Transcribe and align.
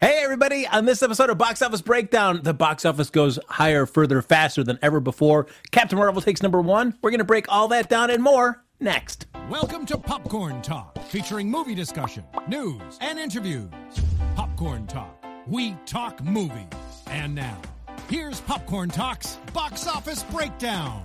Hey, 0.00 0.20
everybody. 0.22 0.64
On 0.64 0.84
this 0.84 1.02
episode 1.02 1.28
of 1.28 1.38
Box 1.38 1.60
Office 1.60 1.82
Breakdown, 1.82 2.42
the 2.44 2.54
box 2.54 2.84
office 2.84 3.10
goes 3.10 3.36
higher, 3.48 3.84
further, 3.84 4.22
faster 4.22 4.62
than 4.62 4.78
ever 4.80 5.00
before. 5.00 5.48
Captain 5.72 5.98
Marvel 5.98 6.22
takes 6.22 6.40
number 6.40 6.60
one. 6.60 6.96
We're 7.02 7.10
going 7.10 7.18
to 7.18 7.24
break 7.24 7.46
all 7.48 7.66
that 7.68 7.88
down 7.88 8.08
and 8.08 8.22
more 8.22 8.62
next. 8.78 9.26
Welcome 9.50 9.86
to 9.86 9.98
Popcorn 9.98 10.62
Talk, 10.62 10.96
featuring 11.06 11.50
movie 11.50 11.74
discussion, 11.74 12.22
news, 12.46 12.96
and 13.00 13.18
interviews. 13.18 13.68
Popcorn 14.36 14.86
Talk, 14.86 15.24
we 15.48 15.72
talk 15.84 16.22
movies. 16.22 16.68
And 17.08 17.34
now, 17.34 17.60
here's 18.08 18.40
Popcorn 18.42 18.90
Talk's 18.90 19.38
Box 19.52 19.88
Office 19.88 20.22
Breakdown. 20.22 21.04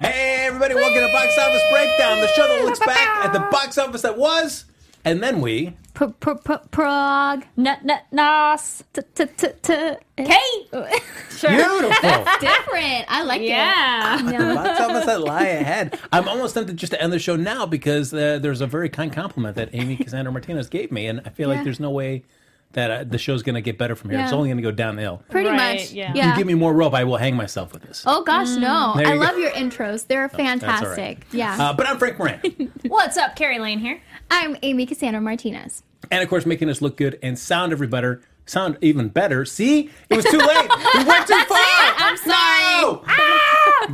Hey, 0.00 0.46
everybody. 0.46 0.74
Welcome 0.74 1.06
to 1.06 1.12
Box 1.12 1.36
Office 1.38 1.62
Breakdown, 1.70 2.22
the 2.22 2.28
show 2.28 2.48
that 2.48 2.64
looks 2.64 2.78
back 2.78 3.22
at 3.26 3.34
the 3.34 3.40
box 3.50 3.76
office 3.76 4.00
that 4.00 4.16
was, 4.16 4.64
and 5.04 5.22
then 5.22 5.42
we. 5.42 5.76
P- 5.98 6.06
p- 6.20 6.32
p- 6.44 6.54
Prague. 6.70 7.44
Nut 7.56 7.82
nut 7.84 8.02
nos. 8.12 8.84
T- 8.92 9.00
t- 9.14 9.24
t- 9.36 9.46
t- 9.62 9.94
Kate. 10.18 10.70
Beautiful. 10.70 12.24
Different. 12.40 13.04
I 13.08 13.22
like 13.24 13.40
it. 13.40 13.48
Yeah. 13.48 14.18
it. 14.18 14.24
No. 14.38 14.54
box 14.56 14.80
office 14.80 15.06
that 15.06 15.20
lie 15.22 15.46
ahead. 15.46 15.98
I'm 16.12 16.28
almost 16.28 16.54
tempted 16.54 16.76
just 16.76 16.92
to 16.92 17.00
end 17.02 17.12
the 17.12 17.18
show 17.18 17.36
now 17.36 17.64
because 17.66 18.12
uh, 18.12 18.38
there's 18.40 18.60
a 18.60 18.66
very 18.66 18.88
kind 18.88 19.12
compliment 19.12 19.56
that 19.56 19.70
Amy 19.72 19.96
Cassandra 19.96 20.32
Martinez 20.32 20.68
gave 20.68 20.92
me, 20.92 21.06
and 21.06 21.22
I 21.24 21.30
feel 21.30 21.48
like 21.48 21.64
there's 21.64 21.80
no 21.80 21.90
way 21.90 22.24
that 22.72 22.90
uh, 22.90 23.04
the 23.04 23.16
show's 23.16 23.42
going 23.42 23.54
to 23.54 23.62
get 23.62 23.78
better 23.78 23.94
from 23.96 24.10
here. 24.10 24.20
It's 24.20 24.32
only 24.32 24.48
going 24.48 24.58
to 24.58 24.62
go 24.62 24.70
downhill. 24.72 25.22
Pretty 25.30 25.48
Right, 25.48 25.76
much. 25.80 25.92
yeah. 25.92 26.12
Yeah. 26.14 26.30
You 26.30 26.36
give 26.36 26.46
me 26.46 26.54
more 26.54 26.74
rope, 26.74 26.92
I 26.92 27.04
will 27.04 27.16
hang 27.16 27.34
myself 27.36 27.72
with 27.72 27.82
this. 27.82 28.02
oh 28.06 28.22
gosh, 28.22 28.48
no! 28.56 28.92
I 28.96 29.14
you 29.14 29.18
love 29.20 29.38
your 29.38 29.50
intros. 29.52 30.06
They're 30.06 30.28
That's 30.28 30.38
all 30.38 30.44
right. 30.44 30.60
fantastic. 30.60 31.26
Yeah. 31.32 31.56
Uh, 31.58 31.72
but 31.72 31.86
I'm 31.86 31.98
Frank 31.98 32.18
Moran. 32.18 32.40
What's 32.86 33.16
up, 33.16 33.34
Carrie 33.34 33.58
Lane 33.60 33.78
here? 33.78 34.00
I'm 34.30 34.56
Amy 34.62 34.86
Cassandra 34.86 35.20
Martinez. 35.20 35.82
and 36.10 36.22
of 36.22 36.28
course, 36.28 36.46
making 36.46 36.68
us 36.68 36.80
look 36.82 36.96
good 36.96 37.18
and 37.22 37.38
sound 37.38 37.72
every 37.72 37.86
better, 37.86 38.22
sound 38.46 38.76
even 38.80 39.08
better. 39.08 39.44
See, 39.44 39.90
it 40.10 40.16
was 40.16 40.24
too 40.24 40.38
late. 40.38 40.68
we 40.94 41.04
went 41.04 41.26
too 41.26 41.42
far. 41.44 41.58
I'm 41.98 42.16
sorry. 42.16 42.82
No! 42.82 43.02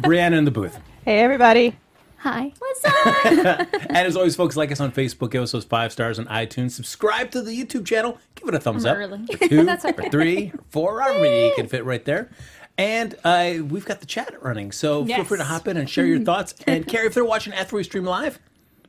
Brianna 0.01 0.39
in 0.39 0.45
the 0.45 0.51
booth. 0.51 0.79
Hey, 1.05 1.21
everybody. 1.21 1.77
Hi. 2.19 2.53
What's 2.59 2.85
up? 2.85 3.69
And 3.93 4.07
as 4.07 4.17
always, 4.17 4.37
folks, 4.37 4.57
like 4.57 4.71
us 4.73 4.81
on 4.81 4.93
Facebook, 4.93 5.31
give 5.33 5.43
us 5.43 5.53
those 5.53 5.65
five 5.65 5.93
stars 5.93 6.19
on 6.19 6.27
iTunes, 6.27 6.71
subscribe 6.71 7.31
to 7.33 7.43
the 7.43 7.51
YouTube 7.51 7.85
channel, 7.85 8.19
give 8.37 8.49
it 8.49 8.55
a 8.55 8.61
thumbs 8.61 8.85
up, 8.87 8.97
early. 8.97 9.21
or 9.29 9.49
two, 9.49 9.69
or 9.69 10.11
three, 10.11 10.51
or 10.55 10.61
four, 10.71 11.01
however 11.01 11.21
many 11.21 11.49
you 11.49 11.53
can 11.57 11.67
fit 11.67 11.85
right 11.85 12.05
there. 12.05 12.31
And 12.79 13.15
uh, 13.25 13.55
we've 13.69 13.85
got 13.85 14.01
the 14.01 14.07
chat 14.07 14.35
running, 14.43 14.73
so 14.73 15.05
feel 15.05 15.25
free 15.25 15.37
to 15.39 15.45
hop 15.45 15.69
in 15.69 15.77
and 15.77 15.91
share 15.91 16.07
your 16.07 16.21
thoughts. 16.21 16.55
And 16.67 16.87
Carrie, 16.87 17.07
if 17.09 17.15
they're 17.15 17.25
watching 17.25 17.53
after 17.53 17.77
we 17.77 17.83
stream 17.85 18.05
live, 18.05 18.39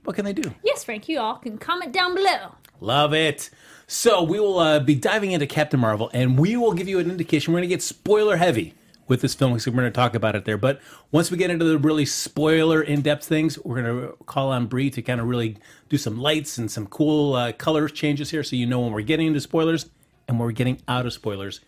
what 0.03 0.15
can 0.15 0.25
they 0.25 0.33
do? 0.33 0.53
Yes, 0.63 0.83
Frank, 0.83 1.07
you 1.09 1.19
all 1.19 1.35
can 1.35 1.57
comment 1.57 1.91
down 1.91 2.15
below. 2.15 2.55
Love 2.79 3.13
it. 3.13 3.49
So 3.87 4.23
we 4.23 4.39
will 4.39 4.59
uh, 4.59 4.79
be 4.79 4.95
diving 4.95 5.31
into 5.31 5.47
Captain 5.47 5.79
Marvel, 5.79 6.09
and 6.13 6.37
we 6.37 6.55
will 6.55 6.73
give 6.73 6.87
you 6.87 6.99
an 6.99 7.09
indication. 7.09 7.53
We're 7.53 7.59
going 7.59 7.69
to 7.69 7.75
get 7.75 7.81
spoiler 7.81 8.37
heavy 8.37 8.73
with 9.07 9.21
this 9.21 9.33
film, 9.33 9.57
so 9.59 9.71
we're 9.71 9.81
going 9.81 9.91
to 9.91 9.95
talk 9.95 10.15
about 10.15 10.35
it 10.35 10.45
there. 10.45 10.57
But 10.57 10.81
once 11.11 11.29
we 11.29 11.37
get 11.37 11.51
into 11.51 11.65
the 11.65 11.77
really 11.77 12.05
spoiler 12.05 12.81
in-depth 12.81 13.25
things, 13.25 13.59
we're 13.59 13.81
going 13.81 14.01
to 14.01 14.15
call 14.25 14.51
on 14.51 14.67
Bree 14.67 14.89
to 14.91 15.01
kind 15.01 15.19
of 15.19 15.27
really 15.27 15.57
do 15.89 15.97
some 15.97 16.17
lights 16.17 16.57
and 16.57 16.71
some 16.71 16.87
cool 16.87 17.33
uh, 17.33 17.51
color 17.51 17.89
changes 17.89 18.31
here, 18.31 18.43
so 18.43 18.55
you 18.55 18.65
know 18.65 18.79
when 18.79 18.93
we're 18.93 19.01
getting 19.01 19.27
into 19.27 19.41
spoilers 19.41 19.89
and 20.27 20.39
when 20.39 20.47
we're 20.47 20.53
getting 20.53 20.81
out 20.87 21.05
of 21.05 21.13
spoilers 21.13 21.59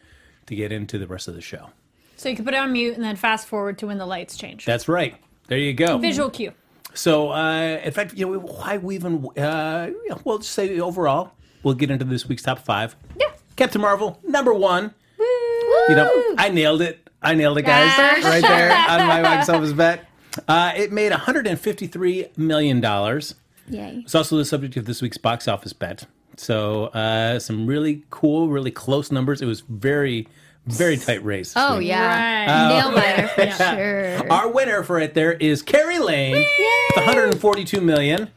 to 0.48 0.56
get 0.56 0.72
into 0.72 0.98
the 0.98 1.08
rest 1.08 1.28
of 1.28 1.36
the 1.36 1.42
show. 1.42 1.70
So 2.16 2.30
you 2.30 2.36
can 2.36 2.46
put 2.46 2.54
it 2.54 2.58
on 2.58 2.72
mute 2.72 2.96
and 2.96 3.04
then 3.04 3.18
fast 3.18 3.48
forward 3.48 3.78
to 3.80 3.88
when 3.88 3.98
the 3.98 4.06
lights 4.06 4.38
change. 4.38 4.66
That's 4.66 4.88
right. 4.88 5.16
There 5.48 5.58
you 5.58 5.74
go. 5.74 5.98
Visual 5.98 6.30
cue. 6.30 6.54
So, 6.96 7.32
uh, 7.32 7.80
in 7.84 7.92
fact, 7.92 8.14
you 8.14 8.26
know, 8.26 8.40
why 8.40 8.78
we 8.78 8.96
even, 8.96 9.28
uh, 9.38 9.88
you 9.90 10.10
know, 10.10 10.20
well, 10.24 10.38
just 10.40 10.54
say 10.54 10.80
overall, 10.80 11.32
we'll 11.64 11.76
get 11.76 11.92
into 11.92 12.06
this 12.06 12.28
week's 12.28 12.44
top 12.44 12.60
five. 12.60 12.96
Yeah. 13.20 13.28
Captain 13.56 13.82
Marvel, 13.82 14.20
number 14.24 14.54
one. 14.54 14.94
You 15.20 15.96
know, 15.96 16.36
I 16.38 16.50
nailed 16.50 16.82
it. 16.82 17.08
I 17.22 17.36
nailed 17.36 17.58
it, 17.58 17.64
guys, 17.64 18.24
right 18.24 18.42
there 18.42 18.72
on 18.90 19.08
my 19.08 19.22
box 19.22 19.50
office 19.50 19.74
bet. 19.74 20.08
Uh, 20.48 20.74
it 20.76 20.92
made 20.92 21.12
153 21.12 22.28
million 22.38 22.82
dollars. 22.82 23.36
Yay. 23.70 24.02
It's 24.04 24.14
also 24.16 24.38
the 24.38 24.46
subject 24.46 24.78
of 24.78 24.86
this 24.86 25.02
week's 25.02 25.18
box 25.18 25.48
office 25.48 25.74
bet. 25.74 26.06
So, 26.38 26.86
uh, 26.88 27.40
some 27.40 27.66
really 27.66 28.04
cool, 28.10 28.50
really 28.50 28.72
close 28.72 29.12
numbers. 29.12 29.42
It 29.42 29.46
was 29.46 29.62
very, 29.62 30.28
very 30.66 30.98
tight 30.98 31.24
race. 31.24 31.54
Oh 31.56 31.78
week. 31.80 31.88
yeah. 31.90 32.46
Right. 32.46 32.70
Nail 32.70 32.92
biter 32.92 33.28
for 33.28 33.52
sure. 33.76 34.32
Our 34.32 34.50
winner 34.52 34.84
for 34.84 35.00
it 35.00 35.14
there 35.14 35.34
is 35.34 35.62
Carrie 35.62 36.00
Lane 36.00 36.36
with 36.36 36.96
142 37.06 37.82
million. 37.82 38.30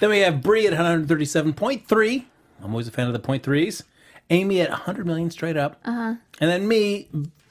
Then 0.00 0.10
we 0.10 0.20
have 0.20 0.42
Bree 0.42 0.66
at 0.66 0.72
137.3. 0.72 2.24
I'm 2.62 2.70
always 2.70 2.88
a 2.88 2.90
fan 2.90 3.06
of 3.06 3.12
the 3.12 3.18
point 3.18 3.42
threes. 3.42 3.84
Amy 4.30 4.60
at 4.60 4.70
100 4.70 5.06
million 5.06 5.30
straight 5.30 5.56
up. 5.56 5.80
Uh-huh. 5.84 6.14
And 6.40 6.50
then 6.50 6.66
me, 6.68 7.08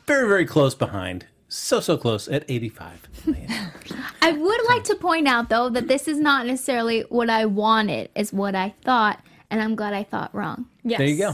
very, 0.07 0.27
very 0.27 0.45
close 0.45 0.73
behind. 0.73 1.25
So, 1.47 1.79
so 1.79 1.97
close 1.97 2.27
at 2.27 2.45
85 2.47 3.25
million. 3.25 3.51
I 4.21 4.31
would 4.31 4.65
like 4.67 4.83
to 4.85 4.95
point 4.95 5.27
out 5.27 5.49
though 5.49 5.69
that 5.69 5.87
this 5.87 6.07
is 6.07 6.19
not 6.19 6.45
necessarily 6.45 7.01
what 7.09 7.29
I 7.29 7.45
wanted, 7.45 8.09
is 8.15 8.31
what 8.31 8.55
I 8.55 8.73
thought, 8.83 9.19
and 9.49 9.61
I'm 9.61 9.75
glad 9.75 9.93
I 9.93 10.03
thought 10.03 10.33
wrong. 10.33 10.67
Yes. 10.83 10.99
there 10.99 11.07
you 11.07 11.17
go. 11.17 11.33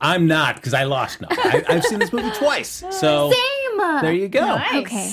I'm 0.00 0.26
not 0.26 0.56
because 0.56 0.74
I 0.74 0.84
lost. 0.84 1.20
No, 1.20 1.28
I, 1.30 1.64
I've 1.68 1.84
seen 1.84 1.98
this 1.98 2.12
movie 2.12 2.30
twice. 2.32 2.82
So 2.92 3.30
Same. 3.32 3.78
there 4.02 4.12
you 4.12 4.28
go. 4.28 4.40
Nice. 4.40 4.74
Okay. 4.74 5.12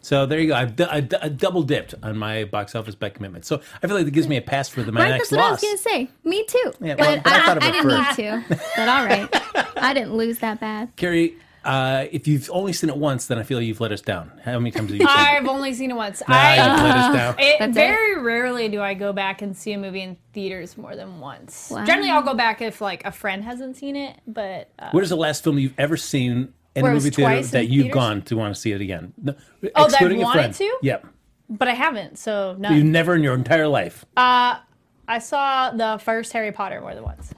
So 0.00 0.24
there 0.26 0.38
you 0.40 0.48
go. 0.48 0.54
I've, 0.54 0.80
I, 0.80 1.06
I 1.20 1.28
double 1.28 1.62
dipped 1.62 1.94
on 2.02 2.16
my 2.16 2.44
box 2.44 2.74
office 2.74 2.94
bet 2.94 3.14
commitment. 3.14 3.44
So 3.44 3.60
I 3.82 3.86
feel 3.86 3.96
like 3.96 4.06
it 4.06 4.12
gives 4.12 4.28
me 4.28 4.36
a 4.36 4.40
pass 4.42 4.68
for 4.68 4.82
the, 4.82 4.92
my 4.92 5.02
Right, 5.02 5.10
next 5.10 5.30
that's 5.30 5.38
what 5.40 5.46
I 5.46 5.50
was 5.50 5.60
gonna 5.60 5.78
say. 5.78 6.08
Me 6.24 6.44
too. 6.44 6.72
Yeah, 6.80 6.94
well, 6.98 7.16
but 7.16 7.24
but 7.24 7.32
I 7.32 7.36
I, 7.42 7.46
thought 7.46 7.56
of 7.58 7.62
I 7.64 7.70
didn't 7.72 7.90
first. 7.90 8.18
need 8.18 8.24
to. 8.48 8.60
But 8.76 8.88
all 8.88 9.04
right. 9.04 9.28
I 9.76 9.92
didn't 9.94 10.14
lose 10.14 10.38
that 10.38 10.60
bad. 10.60 10.94
Carrie, 10.96 11.36
uh, 11.64 12.06
if 12.12 12.26
you've 12.26 12.48
only 12.52 12.72
seen 12.72 12.88
it 12.90 12.96
once, 12.96 13.26
then 13.26 13.38
I 13.38 13.42
feel 13.42 13.60
you've 13.60 13.80
let 13.80 13.92
us 13.92 14.00
down. 14.00 14.32
How 14.44 14.58
many 14.58 14.70
times 14.70 14.90
have 14.90 15.00
you 15.00 15.06
seen 15.06 15.08
it? 15.08 15.10
I've 15.18 15.46
only 15.46 15.72
seen 15.74 15.90
it 15.90 15.94
once. 15.94 16.22
Ah, 16.28 16.32
I 16.32 16.54
you've 16.56 16.82
let 16.82 16.96
us 16.96 17.14
down. 17.14 17.34
it, 17.38 17.56
That's 17.58 17.70
it. 17.70 17.74
very 17.74 18.18
rarely 18.22 18.68
do 18.68 18.80
I 18.80 18.94
go 18.94 19.12
back 19.12 19.42
and 19.42 19.56
see 19.56 19.72
a 19.72 19.78
movie 19.78 20.02
in 20.02 20.16
theaters 20.32 20.76
more 20.78 20.96
than 20.96 21.20
once. 21.20 21.70
Wow. 21.70 21.84
Generally, 21.84 22.10
I'll 22.10 22.22
go 22.22 22.34
back 22.34 22.62
if 22.62 22.80
like 22.80 23.04
a 23.04 23.12
friend 23.12 23.44
hasn't 23.44 23.76
seen 23.76 23.96
it. 23.96 24.18
But 24.26 24.70
uh, 24.78 24.90
What 24.92 25.02
is 25.02 25.10
the 25.10 25.16
last 25.16 25.44
film 25.44 25.58
you've 25.58 25.78
ever 25.78 25.96
seen 25.96 26.52
in 26.74 26.82
Where 26.82 26.92
a 26.92 26.94
it 26.94 26.94
was 26.94 27.04
movie 27.04 27.16
theater 27.16 27.32
twice 27.34 27.50
that 27.50 27.64
in 27.64 27.72
you've 27.72 27.82
theaters? 27.84 27.94
gone 27.94 28.22
to 28.22 28.36
want 28.36 28.54
to 28.54 28.60
see 28.60 28.72
it 28.72 28.80
again? 28.80 29.12
No, 29.20 29.32
Oh, 29.34 29.38
that 29.62 29.72
I've 29.76 29.86
excluding 29.90 30.20
a 30.20 30.24
wanted 30.24 30.40
friend. 30.40 30.54
to? 30.54 30.78
Yep. 30.82 31.06
but 31.50 31.68
I 31.68 31.74
haven't. 31.74 32.18
So 32.18 32.54
no. 32.58 32.70
You've 32.70 32.84
never 32.84 33.14
in 33.14 33.22
your 33.22 33.34
entire 33.34 33.68
life. 33.68 34.04
I 34.16 35.18
saw 35.20 35.70
the 35.70 35.98
first 36.02 36.32
Harry 36.34 36.52
Potter 36.52 36.80
more 36.82 36.94
than 36.94 37.02
once, 37.02 37.32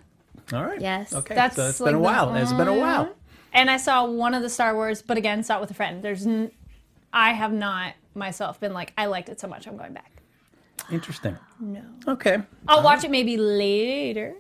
All 0.53 0.64
right. 0.64 0.80
Yes. 0.80 1.14
Okay. 1.14 1.34
That's 1.36 1.54
so 1.56 1.69
it's 1.69 1.78
like 1.80 1.88
been 1.88 1.94
a 1.94 1.98
the- 1.98 2.03
while. 2.03 2.34
It's 2.34 2.53
been 2.53 2.66
a 2.69 2.75
while. 2.75 3.14
And 3.52 3.70
I 3.70 3.76
saw 3.76 4.04
one 4.06 4.34
of 4.34 4.42
the 4.42 4.48
Star 4.50 4.74
Wars, 4.74 5.02
but 5.02 5.16
again, 5.16 5.42
saw 5.42 5.58
it 5.58 5.60
with 5.60 5.70
a 5.70 5.74
friend. 5.74 6.02
There's, 6.02 6.26
n- 6.26 6.50
I 7.12 7.32
have 7.32 7.52
not 7.52 7.94
myself 8.14 8.60
been 8.60 8.72
like, 8.72 8.92
I 8.98 9.06
liked 9.06 9.28
it 9.28 9.40
so 9.40 9.48
much, 9.48 9.66
I'm 9.66 9.76
going 9.76 9.92
back. 9.92 10.10
Interesting. 10.90 11.36
No. 11.60 11.82
Okay. 12.08 12.38
I'll 12.66 12.82
watch 12.82 13.04
it 13.04 13.10
maybe 13.10 13.36
later. 13.36 14.34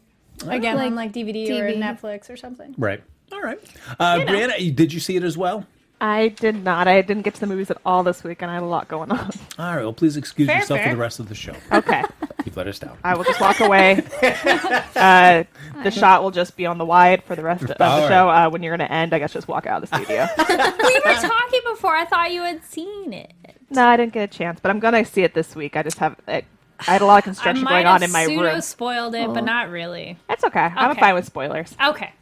Again, 0.46 0.76
Like 0.76 0.86
on 0.86 0.94
like 0.94 1.12
DVD, 1.12 1.48
or 1.60 1.70
Netflix 1.72 2.30
or 2.30 2.36
something. 2.36 2.74
Right. 2.78 3.02
All 3.32 3.40
right. 3.42 3.58
Uh, 3.98 4.16
You 4.18 4.24
know. 4.24 4.32
Brianna, 4.32 4.74
did 4.74 4.92
you 4.92 4.98
see 5.00 5.16
it 5.16 5.22
as 5.22 5.36
well? 5.36 5.66
I 6.02 6.28
did 6.28 6.64
not. 6.64 6.88
I 6.88 7.02
didn't 7.02 7.22
get 7.24 7.34
to 7.34 7.40
the 7.40 7.46
movies 7.46 7.70
at 7.70 7.76
all 7.84 8.02
this 8.02 8.24
week, 8.24 8.40
and 8.40 8.50
I 8.50 8.54
had 8.54 8.62
a 8.62 8.66
lot 8.66 8.88
going 8.88 9.10
on. 9.10 9.30
All 9.58 9.74
right. 9.76 9.82
Well, 9.82 9.92
please 9.92 10.16
excuse 10.16 10.48
Fair, 10.48 10.58
yourself 10.60 10.80
for 10.80 10.88
the 10.88 10.96
rest 10.96 11.20
of 11.20 11.28
the 11.28 11.34
show. 11.34 11.54
Okay, 11.72 12.02
You've 12.46 12.56
let 12.56 12.66
us 12.68 12.78
down. 12.78 12.96
I 13.04 13.14
will 13.16 13.24
just 13.24 13.40
walk 13.40 13.60
away. 13.60 14.02
Uh, 15.00 15.44
the 15.82 15.90
shot 15.90 16.22
will 16.22 16.30
just 16.30 16.56
be 16.56 16.66
on 16.66 16.76
the 16.76 16.84
wide 16.84 17.22
for 17.24 17.34
the 17.34 17.42
rest 17.42 17.62
of 17.64 17.70
All 17.80 17.96
the 17.96 18.02
right. 18.02 18.08
show. 18.08 18.28
Uh, 18.28 18.50
when 18.50 18.62
you're 18.62 18.76
going 18.76 18.86
to 18.86 18.92
end, 18.92 19.14
I 19.14 19.18
guess 19.18 19.32
just 19.32 19.48
walk 19.48 19.66
out 19.66 19.82
of 19.82 19.88
the 19.88 19.96
studio. 19.96 20.26
we 20.38 20.94
were 21.06 21.20
talking 21.20 21.60
before. 21.64 21.94
I 21.96 22.04
thought 22.04 22.32
you 22.32 22.42
had 22.42 22.62
seen 22.64 23.12
it. 23.14 23.32
no, 23.70 23.86
I 23.86 23.96
didn't 23.96 24.12
get 24.12 24.24
a 24.24 24.26
chance, 24.38 24.60
but 24.60 24.70
I'm 24.70 24.78
going 24.80 24.92
to 24.92 25.04
see 25.10 25.22
it 25.22 25.32
this 25.32 25.54
week. 25.56 25.76
I 25.76 25.82
just 25.82 25.98
have. 25.98 26.16
I, 26.28 26.42
I 26.80 26.84
had 26.92 27.00
a 27.02 27.06
lot 27.06 27.16
of 27.18 27.24
I 27.24 27.26
construction 27.26 27.64
might 27.64 27.70
going 27.82 27.86
have 27.86 27.94
on 27.96 28.02
in 28.02 28.12
my 28.12 28.26
pseudo 28.26 28.42
room. 28.52 28.60
spoiled 28.60 29.14
it, 29.14 29.32
but 29.32 29.44
not 29.44 29.70
really. 29.70 30.18
That's 30.28 30.44
okay. 30.44 30.60
I'm 30.60 30.90
Okay. 30.92 31.00
fine 31.00 31.14
with 31.14 31.24
spoilers. 31.26 31.74
Okay. 31.82 32.12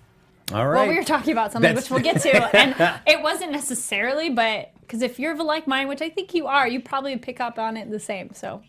All 0.53 0.67
right. 0.67 0.81
Well, 0.81 0.89
we 0.89 0.97
were 0.97 1.05
talking 1.05 1.33
about 1.33 1.53
something 1.53 1.75
That's- 1.75 1.91
which 1.91 2.05
we'll 2.05 2.13
get 2.13 2.23
to, 2.23 2.57
and 2.57 2.75
it 3.07 3.23
wasn't 3.23 3.53
necessarily, 3.53 4.31
but 4.31 4.71
because 4.81 5.03
if 5.03 5.19
you're 5.19 5.33
of 5.33 5.39
a 5.41 5.43
like 5.43 5.67
mind, 5.67 5.89
which 5.89 6.01
I 6.01 6.09
think 6.09 6.33
you 6.35 6.47
are, 6.47 6.67
you 6.67 6.81
probably 6.81 7.17
pick 7.19 7.41
up 7.41 7.59
on 7.59 7.77
it 7.77 7.91
the 7.91 8.01
same. 8.01 8.33
So, 8.33 8.63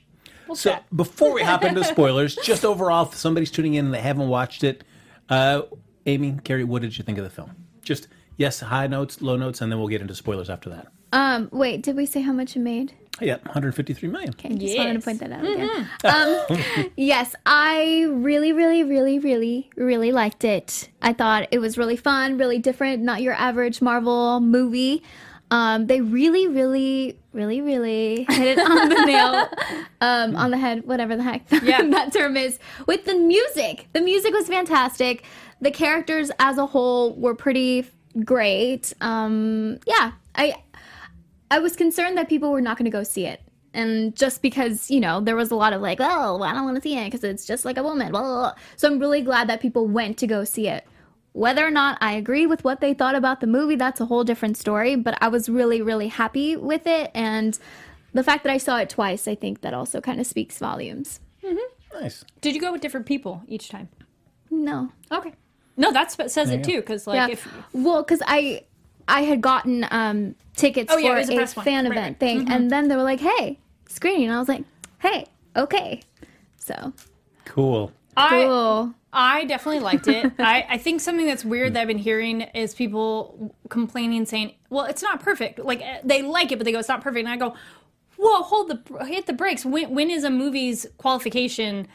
we'll 0.48 0.56
So 0.56 0.72
chat. 0.72 0.86
before 0.96 1.34
we 1.34 1.42
hop 1.44 1.64
into 1.64 1.84
spoilers, 1.96 2.36
just 2.36 2.66
overall, 2.66 3.08
if 3.08 3.16
somebody's 3.16 3.52
tuning 3.52 3.76
in 3.76 3.86
and 3.86 3.94
they 3.94 4.02
haven't 4.02 4.28
watched 4.28 4.64
it, 4.66 4.84
uh, 5.30 5.62
Amy, 6.06 6.38
Carrie, 6.44 6.64
what 6.66 6.82
did 6.82 6.98
you 6.98 7.04
think 7.06 7.18
of 7.18 7.24
the 7.24 7.30
film? 7.30 7.56
Just 7.82 8.08
yes, 8.36 8.60
high 8.60 8.88
notes, 8.88 9.22
low 9.22 9.38
notes, 9.38 9.62
and 9.62 9.72
then 9.72 9.80
we'll 9.80 9.88
get 9.88 10.02
into 10.02 10.16
spoilers 10.16 10.50
after 10.50 10.70
that. 10.72 10.88
Um, 11.14 11.48
wait, 11.52 11.82
did 11.82 11.96
we 11.96 12.06
say 12.06 12.22
how 12.22 12.34
much 12.34 12.56
it 12.56 12.60
made? 12.60 12.94
Yeah, 13.22 13.36
153 13.44 14.10
million. 14.10 14.30
Okay, 14.32 14.50
just 14.56 14.78
wanted 14.78 14.90
to 14.90 14.94
Yes. 14.96 15.06
point 15.06 15.20
that 15.20 15.32
out 15.32 15.44
again. 15.46 15.90
Um, 16.04 16.92
yes, 16.96 17.36
I 17.46 18.06
really, 18.10 18.52
really, 18.54 18.84
really, 18.84 19.20
really, 19.20 19.70
really 19.76 20.12
liked 20.12 20.44
it. 20.44 20.90
I 21.02 21.14
thought 21.14 21.48
it 21.52 21.60
was 21.60 21.78
really 21.78 21.96
fun, 21.98 22.38
really 22.38 22.58
different, 22.60 23.04
not 23.04 23.22
your 23.22 23.34
average 23.34 23.82
Marvel 23.82 24.40
movie. 24.40 25.04
Um, 25.52 25.88
they 25.88 26.00
really, 26.02 26.48
really, 26.48 27.18
really, 27.34 27.60
really 27.62 28.26
hit 28.30 28.58
it 28.58 28.60
on 28.60 28.90
the 28.90 29.06
nail, 29.06 29.50
um, 30.02 30.36
on 30.36 30.52
the 30.52 30.58
head, 30.58 30.86
whatever 30.86 31.16
the 31.16 31.24
heck 31.24 31.42
Yeah. 31.64 31.82
that 31.90 32.14
term 32.14 32.38
is. 32.38 32.60
With 32.86 33.06
the 33.06 33.16
music, 33.16 33.88
the 33.94 34.02
music 34.02 34.32
was 34.34 34.48
fantastic. 34.48 35.24
The 35.60 35.72
characters 35.72 36.30
as 36.40 36.58
a 36.60 36.68
whole 36.68 37.16
were 37.16 37.34
pretty 37.34 37.86
great. 38.24 38.94
Um, 39.02 39.80
yeah, 39.88 40.12
I 40.36 40.56
I 41.52 41.60
was 41.60 41.76
concerned 41.76 42.18
that 42.18 42.30
people 42.30 42.52
were 42.52 42.62
not 42.62 42.78
going 42.78 42.86
to 42.86 42.92
go 42.92 43.04
see 43.04 43.26
it. 43.26 43.42
And 43.74 44.16
just 44.16 44.42
because, 44.42 44.90
you 44.90 45.00
know, 45.00 45.22
there 45.22 45.36
was 45.36 45.52
a 45.52 45.56
lot 45.56 45.74
of 45.74 45.82
like, 45.82 46.00
oh, 46.02 46.42
I 46.42 46.54
don't 46.54 46.66
want 46.66 46.76
to 46.76 46.82
see 46.82 46.98
it 46.98 47.06
because 47.06 47.24
it's 47.24 47.46
just 47.46 47.66
like 47.66 47.78
a 47.78 47.84
woman. 47.84 48.12
Blah, 48.12 48.22
blah, 48.22 48.36
blah. 48.36 48.54
So 48.76 48.88
I'm 48.88 49.00
really 49.00 49.22
glad 49.22 49.48
that 49.50 49.62
people 49.62 49.88
went 49.88 50.18
to 50.20 50.28
go 50.28 50.44
see 50.44 50.68
it. 50.68 50.86
Whether 51.34 51.66
or 51.66 51.72
not 51.72 51.98
I 52.02 52.14
agree 52.14 52.48
with 52.48 52.64
what 52.64 52.82
they 52.82 52.94
thought 52.94 53.14
about 53.14 53.42
the 53.42 53.48
movie, 53.48 53.76
that's 53.76 54.02
a 54.02 54.06
whole 54.06 54.24
different 54.24 54.58
story. 54.58 54.96
But 54.96 55.18
I 55.22 55.28
was 55.28 55.50
really, 55.50 55.82
really 55.82 56.08
happy 56.08 56.56
with 56.56 56.88
it. 56.88 57.12
And 57.14 57.58
the 58.14 58.24
fact 58.24 58.44
that 58.44 58.52
I 58.52 58.58
saw 58.58 58.78
it 58.78 58.90
twice, 58.90 59.28
I 59.28 59.36
think 59.36 59.62
that 59.62 59.74
also 59.74 60.02
kind 60.02 60.20
of 60.20 60.26
speaks 60.26 60.58
volumes. 60.58 61.20
Mm-hmm. 61.44 62.02
Nice. 62.02 62.26
Did 62.42 62.56
you 62.56 62.62
go 62.62 62.72
with 62.72 62.82
different 62.82 63.06
people 63.06 63.44
each 63.48 63.70
time? 63.70 63.90
No. 64.50 64.92
Okay. 65.12 65.34
No, 65.78 65.92
that's 65.94 66.18
what 66.18 66.30
says 66.30 66.50
it 66.50 66.64
too. 66.64 66.82
Because 66.82 67.08
like 67.08 67.16
yeah. 67.16 67.34
if 67.34 67.48
well, 67.72 68.04
because 68.04 68.22
I 68.28 68.64
I 69.10 69.22
had 69.24 69.42
gotten 69.42 69.86
um, 69.92 70.36
tickets 70.56 70.92
Oh, 70.94 71.00
for 71.00 71.12
it 71.16 71.20
was 71.20 71.30
a 71.30 71.34
a, 71.34 71.36
press 71.36 71.56
one. 71.56 71.66
fan 71.66 71.86
Right, 71.86 71.92
event 71.92 72.18
right. 72.22 72.30
Mm-hmm. 72.32 72.40
thing, 72.46 72.52
and 72.52 72.72
then 72.72 72.88
they 72.88 72.96
were 72.96 73.04
like, 73.04 73.20
"Hey, 73.20 73.60
screening," 73.88 74.30
I 74.32 74.40
was 74.40 74.48
like, 74.48 74.64
"Hey, 75.00 75.26
okay." 75.56 76.02
So 76.58 76.94
Cool. 77.46 77.92
I 78.16 78.30
cool. 78.46 78.94
I 79.12 79.46
definitely 79.46 79.80
liked 79.80 80.08
it. 80.08 80.32
I, 80.40 80.66
I 80.70 80.78
think 80.78 81.02
something 81.02 81.26
that's 81.26 81.44
weird 81.44 81.74
that 81.74 81.82
I've 81.82 81.88
been 81.88 81.98
hearing 81.98 82.42
is 82.42 82.76
people 82.76 83.56
complaining, 83.70 84.26
saying, 84.26 84.54
"Well, 84.70 84.86
it's 84.86 85.02
not 85.02 85.20
perfect." 85.22 85.60
Like 85.60 85.82
eh, 85.82 86.02
they 86.04 86.22
like 86.22 86.52
it, 86.52 86.58
but 86.60 86.66
they 86.66 86.72
go, 86.72 86.80
"It's 86.80 86.90
not 86.90 87.02
perfect," 87.02 87.26
and 87.26 87.30
I 87.30 87.38
go, 87.38 87.56
"Whoa, 88.18 88.44
hold 88.44 88.68
the 88.70 89.06
hit 89.06 89.26
the 89.26 89.34
brakes." 89.34 89.66
When 89.66 89.94
when 89.96 90.10
is 90.12 90.24
a 90.24 90.30
movie's 90.30 90.86
qualification? 90.98 91.88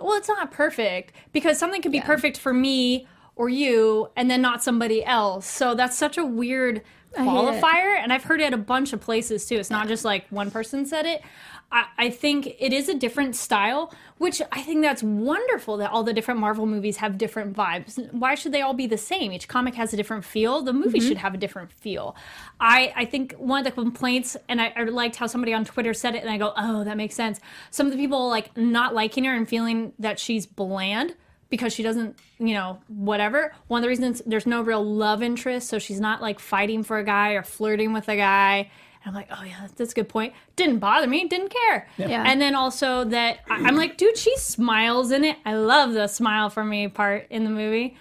Well, 0.00 0.14
it's 0.14 0.28
not 0.28 0.50
perfect 0.52 1.12
because 1.32 1.58
something 1.58 1.82
could 1.82 1.92
be 1.92 2.00
perfect 2.00 2.38
for 2.38 2.54
me 2.54 3.06
or 3.38 3.48
you, 3.48 4.10
and 4.16 4.30
then 4.30 4.42
not 4.42 4.62
somebody 4.62 5.02
else. 5.04 5.46
So 5.46 5.74
that's 5.74 5.96
such 5.96 6.18
a 6.18 6.24
weird 6.24 6.82
qualifier, 7.16 7.96
and 7.96 8.12
I've 8.12 8.24
heard 8.24 8.40
it 8.40 8.52
a 8.52 8.58
bunch 8.58 8.92
of 8.92 9.00
places 9.00 9.46
too. 9.46 9.56
It's 9.56 9.70
not 9.70 9.88
just 9.88 10.04
like 10.04 10.26
one 10.28 10.50
person 10.50 10.84
said 10.84 11.06
it. 11.06 11.22
I, 11.70 11.86
I 11.98 12.10
think 12.10 12.56
it 12.58 12.72
is 12.72 12.88
a 12.88 12.94
different 12.94 13.36
style, 13.36 13.92
which 14.18 14.42
I 14.52 14.62
think 14.62 14.82
that's 14.82 15.02
wonderful 15.02 15.76
that 15.78 15.90
all 15.90 16.02
the 16.02 16.12
different 16.12 16.40
Marvel 16.40 16.66
movies 16.66 16.96
have 16.98 17.18
different 17.18 17.54
vibes. 17.54 18.12
Why 18.12 18.34
should 18.34 18.52
they 18.52 18.62
all 18.62 18.74
be 18.74 18.86
the 18.86 18.98
same? 18.98 19.32
Each 19.32 19.48
comic 19.48 19.74
has 19.74 19.92
a 19.92 19.96
different 19.96 20.24
feel. 20.24 20.62
The 20.62 20.72
movie 20.72 21.00
should 21.00 21.18
have 21.18 21.34
a 21.34 21.38
different 21.38 21.70
feel. 21.70 22.16
I, 22.58 22.92
I 22.96 23.04
think 23.04 23.34
one 23.34 23.60
of 23.60 23.64
the 23.64 23.70
complaints, 23.70 24.36
and 24.48 24.60
I, 24.60 24.72
I 24.76 24.84
liked 24.84 25.16
how 25.16 25.26
somebody 25.26 25.54
on 25.54 25.64
Twitter 25.64 25.94
said 25.94 26.14
it, 26.14 26.22
and 26.22 26.30
I 26.30 26.38
go, 26.38 26.52
oh, 26.56 26.84
that 26.84 26.96
makes 26.96 27.14
sense. 27.14 27.38
Some 27.70 27.86
of 27.86 27.92
the 27.92 27.98
people 27.98 28.28
like 28.28 28.56
not 28.56 28.94
liking 28.94 29.24
her 29.24 29.34
and 29.34 29.48
feeling 29.48 29.92
that 29.98 30.18
she's 30.18 30.46
bland 30.46 31.14
because 31.50 31.72
she 31.72 31.82
doesn't, 31.82 32.18
you 32.38 32.54
know, 32.54 32.78
whatever. 32.88 33.52
One 33.68 33.78
of 33.80 33.82
the 33.82 33.88
reasons 33.88 34.20
there's 34.26 34.46
no 34.46 34.62
real 34.62 34.84
love 34.84 35.22
interest, 35.22 35.68
so 35.68 35.78
she's 35.78 36.00
not 36.00 36.20
like 36.22 36.38
fighting 36.40 36.82
for 36.82 36.98
a 36.98 37.04
guy 37.04 37.30
or 37.32 37.42
flirting 37.42 37.92
with 37.92 38.08
a 38.08 38.16
guy. 38.16 38.70
And 39.04 39.06
I'm 39.06 39.14
like, 39.14 39.28
oh 39.30 39.44
yeah, 39.44 39.66
that's 39.76 39.92
a 39.92 39.94
good 39.94 40.08
point. 40.08 40.34
Didn't 40.56 40.78
bother 40.80 41.06
me, 41.06 41.26
didn't 41.28 41.50
care. 41.50 41.88
Yeah. 41.96 42.24
And 42.26 42.40
then 42.40 42.54
also 42.54 43.04
that 43.04 43.38
I- 43.48 43.62
I'm 43.64 43.76
like, 43.76 43.96
dude, 43.96 44.16
she 44.18 44.36
smiles 44.36 45.10
in 45.12 45.24
it. 45.24 45.36
I 45.44 45.54
love 45.54 45.92
the 45.94 46.06
smile 46.08 46.50
for 46.50 46.64
me 46.64 46.88
part 46.88 47.26
in 47.30 47.44
the 47.44 47.50
movie. 47.50 47.96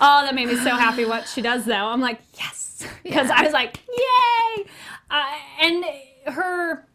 Oh, 0.00 0.22
that 0.24 0.34
made 0.34 0.48
me 0.48 0.56
so 0.56 0.70
happy 0.70 1.04
what 1.04 1.26
she 1.28 1.42
does 1.42 1.64
though. 1.64 1.72
I'm 1.86 2.00
like, 2.00 2.20
yes, 2.34 2.86
because 3.02 3.30
I 3.30 3.42
was 3.42 3.52
like, 3.52 3.80
yay! 3.88 4.64
Uh, 5.10 5.24
and 5.60 5.84
her 6.26 6.86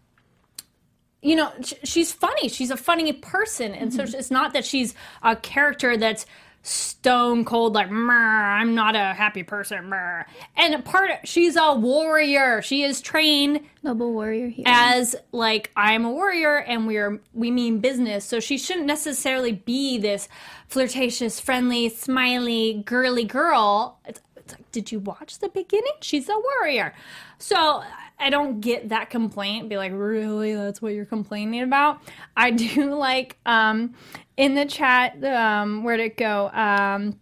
you 1.28 1.36
know, 1.36 1.52
sh- 1.62 1.74
she's 1.84 2.14
funny. 2.14 2.48
She's 2.48 2.72
a 2.72 2.78
funny 2.78 3.12
person, 3.12 3.74
and 3.74 3.94
so 3.94 4.04
mm-hmm. 4.04 4.18
it's 4.18 4.32
not 4.32 4.54
that 4.54 4.64
she's 4.64 4.96
a 5.22 5.36
character 5.36 5.98
that's 5.98 6.26
stone 6.62 7.44
cold, 7.44 7.76
like 7.76 7.90
I'm 7.92 8.76
not 8.76 8.96
a 8.96 9.14
happy 9.14 9.44
person. 9.44 9.90
meh." 9.90 10.24
And 10.56 10.86
part, 10.86 11.12
she's 11.26 11.58
a 11.58 11.74
warrior. 11.76 12.62
She 12.62 12.84
is 12.84 13.02
trained 13.02 13.60
Noble 13.84 14.14
warrior 14.14 14.48
here. 14.48 14.64
as 14.68 15.18
like 15.34 15.70
I'm 15.76 16.06
a 16.06 16.12
warrior, 16.12 16.60
and 16.60 16.88
we're 16.88 17.22
we 17.34 17.52
mean 17.52 17.80
business. 17.80 18.24
So 18.24 18.40
she 18.40 18.58
shouldn't 18.58 18.86
necessarily 18.86 19.52
be 19.52 19.98
this 19.98 20.30
flirtatious, 20.70 21.42
friendly, 21.42 21.90
smiley, 21.90 22.84
girly 22.86 23.26
girl. 23.26 24.00
It's, 24.06 24.22
it's 24.38 24.54
like, 24.54 24.72
did 24.72 24.94
you 24.94 25.00
watch 25.00 25.40
the 25.40 25.50
beginning? 25.50 25.92
She's 26.00 26.30
a 26.30 26.40
warrior. 26.40 26.94
So 27.38 27.84
I 28.20 28.30
don't 28.30 28.62
get 28.62 28.90
that 28.90 29.10
complaint. 29.10 29.70
Be 29.70 29.78
like, 29.78 29.92
really? 29.94 30.56
That's 30.56 30.82
what 30.82 30.94
you're 30.94 31.06
complaining 31.06 31.62
about? 31.62 32.02
I 32.36 32.52
do 32.52 32.96
like 33.00 33.38
um, 33.46 33.94
in 34.36 34.56
the 34.56 34.66
chat. 34.66 35.24
Um, 35.24 35.84
where'd 35.84 36.00
it 36.00 36.18
go? 36.18 36.50
Um, 36.50 37.20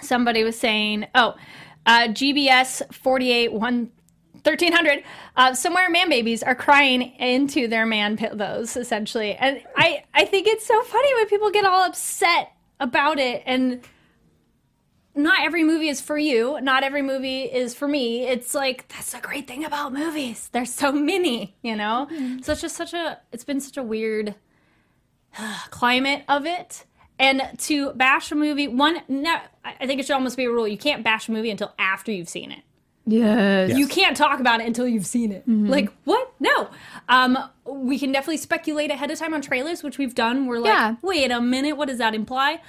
somebody 0.00 0.44
was 0.44 0.58
saying, 0.58 1.06
oh, 1.14 1.34
uh, 1.86 2.08
GBS 2.08 2.92
48 2.94 3.52
one. 3.52 3.90
1300 4.42 5.04
uh, 5.36 5.52
somewhere 5.52 5.90
man 5.90 6.08
babies 6.08 6.42
are 6.42 6.54
crying 6.54 7.02
into 7.18 7.68
their 7.68 7.84
man 7.84 8.16
pillows 8.16 8.74
essentially 8.74 9.34
and 9.34 9.60
i 9.76 10.02
i 10.14 10.24
think 10.24 10.46
it's 10.46 10.64
so 10.64 10.80
funny 10.80 11.14
when 11.16 11.26
people 11.26 11.50
get 11.50 11.66
all 11.66 11.82
upset 11.84 12.50
about 12.80 13.18
it 13.18 13.42
and 13.44 13.82
not 15.14 15.42
every 15.42 15.64
movie 15.64 15.88
is 15.88 16.00
for 16.00 16.16
you 16.16 16.60
not 16.60 16.82
every 16.84 17.02
movie 17.02 17.42
is 17.42 17.74
for 17.74 17.88
me 17.88 18.26
it's 18.26 18.54
like 18.54 18.86
that's 18.88 19.12
the 19.12 19.18
great 19.18 19.46
thing 19.46 19.64
about 19.64 19.92
movies 19.92 20.48
there's 20.52 20.72
so 20.72 20.92
many 20.92 21.56
you 21.62 21.74
know 21.74 22.06
so 22.42 22.52
it's 22.52 22.60
just 22.60 22.76
such 22.76 22.94
a 22.94 23.18
it's 23.32 23.44
been 23.44 23.60
such 23.60 23.76
a 23.76 23.82
weird 23.82 24.34
climate 25.70 26.24
of 26.28 26.46
it 26.46 26.84
and 27.18 27.42
to 27.58 27.92
bash 27.94 28.30
a 28.30 28.34
movie 28.34 28.68
one 28.68 29.02
no 29.08 29.36
i 29.64 29.86
think 29.86 30.00
it 30.00 30.06
should 30.06 30.14
almost 30.14 30.36
be 30.36 30.44
a 30.44 30.50
rule 30.50 30.66
you 30.66 30.78
can't 30.78 31.02
bash 31.02 31.28
a 31.28 31.32
movie 31.32 31.50
until 31.50 31.72
after 31.78 32.12
you've 32.12 32.28
seen 32.28 32.50
it 32.52 32.62
yes. 33.06 33.76
you 33.76 33.86
can't 33.86 34.16
talk 34.16 34.40
about 34.40 34.60
it 34.60 34.66
until 34.66 34.86
you've 34.86 35.06
seen 35.06 35.32
it. 35.32 35.42
Mm-hmm. 35.42 35.66
Like 35.66 35.90
what? 36.04 36.32
No. 36.40 36.68
Um, 37.08 37.38
we 37.66 37.98
can 37.98 38.12
definitely 38.12 38.36
speculate 38.38 38.90
ahead 38.90 39.10
of 39.10 39.18
time 39.18 39.34
on 39.34 39.42
trailers, 39.42 39.82
which 39.82 39.98
we've 39.98 40.14
done. 40.14 40.46
We're 40.46 40.58
like, 40.58 40.72
Yeah. 40.72 40.94
wait 41.02 41.30
a 41.30 41.40
minute, 41.40 41.76
what 41.76 41.88
does 41.88 41.98
that 41.98 42.14
imply? 42.14 42.60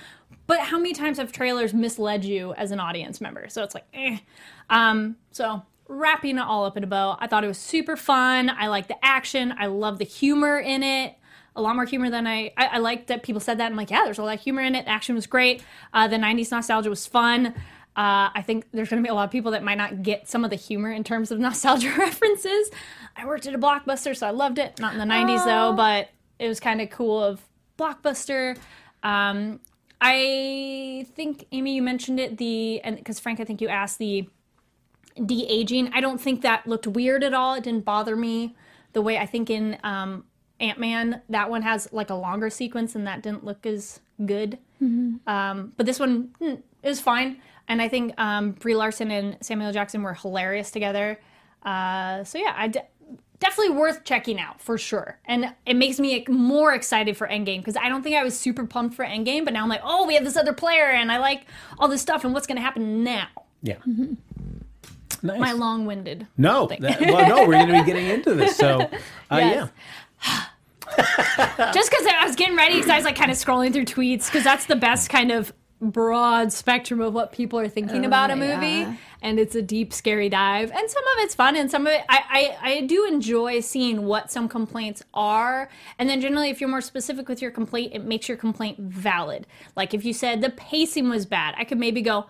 But 0.47 0.59
how 0.61 0.77
many 0.77 0.93
times 0.93 1.17
have 1.17 1.31
trailers 1.31 1.73
misled 1.73 2.25
you 2.25 2.53
as 2.53 2.71
an 2.71 2.79
audience 2.79 3.21
member? 3.21 3.47
So 3.49 3.63
it's 3.63 3.73
like, 3.73 3.85
eh. 3.93 4.17
Um, 4.69 5.15
so 5.31 5.63
wrapping 5.87 6.37
it 6.37 6.41
all 6.41 6.65
up 6.65 6.77
in 6.77 6.83
a 6.83 6.87
bow, 6.87 7.17
I 7.19 7.27
thought 7.27 7.43
it 7.43 7.47
was 7.47 7.57
super 7.57 7.95
fun. 7.95 8.49
I 8.49 8.67
like 8.67 8.87
the 8.87 8.97
action. 9.03 9.53
I 9.57 9.67
love 9.67 9.97
the 9.97 10.05
humor 10.05 10.59
in 10.59 10.83
it. 10.83 11.15
A 11.55 11.61
lot 11.61 11.75
more 11.75 11.85
humor 11.85 12.09
than 12.09 12.27
I. 12.27 12.53
I, 12.55 12.65
I 12.67 12.77
like 12.77 13.07
that 13.07 13.23
people 13.23 13.41
said 13.41 13.57
that. 13.59 13.69
I'm 13.69 13.75
like, 13.75 13.91
yeah, 13.91 14.03
there's 14.05 14.17
a 14.17 14.23
lot 14.23 14.35
of 14.35 14.41
humor 14.41 14.61
in 14.61 14.73
it. 14.73 14.85
The 14.85 14.91
action 14.91 15.15
was 15.15 15.27
great. 15.27 15.61
Uh, 15.93 16.07
the 16.07 16.15
'90s 16.15 16.49
nostalgia 16.49 16.89
was 16.89 17.05
fun. 17.05 17.47
Uh, 17.93 18.31
I 18.33 18.41
think 18.45 18.67
there's 18.71 18.89
going 18.89 19.03
to 19.03 19.05
be 19.05 19.11
a 19.11 19.13
lot 19.13 19.25
of 19.25 19.31
people 19.31 19.51
that 19.51 19.61
might 19.61 19.77
not 19.77 20.01
get 20.01 20.29
some 20.29 20.45
of 20.45 20.49
the 20.49 20.55
humor 20.55 20.89
in 20.91 21.03
terms 21.03 21.29
of 21.29 21.39
nostalgia 21.47 21.93
references. 21.97 22.71
I 23.17 23.25
worked 23.25 23.47
at 23.47 23.53
a 23.53 23.59
blockbuster, 23.59 24.15
so 24.15 24.27
I 24.27 24.31
loved 24.31 24.59
it. 24.59 24.79
Not 24.79 24.93
in 24.93 24.99
the 24.99 25.05
90s 25.05 25.43
though, 25.43 25.73
but 25.75 26.09
it 26.39 26.47
was 26.47 26.61
kind 26.61 26.79
of 26.79 26.89
cool 26.89 27.21
of 27.21 27.41
blockbuster. 27.77 28.57
Um, 29.03 29.59
I 30.01 31.05
think 31.15 31.45
Amy, 31.51 31.75
you 31.75 31.81
mentioned 31.83 32.19
it. 32.19 32.37
The 32.37 32.81
and 32.81 32.97
because 32.97 33.19
Frank, 33.19 33.39
I 33.39 33.43
think 33.45 33.61
you 33.61 33.67
asked 33.67 33.99
the 33.99 34.27
de 35.25 35.45
aging. 35.47 35.91
I 35.93 36.01
don't 36.01 36.19
think 36.19 36.41
that 36.41 36.65
looked 36.65 36.87
weird 36.87 37.23
at 37.23 37.33
all. 37.33 37.53
It 37.53 37.63
didn't 37.63 37.85
bother 37.85 38.15
me 38.15 38.55
the 38.93 39.01
way 39.01 39.17
I 39.17 39.25
think 39.27 39.49
in 39.49 39.77
um, 39.83 40.25
Ant 40.59 40.79
Man 40.79 41.21
that 41.29 41.49
one 41.49 41.61
has 41.61 41.87
like 41.91 42.09
a 42.09 42.15
longer 42.15 42.49
sequence, 42.49 42.95
and 42.95 43.05
that 43.05 43.21
didn't 43.21 43.43
look 43.45 43.65
as 43.65 43.99
good. 44.25 44.57
Um, 45.27 45.73
but 45.77 45.85
this 45.85 45.99
one 45.99 46.29
it 46.39 46.63
was 46.81 46.99
fine, 46.99 47.39
and 47.67 47.79
I 47.81 47.87
think 47.87 48.19
um, 48.19 48.53
Brie 48.53 48.75
Larson 48.75 49.11
and 49.11 49.37
Samuel 49.41 49.71
Jackson 49.71 50.01
were 50.01 50.15
hilarious 50.15 50.71
together. 50.71 51.19
Uh, 51.63 52.23
so 52.23 52.39
yeah, 52.39 52.55
I 52.57 52.67
de- 52.69 52.85
definitely 53.41 53.75
worth 53.75 54.05
checking 54.05 54.39
out 54.39 54.61
for 54.61 54.77
sure, 54.77 55.19
and 55.25 55.53
it 55.65 55.75
makes 55.75 55.99
me 55.99 56.23
more 56.29 56.73
excited 56.73 57.17
for 57.17 57.27
Endgame 57.27 57.57
because 57.57 57.75
I 57.75 57.89
don't 57.89 58.01
think 58.03 58.15
I 58.15 58.23
was 58.23 58.37
super 58.39 58.65
pumped 58.65 58.95
for 58.95 59.03
Endgame, 59.03 59.43
but 59.43 59.53
now 59.53 59.63
I'm 59.63 59.69
like, 59.69 59.81
oh, 59.83 60.07
we 60.07 60.13
have 60.15 60.23
this 60.23 60.37
other 60.37 60.53
player, 60.53 60.85
and 60.85 61.11
I 61.11 61.17
like 61.17 61.45
all 61.77 61.89
this 61.89 62.01
stuff, 62.01 62.23
and 62.23 62.33
what's 62.33 62.47
going 62.47 62.55
to 62.55 62.61
happen 62.61 63.03
now? 63.03 63.27
Yeah. 63.61 63.75
Nice. 65.23 65.39
My 65.39 65.51
long-winded. 65.51 66.25
no, 66.37 66.67
that- 66.67 66.79
well, 67.01 67.27
no, 67.27 67.47
we're 67.47 67.53
going 67.53 67.67
to 67.67 67.73
be 67.73 67.83
getting 67.83 68.07
into 68.07 68.33
this. 68.33 68.55
So, 68.55 68.79
uh, 69.29 69.37
Yes. 69.37 69.69
yeah. 70.25 70.45
just 71.73 71.91
because 71.91 72.05
I 72.07 72.25
was 72.25 72.35
getting 72.35 72.55
ready 72.57 72.75
because 72.75 72.89
I 72.89 72.95
was 72.95 73.05
like 73.05 73.15
kind 73.15 73.29
of 73.31 73.37
scrolling 73.37 73.71
through 73.73 73.85
tweets 73.85 74.25
because 74.27 74.43
that's 74.43 74.65
the 74.65 74.75
best 74.75 75.09
kind 75.09 75.31
of 75.31 75.53
broad 75.81 76.53
spectrum 76.53 77.01
of 77.01 77.13
what 77.13 77.31
people 77.31 77.59
are 77.59 77.67
thinking 77.67 78.05
about 78.05 78.29
a 78.31 78.35
movie, 78.35 78.67
yeah. 78.67 78.95
and 79.21 79.39
it's 79.39 79.55
a 79.55 79.61
deep, 79.61 79.91
scary 79.91 80.29
dive. 80.29 80.71
And 80.71 80.89
some 80.89 81.03
of 81.03 81.13
it's 81.17 81.35
fun, 81.35 81.55
and 81.55 81.69
some 81.71 81.87
of 81.87 81.93
it 81.93 82.03
I, 82.07 82.55
I 82.61 82.71
I 82.73 82.81
do 82.81 83.05
enjoy 83.05 83.59
seeing 83.61 84.05
what 84.05 84.31
some 84.31 84.47
complaints 84.47 85.01
are, 85.13 85.69
and 85.97 86.07
then 86.07 86.21
generally, 86.21 86.49
if 86.49 86.61
you're 86.61 86.69
more 86.69 86.81
specific 86.81 87.27
with 87.27 87.41
your 87.41 87.51
complaint, 87.51 87.93
it 87.93 88.05
makes 88.05 88.27
your 88.29 88.37
complaint 88.37 88.79
valid. 88.79 89.47
Like 89.75 89.93
if 89.93 90.05
you 90.05 90.13
said 90.13 90.41
the 90.41 90.51
pacing 90.51 91.09
was 91.09 91.25
bad, 91.25 91.55
I 91.57 91.63
could 91.63 91.79
maybe 91.79 92.01
go, 92.01 92.27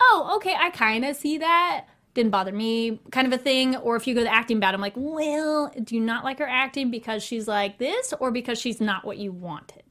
oh, 0.00 0.32
okay, 0.36 0.54
I 0.58 0.70
kind 0.70 1.04
of 1.04 1.14
see 1.16 1.38
that. 1.38 1.86
Didn't 2.14 2.30
bother 2.30 2.52
me, 2.52 3.00
kind 3.10 3.26
of 3.26 3.32
a 3.32 3.42
thing. 3.42 3.74
Or 3.76 3.96
if 3.96 4.06
you 4.06 4.14
go 4.14 4.22
the 4.22 4.32
acting 4.32 4.60
bad, 4.60 4.72
I'm 4.72 4.80
like, 4.80 4.94
well, 4.96 5.72
do 5.82 5.96
you 5.96 6.00
not 6.00 6.22
like 6.22 6.38
her 6.38 6.46
acting 6.48 6.90
because 6.90 7.24
she's 7.24 7.48
like 7.48 7.78
this, 7.78 8.14
or 8.20 8.30
because 8.30 8.58
she's 8.60 8.80
not 8.80 9.04
what 9.04 9.18
you 9.18 9.32
wanted? 9.32 9.82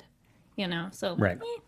You 0.56 0.68
know, 0.68 0.88
so 0.92 1.16
Right. 1.18 1.38
eh, 1.38 1.62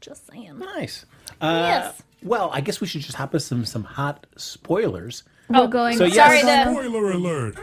just 0.00 0.26
saying. 0.30 0.58
Nice. 0.58 1.04
Uh, 1.40 1.64
Yes. 1.68 2.02
Well, 2.22 2.50
I 2.52 2.60
guess 2.60 2.80
we 2.82 2.86
should 2.86 3.00
just 3.00 3.16
hop 3.16 3.32
into 3.34 3.44
some 3.44 3.64
some 3.64 3.84
hot 3.84 4.26
spoilers. 4.36 5.22
We're 5.48 5.66
going. 5.68 5.96
So 5.96 6.04
yes. 6.04 6.16
Sorry, 6.16 6.42
we're 6.44 6.64
the- 6.82 6.88
Spoiler 6.90 7.10
alert! 7.12 7.56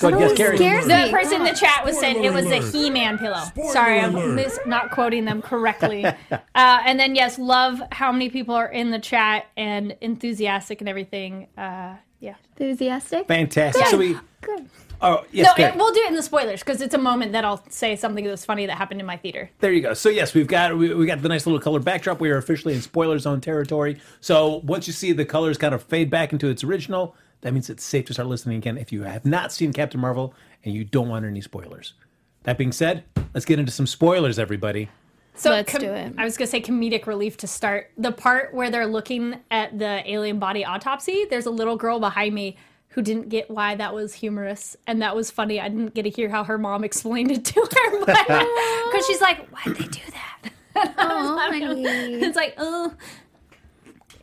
Go 0.00 0.08
ahead, 0.08 0.20
yes, 0.20 0.38
Gary. 0.38 0.56
scares 0.56 0.86
The 0.86 0.96
me. 1.06 1.10
person 1.10 1.34
in 1.38 1.44
the 1.44 1.54
chat 1.58 1.84
was 1.84 1.98
saying 1.98 2.22
it 2.22 2.32
was 2.32 2.46
a. 2.46 2.60
He-Man 2.70 3.18
pillow. 3.18 3.40
Spoiler 3.46 3.72
Sorry, 3.72 3.98
I'm 3.98 4.36
mis- 4.36 4.60
not 4.64 4.92
quoting 4.92 5.24
them 5.24 5.42
correctly. 5.42 6.04
uh, 6.30 6.38
and 6.54 7.00
then 7.00 7.16
yes, 7.16 7.36
love 7.38 7.82
how 7.90 8.12
many 8.12 8.28
people 8.30 8.54
are 8.54 8.68
in 8.70 8.90
the 8.90 9.00
chat 9.00 9.46
and 9.56 9.96
enthusiastic 10.00 10.80
and 10.80 10.88
everything. 10.88 11.48
Uh, 11.58 11.96
yeah. 12.20 12.34
Enthusiastic. 12.56 13.26
Fantastic. 13.26 13.86
So 13.86 13.96
we. 13.98 14.16
Good. 14.42 14.68
Oh 15.00 15.24
yes, 15.30 15.56
No, 15.56 15.64
it, 15.64 15.76
we'll 15.76 15.92
do 15.92 16.00
it 16.00 16.08
in 16.08 16.16
the 16.16 16.22
spoilers 16.22 16.60
because 16.60 16.80
it's 16.80 16.94
a 16.94 16.98
moment 16.98 17.32
that 17.32 17.44
I'll 17.44 17.62
say 17.70 17.94
something 17.94 18.24
that's 18.24 18.44
funny 18.44 18.66
that 18.66 18.76
happened 18.76 19.00
in 19.00 19.06
my 19.06 19.16
theater. 19.16 19.50
There 19.60 19.72
you 19.72 19.80
go. 19.80 19.94
So 19.94 20.08
yes, 20.08 20.34
we've 20.34 20.46
got 20.46 20.76
we, 20.76 20.92
we 20.94 21.06
got 21.06 21.22
the 21.22 21.28
nice 21.28 21.46
little 21.46 21.60
color 21.60 21.80
backdrop. 21.80 22.20
We 22.20 22.30
are 22.30 22.36
officially 22.36 22.74
in 22.74 22.82
spoiler 22.82 23.18
zone 23.18 23.40
territory. 23.40 24.00
So 24.20 24.56
once 24.64 24.86
you 24.86 24.92
see 24.92 25.12
the 25.12 25.24
colors 25.24 25.56
kind 25.58 25.74
of 25.74 25.82
fade 25.82 26.10
back 26.10 26.32
into 26.32 26.48
its 26.48 26.64
original, 26.64 27.14
that 27.42 27.52
means 27.52 27.70
it's 27.70 27.84
safe 27.84 28.06
to 28.06 28.12
start 28.12 28.28
listening 28.28 28.58
again. 28.58 28.76
If 28.76 28.92
you 28.92 29.04
have 29.04 29.24
not 29.24 29.52
seen 29.52 29.72
Captain 29.72 30.00
Marvel 30.00 30.34
and 30.64 30.74
you 30.74 30.84
don't 30.84 31.08
want 31.08 31.24
any 31.24 31.40
spoilers. 31.40 31.94
That 32.42 32.58
being 32.58 32.72
said, 32.72 33.04
let's 33.34 33.44
get 33.46 33.58
into 33.58 33.72
some 33.72 33.86
spoilers, 33.86 34.38
everybody. 34.38 34.88
So 35.34 35.50
Let's 35.50 35.72
do 35.72 35.92
it. 35.92 36.14
I 36.18 36.24
was 36.24 36.36
gonna 36.36 36.48
say 36.48 36.60
comedic 36.60 37.06
relief 37.06 37.36
to 37.38 37.46
start. 37.46 37.92
The 37.96 38.10
part 38.10 38.52
where 38.52 38.70
they're 38.70 38.88
looking 38.88 39.36
at 39.52 39.78
the 39.78 40.02
alien 40.10 40.40
body 40.40 40.64
autopsy, 40.64 41.26
there's 41.30 41.46
a 41.46 41.50
little 41.50 41.76
girl 41.76 42.00
behind 42.00 42.34
me 42.34 42.56
who 42.98 43.02
didn't 43.02 43.28
get 43.28 43.48
why 43.48 43.76
that 43.76 43.94
was 43.94 44.12
humorous 44.12 44.76
and 44.88 45.00
that 45.02 45.14
was 45.14 45.30
funny. 45.30 45.60
I 45.60 45.68
didn't 45.68 45.94
get 45.94 46.02
to 46.02 46.10
hear 46.10 46.28
how 46.28 46.42
her 46.42 46.58
mom 46.58 46.82
explained 46.82 47.30
it 47.30 47.44
to 47.44 47.60
her 47.60 48.00
because 48.00 49.06
she's 49.06 49.20
like, 49.20 49.46
"Why'd 49.50 49.76
they 49.76 49.86
do 49.86 50.00
that?" 50.10 50.50
Oh, 50.98 51.38
honey. 51.38 51.84
it's 52.14 52.36
like, 52.36 52.54
oh. 52.58 52.92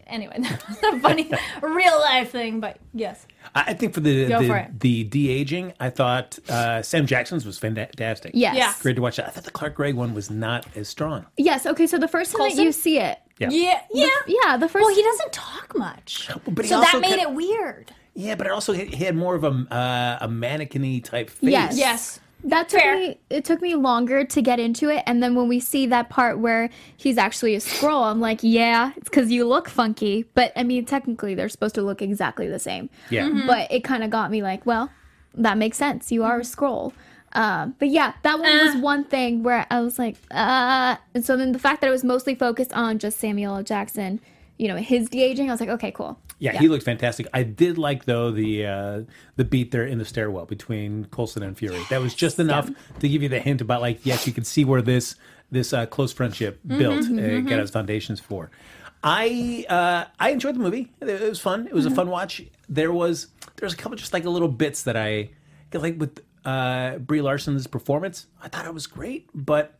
Anyway, 0.07 0.35
that's 0.39 0.83
a 0.83 0.99
funny 0.99 1.31
real 1.61 1.99
life 1.99 2.31
thing, 2.31 2.59
but 2.59 2.77
yes. 2.93 3.25
I 3.55 3.63
I 3.67 3.73
think 3.73 3.93
for 3.93 4.01
the 4.01 4.27
Go 4.27 4.41
the, 4.41 4.47
for 4.47 4.67
the 4.77 5.03
de 5.05 5.29
aging, 5.29 5.73
I 5.79 5.89
thought 5.89 6.37
uh, 6.49 6.81
Sam 6.81 7.05
Jackson's 7.07 7.45
was 7.45 7.57
fantastic. 7.57 8.31
Yes. 8.35 8.55
Yeah. 8.55 8.73
great 8.81 8.97
to 8.97 9.01
watch 9.01 9.15
that. 9.17 9.27
I 9.27 9.29
thought 9.31 9.45
the 9.45 9.51
Clark 9.51 9.75
Gregg 9.75 9.95
one 9.95 10.13
was 10.13 10.29
not 10.29 10.65
as 10.75 10.87
strong. 10.89 11.25
Yes. 11.37 11.65
Okay. 11.65 11.87
So 11.87 11.97
the 11.97 12.07
first 12.09 12.33
time 12.35 12.55
that 12.55 12.61
you 12.61 12.71
see 12.73 12.99
it, 12.99 13.17
Yeah, 13.39 13.49
Yeah, 13.51 13.81
yeah. 13.93 14.07
yeah, 14.27 14.57
the 14.57 14.67
first. 14.69 14.85
Well, 14.85 14.93
he 14.93 15.01
doesn't 15.01 15.31
talk 15.33 15.75
much, 15.77 16.29
But 16.47 16.65
he 16.65 16.69
so 16.69 16.77
also 16.77 16.91
that 16.99 17.01
made 17.01 17.15
kept- 17.19 17.21
it 17.23 17.33
weird. 17.33 17.91
Yeah, 18.15 18.35
but 18.35 18.47
it 18.47 18.53
also 18.53 18.73
he 18.73 18.85
he 18.85 19.03
had 19.03 19.15
more 19.15 19.35
of 19.35 19.43
a 19.43 19.49
uh, 19.73 20.17
a 20.21 20.27
mannequin-y 20.27 21.01
type 21.03 21.29
face. 21.29 21.49
Yes. 21.49 21.77
Yes. 21.77 22.19
That 22.45 22.69
took 22.69 22.81
Fair. 22.81 22.95
me. 22.95 23.17
It 23.29 23.43
took 23.43 23.61
me 23.61 23.75
longer 23.75 24.23
to 24.23 24.41
get 24.41 24.59
into 24.59 24.89
it, 24.89 25.03
and 25.07 25.21
then 25.21 25.35
when 25.35 25.47
we 25.47 25.59
see 25.59 25.87
that 25.87 26.09
part 26.09 26.37
where 26.37 26.69
he's 26.95 27.17
actually 27.17 27.55
a 27.55 27.59
Skrull, 27.59 28.03
I'm 28.09 28.21
like, 28.21 28.39
yeah, 28.41 28.91
it's 28.95 29.09
because 29.09 29.31
you 29.31 29.45
look 29.47 29.67
funky. 29.67 30.25
But 30.35 30.53
I 30.55 30.63
mean, 30.63 30.85
technically, 30.85 31.33
they're 31.33 31.49
supposed 31.49 31.75
to 31.75 31.81
look 31.81 32.01
exactly 32.01 32.47
the 32.47 32.59
same. 32.59 32.89
Yeah. 33.09 33.27
Mm-hmm. 33.27 33.47
But 33.47 33.71
it 33.71 33.83
kind 33.83 34.03
of 34.03 34.11
got 34.11 34.29
me 34.29 34.43
like, 34.43 34.65
well, 34.65 34.91
that 35.33 35.57
makes 35.57 35.77
sense. 35.77 36.11
You 36.11 36.23
are 36.23 36.37
a 36.37 36.43
Skrull. 36.43 36.93
Um, 37.33 37.75
but 37.79 37.89
yeah, 37.89 38.13
that 38.21 38.39
one 38.39 38.65
was 38.65 38.75
one 38.77 39.03
thing 39.03 39.43
where 39.43 39.65
I 39.69 39.81
was 39.81 39.97
like, 39.99 40.15
uh. 40.31 40.97
And 41.13 41.25
so 41.25 41.35
then 41.35 41.51
the 41.51 41.59
fact 41.59 41.81
that 41.81 41.87
it 41.87 41.91
was 41.91 42.03
mostly 42.03 42.35
focused 42.35 42.73
on 42.73 42.99
just 42.99 43.19
Samuel 43.19 43.57
L. 43.57 43.63
Jackson, 43.63 44.21
you 44.57 44.67
know, 44.67 44.77
his 44.77 45.09
de 45.09 45.21
aging, 45.21 45.49
I 45.49 45.53
was 45.53 45.59
like, 45.59 45.69
okay, 45.69 45.91
cool. 45.91 46.19
Yeah, 46.39 46.57
he 46.57 46.67
looked 46.67 46.83
fantastic. 46.83 47.27
I 47.33 47.43
did 47.43 47.77
like 47.77 48.05
though 48.05 48.31
the 48.31 48.65
uh, 48.65 49.01
the 49.35 49.45
beat 49.45 49.71
there 49.71 49.85
in 49.85 49.97
the 49.99 50.05
stairwell 50.05 50.45
between 50.45 51.05
Coulson 51.05 51.43
and 51.43 51.57
Fury. 51.57 51.81
That 51.89 52.01
was 52.01 52.13
just 52.13 52.39
enough 52.39 52.69
to 52.99 53.09
give 53.09 53.23
you 53.23 53.29
the 53.29 53.39
hint 53.39 53.61
about 53.61 53.81
like 53.81 54.05
yes, 54.05 54.27
you 54.27 54.33
can 54.33 54.43
see 54.43 54.65
where 54.65 54.81
this 54.81 55.15
this 55.51 55.73
uh, 55.73 55.85
close 55.85 56.11
friendship 56.11 56.59
built 56.65 57.05
uh, 57.05 57.39
got 57.41 57.59
its 57.59 57.71
foundations 57.71 58.19
for. 58.19 58.51
I 59.03 59.65
uh, 59.69 60.05
I 60.19 60.31
enjoyed 60.31 60.55
the 60.55 60.59
movie. 60.59 60.91
It, 60.99 61.09
it 61.09 61.29
was 61.29 61.39
fun. 61.39 61.67
It 61.67 61.73
was 61.73 61.85
a 61.85 61.91
fun 61.91 62.09
watch. 62.09 62.43
There 62.67 62.91
was 62.91 63.27
there 63.57 63.65
was 63.65 63.73
a 63.73 63.77
couple 63.77 63.97
just 63.97 64.13
like 64.13 64.25
a 64.25 64.29
little 64.29 64.47
bits 64.47 64.83
that 64.83 64.97
I 64.97 65.29
like 65.73 65.99
with 65.99 66.21
uh, 66.43 66.97
Brie 66.97 67.21
Larson's 67.21 67.67
performance. 67.67 68.27
I 68.41 68.47
thought 68.47 68.65
it 68.65 68.73
was 68.73 68.87
great, 68.87 69.29
but 69.33 69.77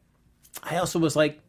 I 0.64 0.78
also 0.78 1.00
was 1.00 1.16
like, 1.16 1.42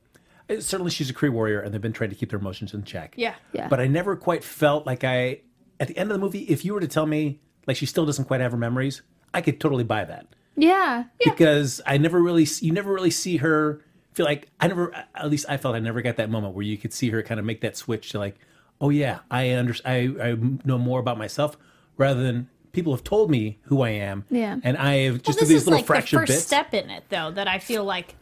Uh, 0.49 0.61
certainly 0.61 0.91
she's 0.91 1.11
a 1.11 1.15
Kree 1.15 1.31
warrior, 1.31 1.61
and 1.61 1.73
they've 1.75 1.81
been 1.81 1.93
trying 1.93 2.11
to 2.11 2.17
keep 2.17 2.31
their 2.31 2.39
emotions 2.39 2.73
in 2.75 2.85
check. 2.85 3.15
Yeah. 3.17 3.35
Yeah. 3.53 3.69
But 3.69 3.81
I 3.81 3.87
never 3.87 4.17
quite 4.17 4.45
felt 4.45 4.87
like 4.87 5.05
I, 5.05 5.41
at 5.81 5.89
the 5.89 5.97
end 5.99 6.11
of 6.11 6.15
the 6.15 6.21
movie, 6.21 6.41
if 6.45 6.65
you 6.65 6.73
were 6.75 6.81
to 6.81 6.89
tell 6.89 7.07
me 7.07 7.41
like 7.67 7.77
she 7.77 7.87
still 7.87 8.07
doesn't 8.07 8.27
quite 8.27 8.41
have 8.41 8.53
her 8.53 8.59
memories, 8.59 9.03
I 9.35 9.41
could 9.41 9.59
totally 9.61 9.83
buy 9.85 10.05
that 10.05 10.27
Yeah. 10.57 11.05
because 11.25 11.81
I 11.85 11.99
never 11.99 12.23
really, 12.23 12.47
you 12.61 12.73
never 12.73 12.93
really 12.93 13.11
see 13.11 13.39
her 13.39 13.83
feel 14.15 14.25
like 14.25 14.49
I 14.61 14.69
never, 14.69 14.95
at 15.15 15.29
least 15.31 15.47
I 15.49 15.57
felt 15.57 15.75
I 15.75 15.81
never 15.81 16.01
got 16.01 16.17
that 16.17 16.31
moment 16.31 16.55
where 16.55 16.65
you 16.65 16.79
could 16.79 16.93
see 16.93 17.11
her 17.11 17.23
kind 17.23 17.39
of 17.41 17.45
make 17.45 17.61
that 17.63 17.77
switch 17.77 18.11
to 18.11 18.19
like, 18.19 18.39
oh 18.81 18.91
yeah, 18.91 19.19
I 19.31 19.51
understand, 19.51 20.21
I, 20.23 20.29
I 20.29 20.37
know 20.65 20.79
more 20.79 21.01
about 21.01 21.19
myself 21.19 21.59
rather 21.97 22.23
than 22.23 22.49
people 22.73 22.95
have 22.95 23.03
told 23.05 23.31
me 23.31 23.59
who 23.65 23.83
I 23.83 23.91
am. 23.91 24.25
Yeah. 24.31 24.57
And 24.63 24.77
I 24.79 24.95
have 25.05 25.15
Well, 25.15 25.23
just 25.25 25.41
this 25.41 25.49
these 25.49 25.63
is 25.63 25.67
little 25.67 25.79
like 25.79 25.85
the 25.87 25.93
fractured 25.93 26.21
first 26.21 26.33
bits. 26.33 26.45
step 26.45 26.73
in 26.73 26.89
it, 26.89 27.05
though, 27.09 27.31
that 27.33 27.49
I 27.49 27.59
feel 27.59 27.85
like 27.85 28.15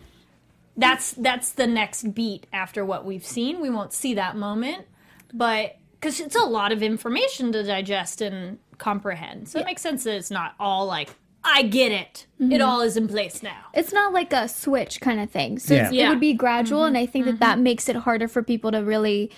that's 0.77 1.13
that's 1.13 1.53
the 1.53 1.67
next 1.67 2.15
beat 2.15 2.47
after 2.53 2.85
what 2.85 3.05
we've 3.05 3.25
seen. 3.25 3.61
We 3.61 3.71
won't 3.71 3.93
see 3.93 4.15
that 4.15 4.37
moment, 4.37 4.87
but 5.33 5.77
because 6.01 6.21
it's 6.21 6.37
a 6.37 6.45
lot 6.45 6.73
of 6.73 6.83
information 6.83 7.53
to 7.53 7.63
digest 7.63 8.21
and 8.21 8.59
comprehend, 8.79 9.49
so 9.49 9.61
it 9.61 9.65
makes 9.67 9.83
sense 9.83 10.05
that 10.05 10.17
it's 10.17 10.31
not 10.31 10.55
all 10.59 10.87
like 10.87 11.11
I 11.45 11.63
get 11.63 11.93
it. 11.93 12.27
Mm-hmm. 12.41 12.53
It 12.53 12.61
all 12.61 12.81
is 12.81 12.97
in 12.97 13.07
place 13.07 13.43
now. 13.43 13.67
it's 13.75 13.93
not 13.93 14.13
like 14.13 14.33
a 14.33 14.49
switch 14.49 15.01
kind 15.01 15.21
of 15.21 15.31
thing. 15.31 15.59
So 15.59 15.75
it's- 15.75 15.93
Yeah. 15.93 15.99
Yeah. 16.01 16.07
it 16.07 16.11
would 16.11 16.21
be 16.21 16.33
gradual, 16.33 16.85
and 16.85 16.97
I 16.99 17.07
think 17.07 17.27
that 17.27 17.39
that 17.41 17.59
makes 17.59 17.89
it 17.89 17.97
harder 17.97 18.29
for 18.29 18.43
people 18.43 18.73
to 18.73 18.79
really 18.83 19.31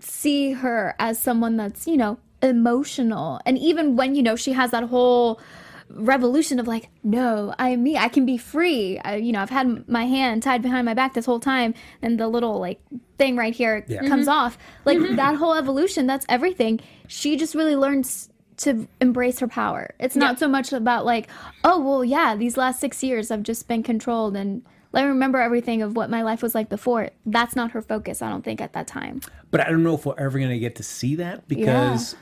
see 0.00 0.52
her 0.52 0.94
as 0.98 1.18
someone 1.18 1.56
that's 1.56 1.86
you 1.86 1.96
know 1.96 2.18
emotional. 2.42 3.40
And 3.44 3.58
even 3.58 3.96
when 3.96 4.14
you 4.14 4.22
know 4.22 4.36
she 4.36 4.52
has 4.52 4.70
that 4.70 4.84
whole 4.84 5.40
revolution 5.90 6.58
of 6.58 6.66
like, 6.66 6.90
no, 7.02 7.54
I 7.58 7.70
am 7.70 7.82
me. 7.82 7.96
I 7.96 8.08
can 8.08 8.26
be 8.26 8.36
free. 8.36 8.98
I, 8.98 9.16
you 9.16 9.32
know, 9.32 9.40
I've 9.40 9.50
had 9.50 9.88
my 9.88 10.04
hand 10.04 10.42
tied 10.42 10.62
behind 10.62 10.84
my 10.84 10.94
back 10.94 11.14
this 11.14 11.26
whole 11.26 11.40
time, 11.40 11.74
and 12.02 12.18
the 12.18 12.28
little 12.28 12.58
like 12.58 12.80
thing 13.16 13.36
right 13.36 13.54
here 13.54 13.84
Yeah. 13.88 14.00
comes 14.08 14.26
mm-hmm. 14.26 14.38
off. 14.38 14.58
Like 14.84 14.98
mm-hmm. 14.98 15.16
that 15.16 15.36
whole 15.36 15.54
evolution. 15.54 16.06
That's 16.06 16.26
everything. 16.28 16.80
She 17.06 17.36
just 17.36 17.54
really 17.54 17.76
learns 17.76 18.30
to 18.58 18.88
embrace 19.00 19.38
her 19.38 19.48
power. 19.48 19.94
It's 20.00 20.16
not 20.16 20.34
Yeah. 20.34 20.40
so 20.40 20.48
much 20.48 20.72
about 20.72 21.04
like, 21.04 21.28
oh 21.64 21.80
well, 21.80 22.04
yeah, 22.04 22.36
these 22.36 22.56
last 22.56 22.80
six 22.80 23.02
years 23.02 23.30
I've 23.30 23.42
just 23.42 23.68
been 23.68 23.82
controlled 23.82 24.36
and 24.36 24.62
let 24.92 25.02
me 25.02 25.08
remember 25.08 25.38
everything 25.38 25.82
of 25.82 25.96
what 25.96 26.08
my 26.10 26.22
life 26.22 26.42
was 26.42 26.54
like 26.54 26.68
before. 26.68 27.10
That's 27.26 27.54
not 27.54 27.72
her 27.72 27.82
focus, 27.82 28.22
I 28.22 28.30
don't 28.30 28.42
think, 28.42 28.60
at 28.60 28.72
that 28.72 28.86
time. 28.86 29.20
But 29.50 29.60
I 29.60 29.70
don't 29.70 29.82
know 29.82 29.94
if 29.94 30.06
we're 30.06 30.18
ever 30.18 30.38
going 30.38 30.50
to 30.50 30.58
get 30.58 30.76
to 30.76 30.82
see 30.82 31.16
that 31.16 31.46
because 31.46 32.16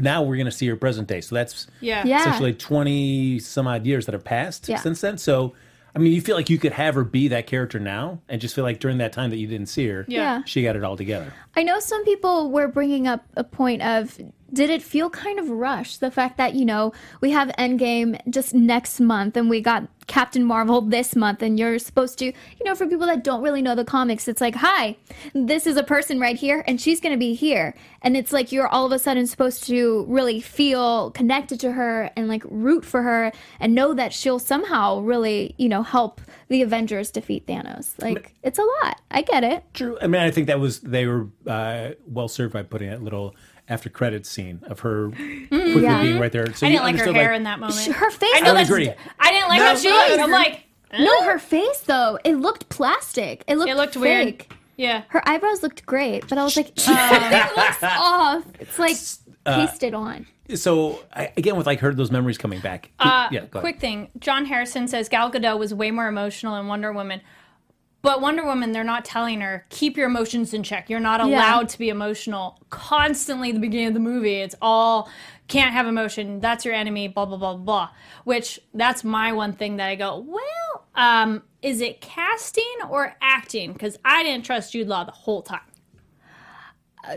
now 0.00 0.22
we're 0.22 0.36
going 0.36 0.46
to 0.46 0.52
see 0.52 0.66
her 0.68 0.76
present 0.76 1.08
day. 1.08 1.20
So 1.20 1.34
that's 1.34 1.66
Yeah. 1.80 2.04
Yeah. 2.06 2.20
essentially 2.20 2.52
20 2.54 3.38
some 3.38 3.66
odd 3.66 3.86
years 3.86 4.06
that 4.06 4.12
have 4.12 4.24
passed 4.24 4.68
Yeah. 4.68 4.76
since 4.76 5.00
then. 5.00 5.18
So, 5.18 5.54
I 5.94 5.98
mean, 5.98 6.12
you 6.12 6.20
feel 6.20 6.36
like 6.36 6.48
you 6.48 6.58
could 6.58 6.72
have 6.72 6.94
her 6.94 7.02
be 7.04 7.28
that 7.28 7.46
character 7.46 7.78
now 7.80 8.20
and 8.28 8.40
just 8.40 8.54
feel 8.54 8.62
like 8.64 8.78
during 8.80 8.98
that 8.98 9.12
time 9.12 9.30
that 9.30 9.38
you 9.38 9.46
didn't 9.46 9.66
see 9.68 9.88
her, 9.88 10.04
Yeah. 10.08 10.42
she 10.46 10.62
got 10.62 10.76
it 10.76 10.84
all 10.84 10.96
together. 10.96 11.32
I 11.56 11.62
know 11.64 11.80
some 11.80 12.04
people 12.04 12.50
were 12.50 12.68
bringing 12.68 13.06
up 13.08 13.24
a 13.36 13.42
point 13.44 13.82
of 13.82 14.16
did 14.52 14.70
it 14.70 14.82
feel 14.82 15.10
kind 15.10 15.38
of 15.38 15.50
rushed? 15.50 16.00
The 16.00 16.10
fact 16.10 16.36
that, 16.38 16.54
you 16.54 16.64
know, 16.64 16.92
we 17.20 17.30
have 17.30 17.48
Endgame 17.58 18.20
just 18.30 18.54
next 18.54 19.00
month 19.00 19.36
and 19.36 19.48
we 19.48 19.60
got 19.60 19.88
Captain 20.06 20.44
Marvel 20.44 20.80
this 20.80 21.14
month 21.14 21.40
and 21.40 21.58
you're 21.58 21.78
supposed 21.78 22.18
to, 22.18 22.26
you 22.26 22.64
know, 22.64 22.74
for 22.74 22.86
people 22.86 23.06
that 23.06 23.22
don't 23.22 23.42
really 23.42 23.62
know 23.62 23.74
the 23.74 23.84
comics, 23.84 24.26
it's 24.26 24.40
like, 24.40 24.56
hi, 24.56 24.96
this 25.34 25.66
is 25.66 25.76
a 25.76 25.84
person 25.84 26.18
right 26.18 26.36
here 26.36 26.64
and 26.66 26.80
she's 26.80 27.00
going 27.00 27.12
to 27.12 27.18
be 27.18 27.34
here. 27.34 27.74
And 28.02 28.16
it's 28.16 28.32
like 28.32 28.50
you're 28.50 28.66
all 28.66 28.86
of 28.86 28.92
a 28.92 28.98
sudden 28.98 29.26
supposed 29.26 29.64
to 29.64 30.04
really 30.08 30.40
feel 30.40 31.12
connected 31.12 31.60
to 31.60 31.72
her 31.72 32.10
and 32.16 32.26
like 32.26 32.42
root 32.46 32.84
for 32.84 33.02
her 33.02 33.30
and 33.60 33.74
know 33.74 33.94
that 33.94 34.12
she'll 34.12 34.40
somehow 34.40 35.00
really, 35.00 35.54
you 35.58 35.68
know, 35.68 35.82
help 35.82 36.20
the 36.48 36.62
Avengers 36.62 37.12
defeat 37.12 37.46
Thanos. 37.46 37.92
Like, 38.02 38.34
it's 38.42 38.58
a 38.58 38.64
lot. 38.82 39.00
I 39.12 39.22
get 39.22 39.44
it. 39.44 39.62
True. 39.74 39.96
I 40.02 40.08
mean, 40.08 40.20
I 40.20 40.32
think 40.32 40.48
that 40.48 40.58
was, 40.58 40.80
they 40.80 41.06
were 41.06 41.28
uh, 41.46 41.90
well 42.06 42.26
served 42.26 42.52
by 42.52 42.64
putting 42.64 42.90
that 42.90 43.02
little 43.02 43.36
after 43.70 43.88
credits 43.88 44.28
scene 44.28 44.60
of 44.66 44.80
her 44.80 45.08
quickly 45.48 45.82
Yeah. 45.82 46.02
being 46.02 46.18
right 46.18 46.30
there. 46.32 46.52
So 46.52 46.66
I 46.66 46.70
didn't 46.70 46.82
like 46.82 46.96
her 46.96 47.02
understood, 47.02 47.16
hair 47.16 47.32
in 47.32 47.44
that 47.44 47.58
moment. 47.60 47.78
Her 47.86 48.10
face 48.10 48.30
I 48.34 48.40
know 48.40 48.54
I 48.54 48.60
agree. 48.62 48.92
I 49.18 49.30
didn't 49.32 49.48
like 49.48 49.58
No, 49.60 49.64
how 49.66 49.74
she 49.76 49.88
looked. 49.90 50.10
I'm 50.20 50.30
no. 50.30 50.36
like, 50.36 50.64
No, 50.98 51.22
her 51.24 51.38
face 51.38 51.80
though, 51.80 52.18
it 52.24 52.34
looked 52.36 52.68
plastic. 52.68 53.44
It 53.48 53.56
looked 53.56 53.70
it 53.70 53.76
looked 53.76 53.94
fake. 53.94 54.02
weird. 54.02 54.44
Yeah. 54.76 55.02
Her 55.08 55.26
eyebrows 55.28 55.62
looked 55.62 55.86
great, 55.86 56.26
but 56.28 56.36
I 56.38 56.44
was 56.44 56.56
like, 56.56 56.68
it 56.76 57.56
looks 57.56 57.82
off. 57.82 58.44
It's 58.58 58.78
like 58.78 58.96
Uh, 59.46 59.54
pasted 59.66 59.94
on. 59.94 60.26
So 60.54 61.04
I, 61.14 61.32
again, 61.36 61.54
with 61.56 61.66
like 61.66 61.78
her 61.80 61.94
those 61.94 62.10
memories 62.10 62.36
coming 62.38 62.60
back. 62.60 62.90
Uh, 62.98 63.28
yeah, 63.30 63.40
go 63.42 63.60
quick 63.60 63.74
ahead. 63.76 63.80
thing. 63.80 64.08
John 64.18 64.46
Harrison 64.46 64.88
says 64.88 65.08
Gal 65.08 65.30
Gadot 65.30 65.58
was 65.58 65.72
way 65.72 65.92
more 65.92 66.08
emotional 66.08 66.56
in 66.56 66.66
Wonder 66.66 66.92
Woman. 66.92 67.20
But 68.02 68.22
Wonder 68.22 68.44
Woman, 68.44 68.72
they're 68.72 68.82
not 68.82 69.04
telling 69.04 69.40
her, 69.42 69.66
keep 69.68 69.96
your 69.96 70.06
emotions 70.06 70.54
in 70.54 70.62
check. 70.62 70.88
You're 70.88 71.00
not 71.00 71.20
allowed 71.20 71.68
to 71.70 71.78
be 71.78 71.90
emotional 71.90 72.58
constantly 72.70 73.50
at 73.50 73.54
the 73.54 73.60
beginning 73.60 73.88
of 73.88 73.94
the 73.94 74.00
movie. 74.00 74.36
It's 74.36 74.54
all, 74.62 75.10
can't 75.48 75.72
have 75.72 75.86
emotion. 75.86 76.40
That's 76.40 76.64
your 76.64 76.72
enemy, 76.72 77.08
blah, 77.08 77.26
blah, 77.26 77.36
blah, 77.36 77.56
blah. 77.56 77.90
Which, 78.24 78.58
that's 78.72 79.04
my 79.04 79.32
one 79.32 79.52
thing 79.52 79.76
that 79.76 79.88
I 79.88 79.96
go, 79.96 80.18
well, 80.26 80.86
um, 80.94 81.42
is 81.60 81.82
it 81.82 82.00
casting 82.00 82.64
or 82.88 83.14
acting? 83.20 83.74
Because 83.74 83.98
I 84.04 84.22
didn't 84.22 84.46
trust 84.46 84.72
Jude 84.72 84.88
Law 84.88 85.04
the 85.04 85.12
whole 85.12 85.42
time. 85.42 85.60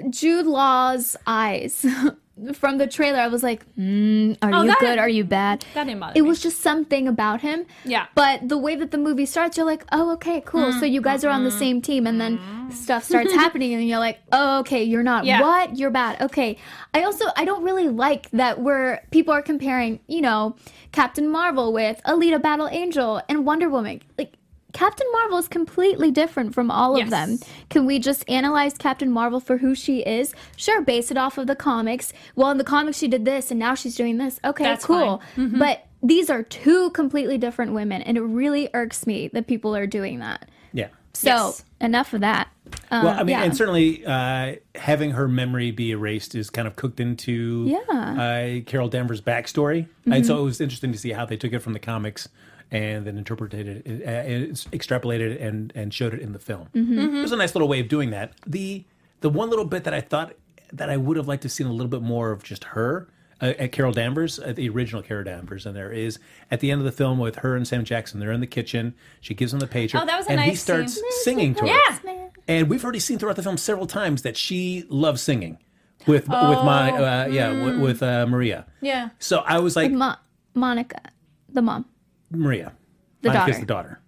Jude 0.10 0.46
Law's 0.46 1.16
eyes 1.28 1.86
from 2.54 2.78
the 2.80 2.88
trailer. 2.88 3.20
I 3.20 3.28
was 3.28 3.44
like, 3.44 3.64
mm, 3.78 4.38
"Are 4.42 4.52
Oh, 4.54 4.64
you 4.64 4.76
good? 4.80 4.98
Are 4.98 5.08
you 5.10 5.24
bad?" 5.24 5.66
That 5.76 5.84
didn't 5.86 6.00
bother 6.00 6.14
It 6.18 6.24
me. 6.24 6.28
was 6.28 6.42
just 6.42 6.62
something 6.62 7.08
about 7.08 7.42
him. 7.42 7.66
Yeah. 7.86 8.08
But 8.16 8.50
the 8.50 8.58
way 8.58 8.76
that 8.76 8.90
the 8.92 8.98
movie 8.98 9.26
starts, 9.28 9.56
you're 9.58 9.66
like, 9.66 9.86
"Oh, 9.92 10.14
okay, 10.14 10.42
cool." 10.46 10.72
So 10.74 10.86
you 10.86 11.00
guys 11.02 11.24
are 11.24 11.30
on 11.30 11.44
the 11.44 11.50
Mm-hmm. 11.50 11.60
same 11.60 11.82
team, 11.82 12.08
and 12.08 12.20
then 12.20 12.40
stuff 12.72 13.04
starts 13.04 13.34
happening, 13.44 13.74
and 13.74 13.88
you're 13.88 14.00
like, 14.00 14.20
"Oh, 14.32 14.60
okay, 14.62 14.84
you're 14.84 15.04
not. 15.04 15.26
Yeah. 15.26 15.42
What? 15.42 15.78
You're 15.78 15.92
bad." 15.92 16.22
Okay. 16.22 16.58
I 16.94 17.04
also 17.04 17.26
I 17.38 17.46
don't 17.46 17.64
really 17.64 17.88
like 17.90 18.30
that 18.32 18.60
where 18.60 19.06
people 19.12 19.34
are 19.34 19.42
comparing, 19.44 20.00
you 20.08 20.22
know, 20.22 20.56
Captain 20.92 21.30
Marvel 21.30 21.72
with 21.72 22.02
Alita 22.06 22.42
Battle 22.42 22.68
Angel 22.72 23.22
and 23.30 23.46
Wonder 23.46 23.70
Woman. 23.70 24.02
Like. 24.18 24.34
Captain 24.74 25.08
Marvel 25.14 25.38
is 25.38 25.48
completely 25.48 26.12
different 26.12 26.54
from 26.54 26.70
all 26.72 26.98
Yes. 26.98 27.06
of 27.06 27.12
them. 27.12 27.40
Can 27.70 27.86
we 27.86 28.00
just 28.00 28.28
analyze 28.30 28.74
Captain 28.78 29.10
Marvel 29.12 29.40
for 29.40 29.58
who 29.58 29.76
she 29.76 30.00
is? 30.00 30.34
Sure, 30.58 30.82
base 30.82 31.12
it 31.12 31.18
off 31.18 31.38
of 31.38 31.48
the 31.48 31.56
comics. 31.56 32.12
Well, 32.36 32.50
in 32.52 32.58
the 32.58 32.64
comics, 32.64 32.98
she 32.98 33.08
did 33.08 33.24
this, 33.24 33.52
and 33.52 33.60
now 33.60 33.76
she's 33.76 33.96
doing 33.96 34.18
this. 34.18 34.40
Okay, 34.44 34.64
That's 34.64 34.86
cool. 34.86 35.22
Mm-hmm. 35.38 35.60
But 35.60 35.86
these 36.02 36.30
are 36.30 36.44
two 36.44 36.90
completely 36.92 37.38
different 37.38 37.74
women, 37.74 38.02
and 38.02 38.18
it 38.18 38.22
really 38.22 38.70
irks 38.74 39.08
me 39.08 39.30
that 39.30 39.48
people 39.48 39.76
are 39.76 39.88
doing 39.88 40.20
that. 40.20 40.50
Yeah. 40.74 40.88
So, 41.14 41.30
Yes. 41.30 41.64
enough 41.80 42.14
of 42.14 42.22
that. 42.22 42.48
Um, 42.90 43.06
Well, 43.06 43.14
I 43.14 43.20
mean, 43.20 43.30
yeah. 43.38 43.44
and 43.44 43.56
certainly 43.56 44.04
uh, 44.04 44.56
having 44.74 45.12
her 45.12 45.28
memory 45.28 45.70
be 45.70 45.92
erased 45.92 46.34
is 46.34 46.50
kind 46.50 46.68
of 46.68 46.76
cooked 46.76 47.00
into 47.00 47.66
Yeah. 47.68 47.78
Mm-hmm. 47.88 48.60
uh, 48.60 48.64
Carol 48.66 48.90
Danvers' 48.90 49.22
backstory. 49.22 49.86
And 50.10 50.26
so 50.26 50.40
it 50.40 50.44
was 50.44 50.60
interesting 50.60 50.92
to 50.92 50.98
see 50.98 51.12
how 51.12 51.26
they 51.26 51.38
took 51.38 51.54
it 51.54 51.60
from 51.60 51.74
the 51.74 51.80
comics 51.80 52.28
and 52.74 53.06
then 53.08 53.18
interpreted 53.18 53.68
it, 53.86 54.04
uh, 54.06 54.54
extrapolated 54.76 55.32
it 55.36 55.42
and, 55.42 55.72
and 55.76 55.94
showed 55.94 56.14
it 56.14 56.20
in 56.22 56.34
the 56.34 56.40
film. 56.40 56.68
Mm-hmm. 56.76 57.18
It 57.18 57.22
was 57.22 57.32
a 57.32 57.38
nice 57.38 57.56
little 57.56 57.68
way 57.70 57.80
of 57.80 57.88
doing 57.88 58.10
that. 58.10 58.34
The 58.46 58.84
the 59.22 59.30
one 59.30 59.50
little 59.50 59.64
bit 59.66 59.86
that 59.86 59.94
I 59.94 60.02
thought 60.02 60.34
that 60.74 60.90
I 60.90 60.98
would 60.98 61.16
have 61.16 61.28
liked 61.30 61.44
to 61.44 61.46
have 61.46 61.54
seen 61.54 61.68
a 61.68 61.72
little 61.72 61.88
bit 61.88 62.02
more 62.02 62.32
of 62.32 62.44
just 62.44 62.66
her. 62.76 63.08
Uh, 63.42 63.48
at 63.60 63.72
Carol 63.74 63.92
Danvers, 63.92 64.40
uh, 64.40 64.54
the 64.54 64.70
original 64.70 65.02
Carol 65.02 65.24
Danvers, 65.26 65.66
and 65.66 65.76
there 65.76 65.92
is 65.92 66.18
at 66.50 66.62
the 66.62 66.72
end 66.72 66.80
of 66.80 66.86
the 66.86 66.92
film 66.94 67.18
with 67.20 67.38
her 67.38 67.56
and 67.58 67.68
Sam 67.68 67.84
Jackson. 67.84 68.20
They're 68.22 68.32
in 68.32 68.40
the 68.40 68.48
kitchen. 68.48 68.94
She 69.22 69.34
gives 69.34 69.52
him 69.52 69.60
the 69.60 69.68
pager, 69.68 70.00
Oh, 70.02 70.06
that 70.06 70.16
was 70.18 70.28
a 70.28 70.32
and 70.32 70.42
he 70.42 70.56
starts 70.56 70.94
scene. 70.94 71.04
singing 71.24 71.56
to 71.56 71.62
her. 71.62 71.68
Yeah. 71.68 72.28
And 72.48 72.70
we've 72.70 72.84
already 72.84 73.00
seen 73.00 73.18
throughout 73.20 73.36
the 73.36 73.44
film 73.44 73.58
several 73.58 73.88
times 73.88 74.22
that 74.22 74.38
she 74.38 74.86
loves 74.88 75.22
singing 75.22 75.58
with 76.08 76.28
with 76.30 76.30
Oh. 76.32 76.64
my 76.64 76.92
uh, 76.92 77.28
yeah 77.28 77.64
with, 77.66 77.80
with 77.80 78.04
uh, 78.04 78.26
Maria. 78.28 78.66
Yeah. 78.82 79.10
So 79.20 79.40
I 79.40 79.60
was 79.60 79.76
like 79.76 79.92
Mo- 79.92 80.16
Monica, 80.54 81.02
the 81.50 81.62
mom. 81.62 81.86
Maria. 82.34 82.74
The 83.22 83.30
Monica's 83.30 83.60
daughter. 83.66 84.00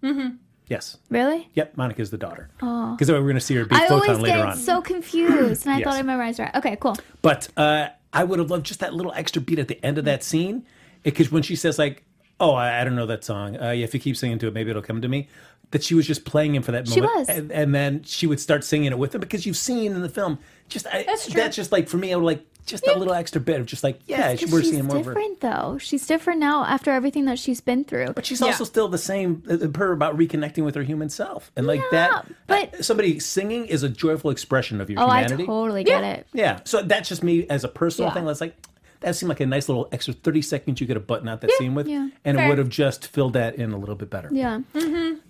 the 0.00 0.06
daughter. 0.12 0.20
Mm-hmm. 0.22 0.36
Yes. 0.68 0.98
Really? 1.08 1.48
Yep. 1.54 1.76
Monica's 1.76 2.10
the 2.10 2.18
daughter. 2.18 2.48
Oh. 2.62 2.92
Because 2.92 3.10
we're 3.10 3.20
going 3.22 3.34
to 3.34 3.40
see 3.40 3.56
her 3.56 3.64
be 3.64 3.74
I 3.74 3.86
always 3.88 4.06
photon 4.06 4.22
later 4.22 4.36
get 4.36 4.46
on. 4.50 4.56
so 4.56 4.80
confused, 4.80 5.66
and 5.66 5.74
I 5.74 5.78
Yes. 5.80 5.84
thought 5.84 5.94
I 5.96 6.02
memorized 6.02 6.38
right. 6.38 6.54
Okay, 6.54 6.76
cool. 6.80 6.96
But 7.22 7.48
uh, 7.56 7.88
I 8.12 8.22
would 8.24 8.38
have 8.38 8.50
loved 8.50 8.66
just 8.66 8.78
that 8.80 8.94
little 8.94 9.12
extra 9.14 9.42
beat 9.42 9.58
at 9.58 9.66
the 9.68 9.84
end 9.84 9.98
of 9.98 10.04
that 10.04 10.22
scene, 10.22 10.64
because 11.02 11.32
when 11.32 11.42
she 11.42 11.56
says 11.56 11.76
like, 11.78 12.04
"Oh, 12.38 12.52
I, 12.52 12.80
I 12.80 12.84
don't 12.84 12.94
know 12.94 13.06
that 13.06 13.24
song. 13.24 13.56
Uh, 13.60 13.70
yeah, 13.70 13.82
if 13.84 13.94
you 13.94 13.98
keep 14.00 14.16
singing 14.16 14.38
to 14.38 14.46
it, 14.46 14.54
maybe 14.54 14.70
it'll 14.70 14.80
come 14.82 15.00
to 15.02 15.08
me." 15.08 15.28
That 15.72 15.84
she 15.84 15.94
was 15.94 16.04
just 16.06 16.24
playing 16.24 16.56
him 16.56 16.62
for 16.64 16.72
that 16.72 16.88
She 16.88 17.00
moment, 17.00 17.18
was. 17.20 17.28
And, 17.28 17.52
and 17.52 17.72
then 17.74 18.02
she 18.02 18.26
would 18.26 18.40
start 18.40 18.64
singing 18.64 18.90
it 18.90 18.98
with 18.98 19.14
him 19.14 19.20
because 19.20 19.46
you've 19.46 19.56
seen 19.56 19.92
in 19.92 20.02
the 20.02 20.08
film. 20.08 20.40
Just 20.68 20.86
I, 20.88 21.04
That's 21.04 21.26
true. 21.26 21.34
That's 21.40 21.54
just 21.54 21.70
like 21.70 21.88
for 21.88 21.96
me, 21.96 22.12
I 22.12 22.16
would 22.16 22.24
like 22.24 22.44
just 22.66 22.86
a 22.88 22.98
little 22.98 23.14
extra 23.14 23.40
bit 23.40 23.60
of 23.60 23.66
just 23.66 23.84
like, 23.84 24.00
yeah, 24.06 24.32
Because 24.32 24.50
we're 24.52 24.62
she's 24.62 24.70
seeing 24.72 24.84
more 24.84 24.96
of 24.98 25.04
her. 25.06 25.12
different, 25.14 25.40
though. 25.40 25.78
She's 25.80 26.06
different 26.06 26.40
now 26.40 26.64
after 26.64 26.90
everything 26.90 27.24
that 27.26 27.38
she's 27.38 27.60
been 27.60 27.84
through. 27.84 28.08
But 28.14 28.26
she's 28.26 28.40
Yeah. 28.40 28.48
also 28.48 28.64
still 28.64 28.88
the 28.88 28.98
same. 28.98 29.42
uh, 29.48 29.68
Her 29.78 29.92
about 29.92 30.16
reconnecting 30.16 30.64
with 30.64 30.74
her 30.74 30.82
human 30.82 31.08
self, 31.08 31.52
and 31.56 31.66
like 31.68 31.80
Yeah, 31.80 31.88
that. 32.08 32.26
but- 32.48 32.74
uh, 32.74 32.82
somebody 32.82 33.18
singing 33.20 33.66
is 33.66 33.82
a 33.84 33.88
joyful 33.88 34.30
expression 34.30 34.80
of 34.80 34.90
your 34.90 35.00
oh, 35.00 35.06
humanity. 35.06 35.44
I 35.44 35.46
totally 35.46 35.84
get 35.84 36.02
it. 36.02 36.26
Yeah. 36.32 36.60
So 36.64 36.82
that's 36.82 37.08
just 37.08 37.22
me 37.22 37.46
as 37.48 37.62
a 37.64 37.68
personal 37.68 38.10
Yeah. 38.10 38.14
thing. 38.14 38.26
That's 38.26 38.40
like 38.40 38.56
that 39.00 39.16
seemed 39.16 39.30
like 39.30 39.40
a 39.40 39.46
nice 39.46 39.66
little 39.68 39.88
extra 39.92 40.12
thirty 40.12 40.42
seconds 40.42 40.80
you 40.80 40.86
could 40.86 40.96
have 40.96 41.06
buttoned 41.06 41.30
out 41.30 41.40
that 41.40 41.50
scene 41.52 41.74
with, 41.74 41.88
yeah. 41.88 42.08
and 42.24 42.38
it 42.38 42.46
would 42.48 42.58
have 42.58 42.68
just 42.68 43.06
filled 43.06 43.32
that 43.32 43.54
in 43.56 43.72
a 43.72 43.78
little 43.78 43.94
bit 43.94 44.10
better. 44.10 44.28
Yeah. 44.30 44.60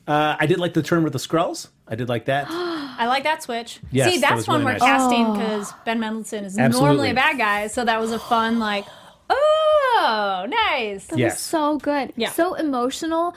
Uh, 0.06 0.36
I 0.38 0.46
did 0.46 0.58
like 0.58 0.74
the 0.74 0.82
turn 0.82 1.04
with 1.04 1.12
the 1.12 1.18
Skrulls. 1.18 1.68
I 1.86 1.94
did 1.94 2.08
like 2.08 2.24
that. 2.26 2.46
I 2.50 3.06
like 3.06 3.22
that 3.24 3.42
switch. 3.42 3.80
Yes, 3.90 4.12
See, 4.12 4.20
that 4.20 4.28
that's 4.30 4.36
was 4.38 4.48
one 4.48 4.60
really 4.64 4.72
we're 4.74 4.78
nice. 4.78 4.80
casting 4.80 5.26
Oh. 5.26 5.32
because 5.34 5.72
Ben 5.84 6.00
Mendelsohn 6.00 6.44
is 6.44 6.58
Absolutely. 6.58 6.88
normally 6.88 7.10
a 7.10 7.14
bad 7.14 7.38
guy, 7.38 7.66
so 7.68 7.84
that 7.84 8.00
was 8.00 8.12
a 8.12 8.18
fun 8.18 8.58
like, 8.58 8.84
oh, 9.30 10.46
nice. 10.48 11.06
That 11.06 11.18
Yes. 11.18 11.34
was 11.34 11.40
so 11.40 11.78
good. 11.78 12.12
Yeah. 12.16 12.30
So 12.30 12.54
emotional. 12.54 13.34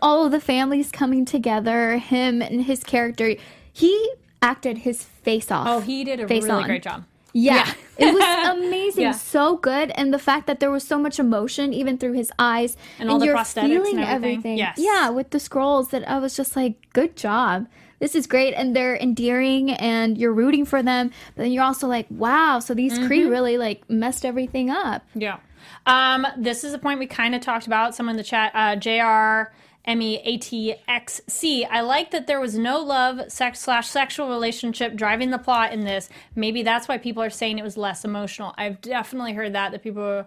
All 0.00 0.24
of 0.26 0.32
the 0.32 0.40
families 0.40 0.90
coming 0.90 1.24
together, 1.24 1.96
him 1.98 2.40
and 2.42 2.62
his 2.62 2.82
character. 2.84 3.34
He 3.72 4.12
acted 4.40 4.78
his 4.78 5.02
face 5.02 5.50
off. 5.50 5.66
Oh, 5.68 5.80
he 5.80 6.04
did 6.04 6.20
a 6.20 6.28
Face 6.28 6.44
really 6.44 6.62
on. 6.62 6.64
great 6.66 6.82
job. 6.82 7.04
Yeah. 7.32 7.72
Yeah. 7.98 8.08
it 8.08 8.14
was 8.14 8.56
amazing. 8.64 9.02
Yeah. 9.02 9.12
So 9.12 9.56
good. 9.56 9.90
And 9.94 10.12
the 10.12 10.18
fact 10.18 10.46
that 10.46 10.60
there 10.60 10.70
was 10.70 10.84
so 10.84 10.98
much 10.98 11.18
emotion, 11.18 11.72
even 11.72 11.98
through 11.98 12.12
his 12.14 12.30
eyes. 12.38 12.76
And 12.98 13.10
all 13.10 13.18
the 13.18 13.26
you're 13.26 13.36
prosthetics 13.36 13.62
and 13.62 13.72
feeling 13.72 13.98
everything. 14.00 14.58
Yes. 14.58 14.76
Yeah, 14.78 15.10
with 15.10 15.30
the 15.30 15.38
Skrulls 15.38 15.90
that 15.90 16.08
I 16.08 16.18
was 16.18 16.36
just 16.36 16.56
like, 16.56 16.74
good 16.92 17.16
job. 17.16 17.66
This 18.00 18.14
is 18.14 18.26
great. 18.26 18.54
And 18.54 18.74
they're 18.74 18.96
endearing 18.96 19.70
and 19.70 20.18
you're 20.18 20.32
rooting 20.32 20.64
for 20.64 20.82
them. 20.82 21.10
But 21.36 21.42
then 21.44 21.52
you're 21.52 21.62
also 21.64 21.86
like, 21.86 22.06
wow, 22.10 22.58
so 22.58 22.74
these 22.74 22.92
Mm-hmm. 22.94 23.04
Kree 23.10 23.30
really 23.30 23.58
like 23.58 23.88
messed 23.88 24.24
everything 24.24 24.70
up. 24.70 25.04
Yeah. 25.14 25.38
Um, 25.86 26.26
this 26.36 26.64
is 26.64 26.74
a 26.74 26.78
point 26.78 26.98
we 26.98 27.06
kind 27.06 27.34
of 27.34 27.40
talked 27.40 27.66
about. 27.66 27.94
Someone 27.94 28.14
in 28.14 28.16
the 28.16 28.24
chat, 28.24 28.50
uh, 28.54 28.76
JR. 28.76 29.52
M 29.84 30.00
E 30.00 30.20
A 30.24 30.36
T 30.38 30.74
X 30.86 31.20
C. 31.26 31.64
I 31.64 31.80
like 31.80 32.10
that 32.12 32.26
there 32.26 32.40
was 32.40 32.56
no 32.56 32.78
love, 32.80 33.30
sex 33.32 33.60
slash 33.60 33.88
sexual 33.88 34.28
relationship 34.28 34.94
driving 34.94 35.30
the 35.30 35.38
plot 35.38 35.72
in 35.72 35.80
this. 35.84 36.08
Maybe 36.36 36.62
that's 36.62 36.86
why 36.88 36.98
people 36.98 37.22
are 37.22 37.30
saying 37.30 37.58
it 37.58 37.64
was 37.64 37.76
less 37.76 38.04
emotional. 38.04 38.54
I've 38.56 38.80
definitely 38.80 39.32
heard 39.32 39.54
that 39.54 39.72
that 39.72 39.82
people 39.82 40.24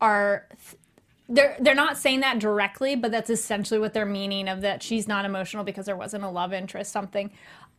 are 0.00 0.46
they're 1.28 1.56
they're 1.60 1.74
not 1.74 1.96
saying 1.96 2.20
that 2.20 2.38
directly, 2.38 2.94
but 2.94 3.10
that's 3.10 3.30
essentially 3.30 3.80
what 3.80 3.92
they're 3.92 4.06
meaning 4.06 4.48
of 4.48 4.60
that 4.60 4.82
she's 4.82 5.08
not 5.08 5.24
emotional 5.24 5.64
because 5.64 5.86
there 5.86 5.96
wasn't 5.96 6.22
a 6.24 6.28
love 6.28 6.52
interest 6.52 6.92
something. 6.92 7.30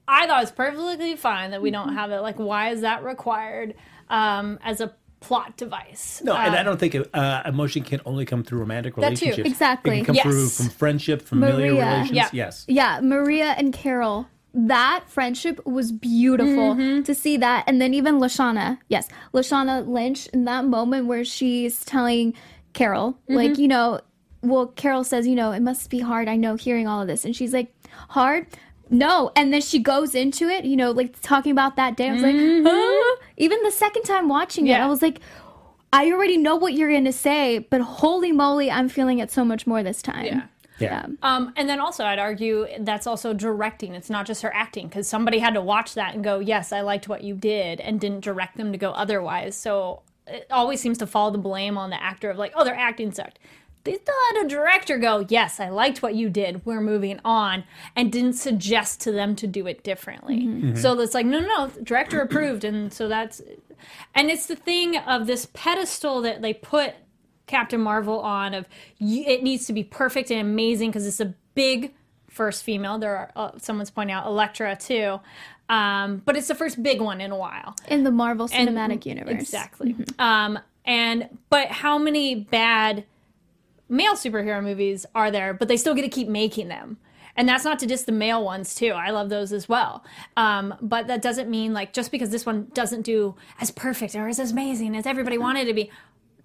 I 0.07 0.27
thought 0.27 0.39
it 0.39 0.43
was 0.43 0.51
perfectly 0.51 1.15
fine 1.15 1.51
that 1.51 1.61
we 1.61 1.71
Mm-hmm. 1.71 1.87
don't 1.87 1.95
have 1.95 2.11
it. 2.11 2.19
Like, 2.21 2.37
why 2.37 2.69
is 2.71 2.81
that 2.81 3.03
required 3.05 3.75
um, 4.09 4.59
as 4.61 4.81
a 4.81 4.93
plot 5.25 5.55
device? 5.57 6.21
No, 6.23 6.35
and 6.35 6.53
Um, 6.53 6.59
I 6.59 6.63
don't 6.63 6.79
think 6.79 6.95
uh, 7.13 7.41
emotion 7.45 7.81
can 7.83 7.99
only 8.05 8.25
come 8.25 8.43
through 8.43 8.59
romantic 8.59 8.95
That 8.95 9.01
too. 9.15 9.25
relationships. 9.25 9.49
Exactly. 9.49 9.91
It 9.93 10.05
can 10.05 10.05
come 10.05 10.15
Yes. 10.15 10.23
through 10.25 10.49
from 10.49 10.69
friendship, 10.69 11.21
familiar 11.21 11.71
Maria. 11.73 11.85
relations. 11.85 12.11
Yeah. 12.11 12.29
Yes. 12.33 12.65
Yeah, 12.67 12.99
Maria 13.01 13.49
and 13.57 13.73
Carol. 13.73 14.27
That 14.53 15.05
friendship 15.07 15.65
was 15.65 15.91
beautiful 15.91 16.75
Mm-hmm. 16.75 17.01
to 17.03 17.15
see 17.15 17.37
that. 17.37 17.63
And 17.67 17.81
then 17.81 17.93
even 17.95 18.19
Lashana, 18.19 18.77
yes, 18.87 19.07
Lashana 19.33 19.87
Lynch 19.87 20.27
in 20.27 20.45
that 20.45 20.65
moment 20.65 21.07
where 21.07 21.25
she's 21.25 21.83
telling 21.85 22.33
Carol, 22.73 23.13
Mm-hmm. 23.13 23.33
like, 23.35 23.57
you 23.57 23.67
know, 23.67 23.99
well, 24.43 24.67
Carol 24.67 25.03
says, 25.03 25.25
you 25.25 25.35
know, 25.35 25.51
it 25.51 25.61
must 25.61 25.89
be 25.89 25.99
hard. 25.99 26.27
I 26.27 26.35
know 26.35 26.55
hearing 26.55 26.85
all 26.87 27.01
of 27.01 27.07
this. 27.07 27.23
And 27.25 27.33
she's 27.35 27.53
like, 27.53 27.73
hard? 28.09 28.45
No. 28.89 29.31
And 29.35 29.53
then 29.53 29.61
she 29.61 29.79
goes 29.79 30.13
into 30.15 30.47
it, 30.49 30.65
you 30.65 30.75
know, 30.75 30.91
like 30.91 31.19
talking 31.21 31.51
about 31.51 31.75
that 31.77 31.95
day. 31.97 32.09
I 32.09 32.13
was 32.13 32.21
like, 32.21 32.35
"Ah." 32.35 33.15
even 33.37 33.61
the 33.63 33.71
second 33.71 34.03
time 34.03 34.29
watching 34.29 34.67
it, 34.67 34.73
Mm-hmm. 34.73 34.83
I 34.83 34.87
was 34.87 35.01
like, 35.01 35.19
I 35.91 36.11
already 36.11 36.37
know 36.37 36.55
what 36.55 36.73
you're 36.73 36.89
going 36.89 37.05
to 37.05 37.13
say, 37.13 37.59
but 37.59 37.81
holy 37.81 38.31
moly, 38.31 38.71
I'm 38.71 38.89
feeling 38.89 39.19
it 39.19 39.29
so 39.31 39.45
much 39.45 39.67
more 39.67 39.83
this 39.83 40.01
time. 40.01 40.25
Yeah. 40.25 40.41
Yeah. 40.79 41.05
Um, 41.21 41.53
and 41.55 41.69
then 41.69 41.79
also, 41.79 42.03
I'd 42.03 42.17
argue 42.17 42.65
that's 42.79 43.05
also 43.05 43.31
directing. 43.33 43.93
It's 43.93 44.09
not 44.09 44.25
just 44.25 44.41
her 44.41 44.53
acting 44.53 44.87
because 44.87 45.07
somebody 45.07 45.37
had 45.37 45.53
to 45.53 45.61
watch 45.61 45.93
that 45.93 46.15
and 46.15 46.23
go, 46.23 46.39
"Yes, 46.39 46.73
I 46.73 46.81
liked 46.81 47.07
what 47.07 47.23
you 47.23 47.35
did," 47.35 47.79
and 47.79 48.01
didn't 48.01 48.21
direct 48.21 48.57
them 48.57 48.71
to 48.71 48.77
go 48.77 48.89
otherwise. 48.91 49.55
So 49.55 50.01
it 50.25 50.47
always 50.49 50.81
seems 50.81 50.97
to 50.97 51.07
fall 51.07 51.29
the 51.29 51.37
blame 51.37 51.77
on 51.77 51.91
the 51.91 52.01
actor 52.01 52.31
of 52.31 52.37
like, 52.37 52.53
"Oh, 52.55 52.63
their 52.65 52.75
acting 52.75 53.11
sucked." 53.11 53.37
They 53.83 53.95
still 53.95 54.15
had 54.33 54.45
a 54.45 54.47
director 54.49 54.97
go, 54.97 55.25
"Yes, 55.27 55.59
I 55.59 55.69
liked 55.69 56.01
what 56.01 56.15
you 56.15 56.29
did. 56.29 56.65
We're 56.65 56.79
moving 56.81 57.19
on," 57.25 57.65
and 57.95 58.11
didn't 58.11 58.33
suggest 58.33 59.01
to 59.01 59.11
them 59.11 59.35
to 59.37 59.47
do 59.47 59.67
it 59.67 59.83
differently. 59.83 60.75
So 60.75 60.97
it's 60.99 61.13
like, 61.13 61.25
no, 61.25 61.39
no, 61.41 61.47
no, 61.47 61.67
director 61.83 62.21
approved, 62.21 62.63
and 62.63 62.93
so 62.93 63.07
that's, 63.09 63.41
and 64.15 64.29
it's 64.29 64.45
the 64.45 64.55
thing 64.55 64.95
of 64.97 65.27
this 65.27 65.47
pedestal 65.53 66.21
that 66.21 66.41
they 66.41 66.53
put 66.53 66.93
Captain 67.45 67.81
Marvel 67.81 68.19
on 68.21 68.53
of 68.53 68.65
it 69.01 69.43
needs 69.43 69.65
to 69.67 69.73
be 69.73 69.83
perfect 69.83 70.31
and 70.31 70.39
amazing 70.39 70.89
because 70.89 71.05
it's 71.05 71.19
a 71.19 71.33
big 71.53 71.93
first 72.29 72.63
female. 72.63 72.97
There 72.97 73.15
are 73.17 73.31
uh, 73.35 73.51
someone's 73.57 73.91
pointing 73.91 74.15
out 74.15 74.25
Elektra 74.25 74.77
too, 74.77 75.19
um, 75.67 76.21
but 76.25 76.37
it's 76.37 76.47
the 76.47 76.55
first 76.55 76.81
big 76.81 77.01
one 77.01 77.19
in 77.19 77.31
a 77.31 77.37
while. 77.37 77.75
in 77.89 78.05
the 78.05 78.11
Marvel 78.11 78.47
And- 78.53 78.69
Cinematic 78.69 79.05
Universe. 79.05 79.33
Exactly. 79.41 79.93
Um, 80.19 80.57
and 80.85 81.27
but 81.49 81.67
how 81.67 81.97
many 81.97 82.35
bad 82.35 83.03
male 83.89 84.13
superhero 84.13 84.63
movies 84.63 85.05
are 85.13 85.31
there? 85.31 85.53
But 85.53 85.67
they 85.67 85.77
still 85.77 85.93
get 85.93 86.03
to 86.03 86.09
keep 86.09 86.27
making 86.27 86.67
them. 86.67 86.97
And 87.35 87.49
that's 87.49 87.63
not 87.63 87.79
to 87.79 87.87
diss 87.87 88.03
the 88.03 88.11
male 88.11 88.43
ones 88.43 88.75
too. 88.75 88.89
I 88.89 89.09
love 89.09 89.29
those 89.29 89.51
as 89.51 89.67
well. 89.67 90.03
Um, 90.37 90.75
but 90.81 91.07
that 91.07 91.21
doesn't 91.21 91.49
mean 91.49 91.73
like 91.73 91.93
just 91.93 92.11
because 92.11 92.29
this 92.29 92.45
one 92.45 92.67
doesn't 92.73 93.01
do 93.01 93.35
as 93.59 93.71
perfect 93.71 94.15
or 94.15 94.27
as 94.27 94.39
amazing 94.39 94.95
as 94.95 95.05
everybody 95.05 95.37
wanted 95.37 95.61
it 95.61 95.65
to 95.69 95.73
be, 95.73 95.89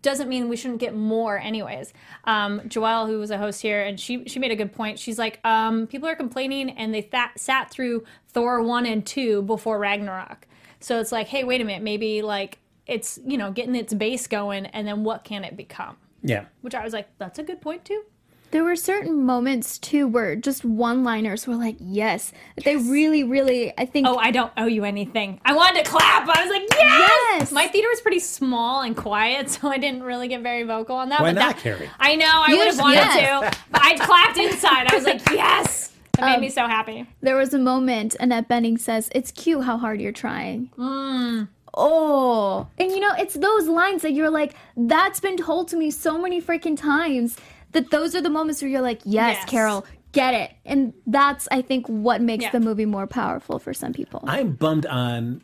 doesn't 0.01 0.29
mean 0.29 0.49
we 0.49 0.57
shouldn't 0.57 0.81
get 0.81 0.95
more 0.95 1.39
anyways. 1.39 1.93
Um, 2.25 2.61
Joelle, 2.61 3.07
who 3.09 3.19
was 3.19 3.31
a 3.31 3.39
host 3.39 3.61
here, 3.61 3.83
and 3.83 3.99
she 3.99 4.25
she 4.27 4.39
made 4.39 4.53
a 4.53 4.57
good 4.57 4.73
point. 4.73 4.99
She's 4.99 5.19
like, 5.19 5.41
um, 5.45 5.87
people 5.87 6.09
are 6.09 6.15
complaining 6.15 6.71
and 6.71 6.95
they 6.95 7.03
th- 7.03 7.37
sat 7.37 7.71
through 7.71 8.05
Thor 8.29 8.63
one 8.63 8.87
and 8.87 9.05
two 9.05 9.43
before 9.43 9.79
Ragnarok. 9.79 10.47
So 10.81 11.01
it's 11.01 11.11
like, 11.11 11.27
hey, 11.27 11.43
wait 11.45 11.61
a 11.61 11.65
minute, 11.65 11.83
maybe 11.83 12.23
like 12.23 12.59
it's 12.87 13.19
you 13.27 13.37
know 13.37 13.51
getting 13.51 13.75
its 13.75 13.93
base 13.93 14.27
going, 14.27 14.67
and 14.67 14.87
then 14.87 15.05
what 15.05 15.25
can 15.25 15.45
it 15.45 15.57
become? 15.57 15.97
Yeah. 16.23 16.47
Which 16.63 16.75
I 16.75 16.83
was 16.85 16.93
like, 16.93 17.09
that's 17.19 17.39
a 17.39 17.43
good 17.43 17.61
point 17.61 17.85
too. 17.85 18.03
There 18.51 18.65
were 18.65 18.77
certain 18.77 19.25
moments 19.25 19.79
too 19.79 20.09
where 20.09 20.35
just 20.35 20.65
one-liners 20.65 21.47
were 21.47 21.55
like, 21.55 21.77
yes, 21.79 22.33
they 22.65 22.77
really, 22.77 23.23
really. 23.23 23.75
I 23.77 23.85
think 23.85 24.07
Oh, 24.09 24.17
I 24.17 24.31
don't 24.31 24.51
owe 24.57 24.65
you 24.67 24.85
anything. 24.85 25.39
I 25.45 25.53
wanted 25.55 25.85
to 25.85 25.91
clap. 25.91 26.27
I 26.27 26.43
was 26.45 26.51
like, 26.51 26.63
yes! 26.73 27.09
Yes! 27.41 27.53
My 27.53 27.67
theater 27.69 27.89
was 27.91 28.01
pretty 28.01 28.21
small 28.21 28.81
and 28.81 28.97
quiet, 28.97 29.51
so 29.55 29.69
I 29.69 29.77
didn't 29.77 30.03
really 30.03 30.29
get 30.29 30.41
very 30.43 30.63
vocal 30.63 30.97
on 30.97 31.11
that. 31.11 31.21
Why 31.21 31.35
but 31.35 31.41
not, 31.41 31.57
that, 31.57 31.63
Carrie? 31.63 31.91
I 32.01 32.17
know, 32.17 32.27
I 32.27 32.55
would 32.55 32.67
have 32.69 32.79
wanted 32.81 32.95
yes. 32.97 33.53
to. 33.55 33.59
But 33.71 33.83
I 33.85 33.97
clapped 33.99 34.39
inside. 34.39 34.91
I 34.91 34.95
was 34.95 35.05
like, 35.05 35.21
yes! 35.31 35.93
It 36.19 36.23
made 36.23 36.35
Um, 36.37 36.41
me 36.41 36.49
so 36.49 36.67
happy. 36.67 37.07
there 37.21 37.37
was 37.37 37.53
a 37.55 37.59
moment 37.59 38.17
Annette 38.19 38.49
Bening 38.49 38.81
says, 38.81 39.09
"It's 39.15 39.31
cute 39.31 39.63
how 39.65 39.77
hard 39.77 40.01
you're 40.01 40.11
trying." 40.11 40.69
Mm. 40.77 41.49
Oh, 41.81 42.67
and 42.77 42.91
you 42.91 42.99
know, 43.01 43.13
it's 43.19 43.35
those 43.35 43.69
lines 43.69 44.03
that 44.03 44.13
you're 44.13 44.31
like, 44.31 44.55
that's 44.77 45.21
been 45.21 45.37
told 45.37 45.69
to 45.69 45.77
me 45.77 45.91
so 45.91 46.19
many 46.21 46.43
freaking 46.43 46.77
times 46.77 47.37
that 47.73 47.91
those 47.91 48.15
are 48.17 48.21
the 48.21 48.31
moments 48.31 48.61
where 48.61 48.71
you're 48.71 48.81
like, 48.83 49.01
yes, 49.05 49.37
Yes. 49.41 49.45
Carol, 49.51 49.87
get 50.13 50.35
it, 50.35 50.51
and 50.65 50.93
that's 51.07 51.47
I 51.53 51.63
think 51.63 51.87
what 51.87 52.21
makes 52.21 52.43
Yeah. 52.45 52.51
the 52.51 52.61
movie 52.61 52.85
more 52.87 53.07
powerful 53.07 53.59
for 53.59 53.73
some 53.73 53.93
people. 53.93 54.25
I'm 54.27 54.53
bummed 54.53 54.87
on 54.87 55.43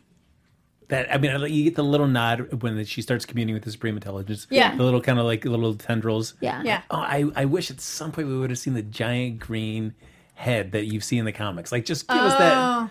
that. 0.89 1.13
I 1.13 1.17
mean, 1.17 1.31
you 1.53 1.63
get 1.63 1.75
the 1.75 1.83
little 1.83 2.07
nod 2.07 2.61
when 2.61 2.83
she 2.85 3.01
starts 3.01 3.25
communing 3.25 3.53
with 3.55 3.63
the 3.63 3.71
Supreme 3.71 3.95
Intelligence. 3.95 4.45
Yeah. 4.49 4.75
The 4.75 4.83
little 4.83 5.01
kind 5.01 5.19
of 5.19 5.25
like 5.25 5.45
little 5.45 5.73
tendrils. 5.75 6.33
yeah, 6.41 6.61
Yeah. 6.63 6.81
Oh, 6.91 6.97
I, 6.97 7.25
I 7.35 7.45
wish 7.45 7.71
at 7.71 7.79
some 7.79 8.11
point 8.11 8.27
we 8.27 8.37
would 8.37 8.49
have 8.49 8.59
seen 8.59 8.73
the 8.73 8.81
giant 8.83 9.39
green 9.39 9.93
head 10.33 10.73
that 10.73 10.85
you 10.85 10.99
see 10.99 11.17
in 11.17 11.23
the 11.25 11.31
comics. 11.31 11.71
Like, 11.71 11.85
just 11.85 12.07
give 12.09 12.17
us 12.17 12.33
Oh, 12.33 12.37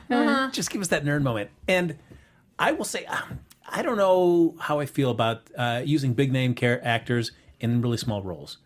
that, 0.08 0.16
uh-huh. 0.16 0.50
just 0.50 0.70
give 0.70 0.80
us 0.80 0.88
that 0.88 1.04
nerd 1.04 1.22
moment. 1.22 1.50
And 1.68 1.96
I 2.58 2.72
will 2.72 2.84
say, 2.84 3.04
um, 3.06 3.40
I 3.68 3.82
don't 3.82 3.96
know 3.96 4.54
how 4.60 4.80
I 4.80 4.86
feel 4.86 5.10
about 5.10 5.42
uh, 5.56 5.82
using 5.84 6.14
big 6.14 6.32
name 6.32 6.54
char- 6.54 6.80
actors 6.82 7.32
in 7.60 7.80
really 7.82 7.96
small 7.96 8.22
roles. 8.22 8.58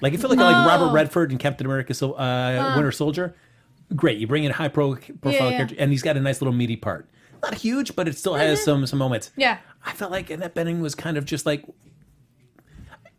Like, 0.00 0.12
I 0.12 0.16
feel 0.16 0.28
like 0.30 0.38
like 0.38 0.66
Robert 0.66 0.92
Redford 0.92 1.32
in 1.32 1.38
Captain 1.38 1.66
America, 1.66 1.94
so, 1.94 2.12
uh, 2.12 2.72
Winter 2.76 2.92
Soldier. 2.92 3.34
Great, 3.94 4.18
you 4.18 4.26
bring 4.26 4.44
in 4.44 4.50
a 4.50 4.54
high 4.54 4.68
pro- 4.68 4.96
profile 4.96 5.32
Yeah, 5.32 5.44
yeah. 5.48 5.56
character, 5.56 5.76
and 5.78 5.90
he's 5.90 6.02
got 6.02 6.16
a 6.16 6.20
nice 6.20 6.40
little 6.40 6.52
meaty 6.54 6.76
part. 6.76 7.08
Not 7.42 7.54
huge, 7.54 7.94
but 7.94 8.08
it 8.08 8.16
still 8.18 8.34
has 8.34 8.62
some 8.64 8.84
some 8.86 8.98
moments. 8.98 9.30
Yeah. 9.36 9.58
I 9.84 9.92
felt 9.92 10.10
like 10.10 10.30
Annette 10.30 10.54
Bening 10.54 10.80
was 10.80 10.94
kind 10.94 11.16
of 11.16 11.24
just 11.24 11.46
like 11.46 11.64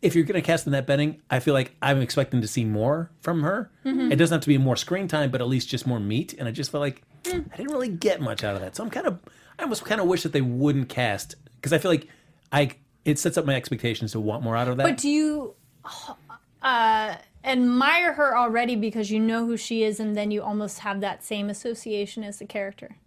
if 0.02 0.14
you're 0.16 0.26
going 0.26 0.36
to 0.40 0.46
cast 0.46 0.68
Annette 0.68 0.86
Bening, 0.86 1.20
I 1.30 1.40
feel 1.40 1.54
like 1.54 1.76
I'm 1.82 2.02
expecting 2.02 2.42
to 2.42 2.48
see 2.48 2.64
more 2.66 3.10
from 3.22 3.42
her. 3.42 3.72
Mm-hmm. 3.86 4.12
It 4.12 4.18
doesn't 4.18 4.36
have 4.36 4.42
to 4.42 4.48
be 4.48 4.58
more 4.58 4.76
screen 4.76 5.08
time, 5.08 5.32
but 5.32 5.42
at 5.42 5.48
least 5.48 5.70
just 5.70 5.88
more 5.88 6.00
meat. 6.00 6.36
And 6.38 6.48
I 6.48 6.52
just 6.52 6.72
felt 6.72 6.82
like 6.82 7.02
Mm. 7.24 7.52
I 7.52 7.58
didn't 7.58 7.72
really 7.74 7.90
get 7.90 8.22
much 8.22 8.44
out 8.44 8.56
of 8.56 8.62
that. 8.62 8.76
So 8.76 8.84
I'm 8.84 8.90
kind 8.92 9.08
of, 9.08 9.20
I 9.60 9.64
almost 9.64 9.86
kind 9.86 10.00
of 10.00 10.08
wish 10.08 10.24
that 10.24 10.34
they 10.34 10.42
wouldn't 10.42 10.90
cast 10.90 11.36
because 11.56 11.74
I 11.74 11.78
feel 11.78 11.92
like 11.92 12.08
I 12.52 12.72
it 13.06 13.18
sets 13.18 13.38
up 13.38 13.46
my 13.46 13.56
expectations 13.56 14.12
to 14.12 14.20
want 14.20 14.44
more 14.44 14.56
out 14.56 14.68
of 14.68 14.78
that. 14.78 14.84
But 14.84 14.98
do 14.98 15.10
you 15.10 15.56
uh, 16.62 17.16
admire 17.44 18.14
her 18.14 18.38
already 18.38 18.76
because 18.76 19.10
you 19.10 19.20
know 19.20 19.46
who 19.46 19.58
she 19.58 19.84
is, 19.84 20.00
and 20.00 20.16
then 20.16 20.30
you 20.30 20.44
almost 20.44 20.80
have 20.80 21.02
that 21.02 21.24
same 21.24 21.50
association 21.50 22.24
as 22.24 22.40
the 22.40 22.46
character? 22.46 22.98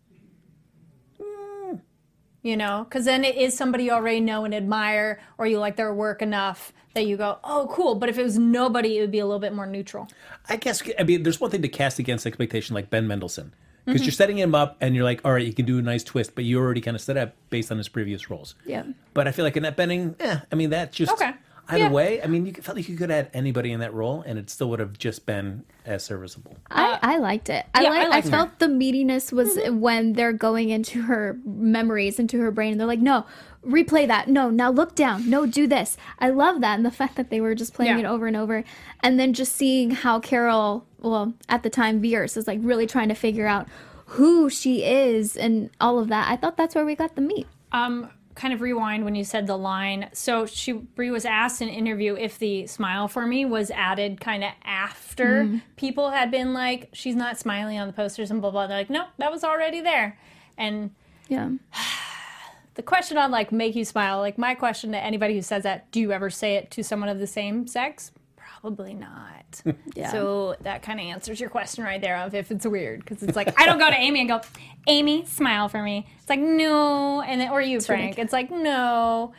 You 2.43 2.57
know, 2.57 2.87
because 2.89 3.05
then 3.05 3.23
it 3.23 3.37
is 3.37 3.55
somebody 3.55 3.85
you 3.85 3.91
already 3.91 4.21
know 4.21 4.47
and 4.47 4.55
admire, 4.55 5.21
or 5.37 5.47
you 5.47 5.59
like 5.59 5.77
their 5.77 5.93
work 5.93 6.23
enough 6.23 6.73
that 6.95 7.05
you 7.05 7.19
go, 7.19 7.39
"Oh, 7.45 7.69
cool." 7.71 7.97
But 7.97 8.09
if 8.09 8.19
it 8.19 8.23
was 8.23 8.39
nobody, 8.39 8.97
it 8.97 9.03
would 9.03 9.11
be 9.11 9.19
a 9.19 9.27
little 9.27 9.41
bit 9.41 9.53
more 9.53 9.67
neutral. 9.67 10.09
I 10.49 10.57
guess 10.57 10.83
I 10.99 11.03
mean 11.03 11.23
there's 11.23 11.39
one 11.39 11.51
thing 11.51 11.61
to 11.61 11.69
cast 11.69 11.99
against 11.99 12.27
expectation 12.27 12.75
like 12.75 12.89
Ben 12.89 13.07
Mendelsohn 13.07 13.53
Mm-hmm. 13.81 13.93
because 13.93 14.07
you're 14.07 14.13
setting 14.13 14.39
him 14.39 14.55
up 14.55 14.77
and 14.81 14.95
you're 14.95 15.05
like, 15.05 15.21
all 15.25 15.33
right, 15.33 15.45
you 15.47 15.53
can 15.55 15.65
do 15.67 15.79
a 15.79 15.83
nice 15.83 16.05
twist, 16.05 16.35
but 16.35 16.45
you 16.45 16.59
already 16.59 16.81
kind 16.81 16.95
of 16.95 17.01
set 17.01 17.17
up 17.17 17.35
based 17.49 17.71
on 17.73 17.79
his 17.79 17.89
previous 17.89 18.29
roles. 18.31 18.55
yeah. 18.67 18.85
But 19.15 19.27
I 19.27 19.33
feel 19.33 19.45
like 19.45 19.57
Annette 19.57 19.77
Bening, 19.77 20.15
eh, 20.21 20.39
I 20.53 20.55
mean, 20.55 20.71
that 20.71 20.93
just 20.93 21.13
Okay. 21.13 21.33
Either 21.69 21.85
Yeah. 21.85 21.91
way. 21.91 22.21
I 22.23 22.27
mean, 22.27 22.47
you 22.47 22.53
felt 22.55 22.77
like 22.77 22.89
you 22.89 22.97
could 22.97 23.11
add 23.11 23.31
anybody 23.33 23.71
in 23.71 23.81
that 23.81 23.95
role, 23.95 24.23
and 24.27 24.39
it 24.39 24.51
still 24.51 24.69
would 24.71 24.81
have 24.81 24.99
just 24.99 25.25
been 25.27 25.65
as 25.87 26.03
serviceable. 26.05 26.57
I, 26.71 26.99
I 27.01 27.19
liked 27.19 27.49
it. 27.49 27.65
I 27.75 27.83
yeah, 27.83 27.91
like. 27.91 27.99
I 28.01 28.05
I, 28.05 28.09
liked 28.09 28.27
her. 28.27 28.31
felt 28.33 28.59
the 28.59 28.67
meatiness 28.67 29.33
was 29.33 29.59
when 29.69 30.15
they're 30.15 30.33
going 30.33 30.71
into 30.71 31.03
her 31.03 31.39
memories, 31.45 32.19
into 32.19 32.41
her 32.41 32.51
brain, 32.51 32.73
and 32.73 32.81
they're 32.81 32.89
like, 32.89 32.99
"No, 33.01 33.25
replay 33.65 34.07
that. 34.09 34.29
No, 34.29 34.51
now 34.51 34.71
look 34.71 34.95
down. 34.97 35.31
No, 35.31 35.47
do 35.47 35.67
this." 35.69 35.97
I 36.19 36.31
love 36.31 36.61
that, 36.63 36.75
and 36.77 36.85
the 36.85 36.91
fact 36.91 37.15
that 37.17 37.31
they 37.31 37.41
were 37.41 37.55
just 37.55 37.73
playing 37.75 37.99
Yeah. 37.99 38.05
it 38.07 38.11
over 38.11 38.27
and 38.27 38.37
over, 38.37 38.65
and 39.01 39.21
then 39.21 39.33
just 39.33 39.55
seeing 39.55 39.93
how 39.93 40.19
Carol, 40.19 40.85
well, 41.01 41.35
at 41.49 41.63
the 41.63 41.71
time, 41.71 42.01
Vers 42.03 42.37
is 42.37 42.47
like 42.49 42.59
really 42.63 42.87
trying 42.87 43.09
to 43.11 43.15
figure 43.15 43.47
out 43.47 43.69
who 44.07 44.51
she 44.51 44.83
is 44.83 45.37
and 45.37 45.71
all 45.81 46.01
of 46.01 46.09
that. 46.09 46.29
I 46.29 46.35
thought 46.37 46.57
that's 46.57 46.75
where 46.75 46.85
we 46.85 46.97
got 46.97 47.15
the 47.15 47.21
meat. 47.21 47.47
Um, 47.71 48.11
kind 48.41 48.55
of 48.55 48.63
rewind 48.63 49.05
when 49.05 49.15
you 49.15 49.23
said 49.23 49.47
the 49.47 49.57
line. 49.57 50.09
So 50.15 50.47
she 50.47 50.73
Brie 50.73 51.11
was 51.11 51.27
asked 51.27 51.61
in 51.61 51.69
an 51.69 51.75
interview 51.75 52.15
if 52.15 52.39
the 52.39 52.67
smile 52.67 53.07
for 53.07 53.27
me 53.27 53.45
was 53.45 53.71
added 53.71 54.19
kind 54.19 54.43
of 54.43 54.53
after 54.65 55.45
mm-hmm. 55.45 55.59
people 55.77 56.11
had 56.11 56.31
been 56.31 56.55
like, 56.55 56.89
she's 56.95 57.15
not 57.15 57.39
smiling 57.39 57.79
on 57.79 57.87
the 57.87 57.93
posters 57.93 58.31
and 58.31 58.41
blah 58.41 58.51
blah. 58.51 58.67
They're 58.67 58.79
like, 58.79 58.89
no, 58.89 59.05
that 59.19 59.31
was 59.31 59.45
already 59.45 59.83
there. 59.83 60.19
And 60.57 60.91
Yeah. 61.29 61.51
the 62.77 62.83
question 62.83 63.19
on 63.19 63.31
like 63.31 63.53
make 63.53 63.77
you 63.77 63.85
smile, 63.85 64.21
like 64.21 64.39
my 64.39 64.55
question 64.55 64.93
to 64.93 64.99
anybody 64.99 65.35
who 65.35 65.43
says 65.43 65.65
that, 65.65 65.91
do 65.93 66.01
you 66.01 66.11
ever 66.11 66.31
say 66.31 66.55
it 66.55 66.71
to 66.71 66.83
someone 66.83 67.11
of 67.11 67.19
the 67.19 67.27
same 67.27 67.67
sex? 67.67 68.11
Probably 68.61 68.95
not. 68.95 69.63
Yeah. 69.95 70.13
So 70.13 70.55
that 70.63 70.83
kind 70.83 71.01
of 71.01 71.07
answers 71.07 71.41
your 71.41 71.51
question 71.51 71.83
right 71.85 72.01
there 72.01 72.17
of 72.19 72.35
if 72.35 72.51
it's 72.51 72.65
weird 72.67 73.01
because 73.01 73.23
it's 73.23 73.35
like 73.37 73.59
I 73.61 73.67
don't 73.67 73.79
go 73.79 73.89
to 73.91 73.97
Amy 73.97 74.21
and 74.21 74.29
go, 74.29 74.41
Amy, 74.87 75.25
smile 75.27 75.69
for 75.69 75.83
me. 75.83 76.07
It's 76.19 76.29
like 76.29 76.39
no, 76.41 77.21
and 77.21 77.41
then 77.41 77.51
or 77.51 77.61
you, 77.61 77.81
Frank. 77.81 78.19
It's 78.19 78.33
like 78.33 78.51
no, 78.51 79.33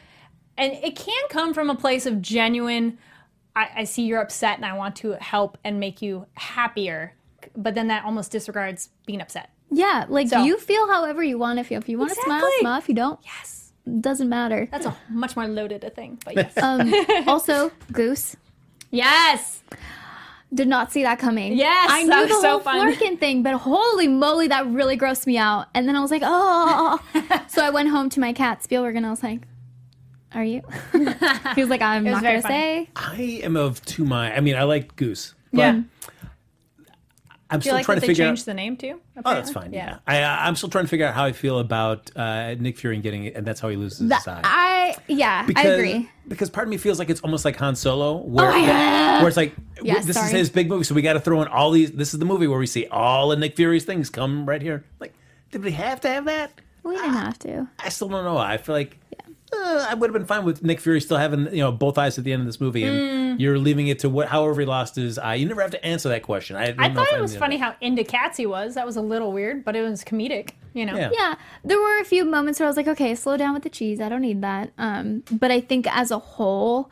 and 0.57 0.73
it 0.73 0.95
can 0.97 1.23
come 1.29 1.53
from 1.53 1.69
a 1.69 1.75
place 1.75 2.05
of 2.05 2.21
genuine. 2.21 2.97
I, 3.55 3.69
I 3.77 3.83
see 3.85 4.03
you're 4.03 4.21
upset 4.21 4.57
and 4.57 4.65
I 4.65 4.73
want 4.73 4.97
to 4.97 5.13
help 5.13 5.57
and 5.63 5.79
make 5.79 6.01
you 6.01 6.25
happier, 6.35 7.13
but 7.55 7.73
then 7.75 7.87
that 7.87 8.03
almost 8.05 8.31
disregards 8.31 8.89
being 9.05 9.21
upset. 9.21 9.49
Yeah, 9.71 10.05
like 10.09 10.27
So- 10.29 10.43
you 10.43 10.57
feel 10.57 10.87
however 10.87 11.23
you 11.23 11.37
want 11.37 11.57
to 11.59 11.63
feel. 11.63 11.79
If 11.79 11.87
you 11.89 11.97
want 11.97 12.09
to 12.11 12.15
smile, 12.15 12.37
Exactly. 12.39 12.59
smile. 12.59 12.77
If 12.79 12.89
you 12.89 12.95
don't, 12.95 13.19
Yes, 13.23 13.71
doesn't 14.01 14.29
matter. 14.29 14.67
that's 14.71 14.85
a 14.85 14.95
much 15.09 15.35
more 15.37 15.47
loaded 15.47 15.83
a 15.85 15.89
thing, 15.89 16.19
but 16.25 16.35
yes, 16.37 16.57
Um, 16.61 16.93
also, 17.27 17.71
Goose. 17.91 18.35
Yes. 18.91 19.63
Did 20.53 20.67
not 20.67 20.91
see 20.91 21.03
that 21.03 21.17
coming. 21.17 21.53
Yes, 21.53 21.89
I 21.89 22.03
knew 22.03 22.09
that 22.09 22.27
the 22.27 22.33
was 22.33 22.41
so 22.41 22.49
whole 22.51 22.59
fun. 22.59 22.93
Flerken 22.93 23.17
thing, 23.17 23.41
but 23.41 23.53
holy 23.55 24.09
moly, 24.09 24.49
that 24.49 24.67
really 24.67 24.97
grossed 24.97 25.25
me 25.25 25.37
out. 25.37 25.67
And 25.73 25.87
then 25.87 25.95
I 25.95 26.01
was 26.01 26.11
like, 26.11 26.23
oh. 26.25 26.99
so 27.47 27.63
I 27.63 27.69
went 27.69 27.87
home 27.87 28.09
to 28.09 28.19
my 28.19 28.33
cat 28.33 28.61
Spielberg, 28.61 28.97
and 28.97 29.05
I 29.05 29.09
was 29.11 29.23
like, 29.23 29.43
"Are 30.33 30.43
you?" 30.43 30.61
he 30.91 31.61
was 31.61 31.69
like, 31.69 31.81
"I'm 31.81 32.03
was 32.03 32.11
not 32.15 32.23
gonna 32.23 32.41
fun. 32.41 32.51
say." 32.51 32.89
I 32.97 33.39
am 33.43 33.55
of 33.55 33.83
two 33.85 34.03
minds. 34.03 34.37
I 34.37 34.41
mean, 34.41 34.57
I 34.57 34.63
like 34.63 34.93
Goose, 34.97 35.35
but 35.53 35.59
Yeah. 35.59 35.81
I'm 37.51 37.59
Do 37.59 37.63
still 37.63 37.73
like 37.75 37.85
trying 37.85 37.99
to 37.99 38.07
figure 38.07 38.25
changed 38.25 38.43
out. 38.43 38.45
the 38.45 38.53
name 38.53 38.77
too? 38.77 39.01
Oh, 39.25 39.33
that's 39.33 39.51
fine. 39.51 39.73
Yeah, 39.73 39.99
I, 40.07 40.21
uh, 40.23 40.37
I'm 40.39 40.55
still 40.55 40.69
trying 40.69 40.85
to 40.85 40.89
figure 40.89 41.05
out 41.05 41.13
how 41.13 41.25
I 41.25 41.33
feel 41.33 41.59
about 41.59 42.09
uh, 42.15 42.55
Nick 42.55 42.77
Fury 42.77 42.95
and 42.95 43.03
getting 43.03 43.25
it, 43.25 43.35
and 43.35 43.45
that's 43.45 43.59
how 43.59 43.67
he 43.69 43.75
loses 43.75 44.07
That, 44.07 44.19
his 44.19 44.27
eye. 44.29 44.41
I 44.43 44.95
yeah, 45.07 45.45
because, 45.45 45.65
I 45.65 45.69
agree. 45.69 46.09
Because 46.27 46.49
part 46.49 46.67
of 46.67 46.71
me 46.71 46.77
feels 46.77 46.97
like 46.97 47.09
it's 47.09 47.21
almost 47.21 47.43
like 47.45 47.57
Han 47.57 47.75
Solo, 47.75 48.17
where, 48.17 48.51
Oh, 48.51 48.55
yeah. 48.55 49.19
where 49.19 49.27
it's 49.27 49.37
like 49.37 49.53
Yeah, 49.83 49.99
this 49.99 50.15
is 50.15 50.31
his 50.31 50.49
big 50.49 50.69
movie, 50.69 50.85
so 50.85 50.95
we 50.95 51.01
got 51.01 51.13
to 51.13 51.19
throw 51.19 51.41
in 51.41 51.47
all 51.49 51.71
these. 51.71 51.91
This 51.91 52.13
is 52.13 52.19
the 52.19 52.25
movie 52.25 52.47
where 52.47 52.59
we 52.59 52.67
see 52.67 52.87
all 52.87 53.31
of 53.33 53.39
Nick 53.39 53.55
Fury's 53.57 53.83
things 53.85 54.09
come 54.09 54.45
right 54.47 54.61
here. 54.61 54.83
Like, 54.99 55.13
did 55.51 55.63
we 55.63 55.71
have 55.73 55.99
to 56.01 56.07
have 56.07 56.25
that? 56.25 56.51
We 56.83 56.95
didn't 56.95 57.13
have 57.13 57.37
to. 57.39 57.67
I 57.79 57.89
still 57.89 58.07
don't 58.07 58.23
know. 58.23 58.37
I 58.37 58.57
feel 58.57 58.73
like 58.73 58.97
uh, 59.53 59.87
I 59.89 59.93
would 59.93 60.09
have 60.09 60.13
been 60.13 60.25
fine 60.25 60.45
with 60.45 60.63
Nick 60.63 60.79
Fury 60.79 61.01
still 61.01 61.17
having 61.17 61.47
you 61.47 61.59
know 61.59 61.71
both 61.71 61.97
eyes 61.97 62.17
at 62.17 62.23
the 62.23 62.33
end 62.33 62.41
of 62.41 62.45
this 62.45 62.61
movie, 62.61 62.83
and 62.83 63.39
you're 63.39 63.57
leaving 63.57 63.87
it 63.87 63.99
to 63.99 64.09
what 64.09 64.27
however 64.27 64.61
he 64.61 64.65
lost 64.65 64.95
his 64.95 65.17
eye. 65.17 65.35
You 65.35 65.47
never 65.47 65.61
have 65.61 65.71
to 65.71 65.85
answer 65.85 66.09
that 66.09 66.23
question. 66.23 66.55
I, 66.55 66.63
I 66.63 66.71
don't 66.71 66.93
know 66.93 67.03
thought 67.03 67.13
it 67.13 67.21
was 67.21 67.35
funny 67.35 67.57
how 67.57 67.75
into 67.81 68.03
cats 68.03 68.37
he 68.37 68.45
was. 68.45 68.75
That 68.75 68.85
was 68.85 68.95
a 68.95 69.01
little 69.01 69.31
weird, 69.31 69.63
but 69.63 69.75
it 69.75 69.81
was 69.81 70.03
comedic. 70.03 70.51
You 70.73 70.85
know. 70.85 70.95
Yeah. 70.95 71.09
Yeah, 71.13 71.35
there 71.65 71.79
were 71.79 71.99
a 71.99 72.05
few 72.05 72.23
moments 72.23 72.59
where 72.59 72.67
I 72.67 72.69
was 72.69 72.77
like, 72.77 72.87
okay, 72.87 73.13
slow 73.15 73.35
down 73.35 73.53
with 73.53 73.63
the 73.63 73.69
cheese. 73.69 73.99
I 73.99 74.07
don't 74.09 74.21
need 74.21 74.41
that. 74.41 74.71
Um, 74.77 75.23
but 75.31 75.51
I 75.51 75.59
think 75.59 75.85
as 75.93 76.11
a 76.11 76.19
whole, 76.19 76.89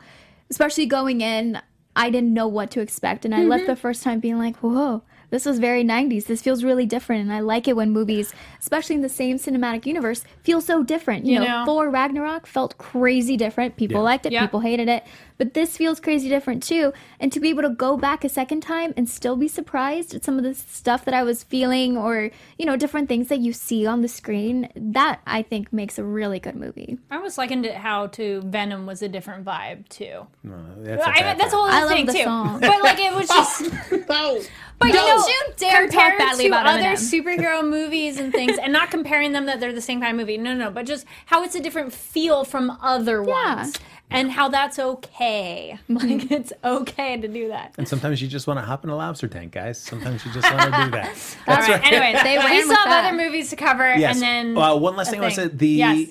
especially 0.50 0.86
going 0.86 1.22
in, 1.22 1.60
I 1.96 2.10
didn't 2.10 2.34
know 2.34 2.46
what 2.46 2.70
to 2.72 2.80
expect, 2.80 3.24
and 3.24 3.34
I 3.34 3.44
left 3.44 3.66
the 3.66 3.76
first 3.76 4.02
time 4.02 4.20
being 4.20 4.38
like, 4.38 4.56
whoa, 4.58 5.02
this 5.30 5.44
was 5.46 5.58
very 5.58 5.82
90s. 5.84 6.26
This 6.26 6.42
feels 6.42 6.62
really 6.64 6.86
different. 6.86 7.22
And 7.22 7.32
I 7.32 7.40
like 7.40 7.66
it 7.68 7.76
when 7.76 7.90
movies, 7.90 8.34
especially 8.60 8.96
in 8.96 9.02
the 9.02 9.08
same 9.08 9.38
cinematic 9.38 9.86
universe, 9.86 10.24
feel 10.42 10.60
so 10.60 10.82
different. 10.82 11.24
You, 11.26 11.34
You 11.34 11.38
know, 11.40 11.46
know? 11.46 11.64
Thor 11.66 11.90
Ragnarok 11.90 12.46
felt 12.46 12.76
crazy 12.78 13.36
different. 13.36 13.76
People 13.76 13.98
Yeah. 13.98 14.02
liked 14.02 14.26
it, 14.26 14.32
Yeah. 14.32 14.42
people 14.42 14.60
hated 14.60 14.88
it. 14.88 15.04
But 15.40 15.54
this 15.54 15.74
feels 15.78 16.00
crazy 16.00 16.28
different 16.28 16.62
too. 16.62 16.92
And 17.18 17.32
to 17.32 17.40
be 17.40 17.48
able 17.48 17.62
to 17.62 17.70
go 17.70 17.96
back 17.96 18.24
a 18.24 18.28
second 18.28 18.60
time 18.60 18.92
and 18.94 19.08
still 19.08 19.36
be 19.36 19.48
surprised 19.48 20.14
at 20.14 20.22
some 20.22 20.36
of 20.36 20.44
the 20.44 20.52
stuff 20.54 21.06
that 21.06 21.14
I 21.14 21.22
was 21.22 21.42
feeling 21.44 21.96
or, 21.96 22.30
you 22.58 22.66
know, 22.66 22.76
different 22.76 23.08
things 23.08 23.28
that 23.28 23.38
you 23.38 23.54
see 23.54 23.86
on 23.86 24.02
the 24.02 24.08
screen, 24.08 24.68
that 24.76 25.20
I 25.26 25.40
think 25.40 25.72
makes 25.72 25.98
a 25.98 26.04
really 26.04 26.40
good 26.40 26.56
movie. 26.56 26.98
I 27.10 27.16
almost 27.16 27.38
likened 27.38 27.64
it 27.64 27.74
how 27.74 28.08
to 28.08 28.42
Venom 28.42 28.84
was 28.84 29.00
a 29.00 29.08
different 29.08 29.46
vibe 29.46 29.88
too. 29.88 30.26
That's 30.44 31.02
a 31.02 31.08
I 31.08 31.12
mean, 31.14 31.22
bad 31.22 31.38
that's 31.40 31.54
a 31.54 31.56
part. 31.56 31.70
whole 31.70 31.70
I 31.70 31.76
other 31.78 31.86
love 31.86 31.94
thing 31.96 32.06
the 32.06 32.12
too. 32.12 32.24
song. 32.24 32.60
But 32.60 32.82
like 32.82 32.98
it 33.00 33.14
was 33.14 33.26
just. 33.28 33.72
But 34.80 34.86
you 34.88 34.94
Don't 34.94 35.18
know, 35.20 35.26
you 35.26 35.42
dare 35.58 35.88
talk 35.88 36.16
badly 36.16 36.44
to 36.44 36.48
about 36.48 36.64
other 36.66 36.80
Eminem. 36.80 37.24
superhero 37.24 37.62
movies 37.68 38.18
and 38.18 38.32
things, 38.32 38.56
and 38.56 38.72
not 38.72 38.90
comparing 38.90 39.32
them 39.32 39.44
that 39.44 39.60
they're 39.60 39.74
the 39.74 39.80
same 39.82 40.00
kind 40.00 40.12
of 40.12 40.16
movie. 40.18 40.38
No, 40.38 40.54
no, 40.54 40.64
no, 40.66 40.70
but 40.70 40.86
just 40.86 41.04
how 41.26 41.42
it's 41.44 41.54
a 41.54 41.60
different 41.60 41.92
feel 41.92 42.44
from 42.44 42.70
other 42.80 43.22
Yeah. 43.22 43.56
ones, 43.56 43.76
and 44.10 44.30
how 44.30 44.48
that's 44.48 44.78
okay. 44.78 45.78
Like 45.88 46.30
it's 46.30 46.52
okay 46.64 47.20
to 47.20 47.28
do 47.28 47.48
that. 47.48 47.74
And 47.78 47.86
sometimes 47.86 48.20
you 48.22 48.28
just 48.28 48.46
want 48.46 48.58
to 48.58 48.64
hop 48.64 48.84
in 48.84 48.90
a 48.90 48.96
lobster 48.96 49.28
tank, 49.28 49.52
guys. 49.52 49.80
Sometimes 49.80 50.24
you 50.24 50.32
just 50.32 50.50
want 50.52 50.72
to 50.74 50.84
do 50.84 50.90
that. 50.92 51.14
that's 51.46 51.68
All 51.68 51.74
right. 51.74 51.84
Anyway, 51.92 52.20
They 52.22 52.38
we 52.44 52.62
still 52.62 52.76
have 52.76 53.04
other 53.06 53.16
movies 53.16 53.50
to 53.50 53.56
cover, 53.56 53.94
Yes. 53.96 54.14
and 54.16 54.22
then 54.22 54.56
uh, 54.58 54.74
one 54.76 54.96
last 54.96 55.08
a 55.08 55.10
thing 55.12 55.20
I 55.20 55.24
want 55.24 55.34
to 55.34 55.40
say: 55.42 55.48
the 55.48 55.68
Yes. 55.68 56.08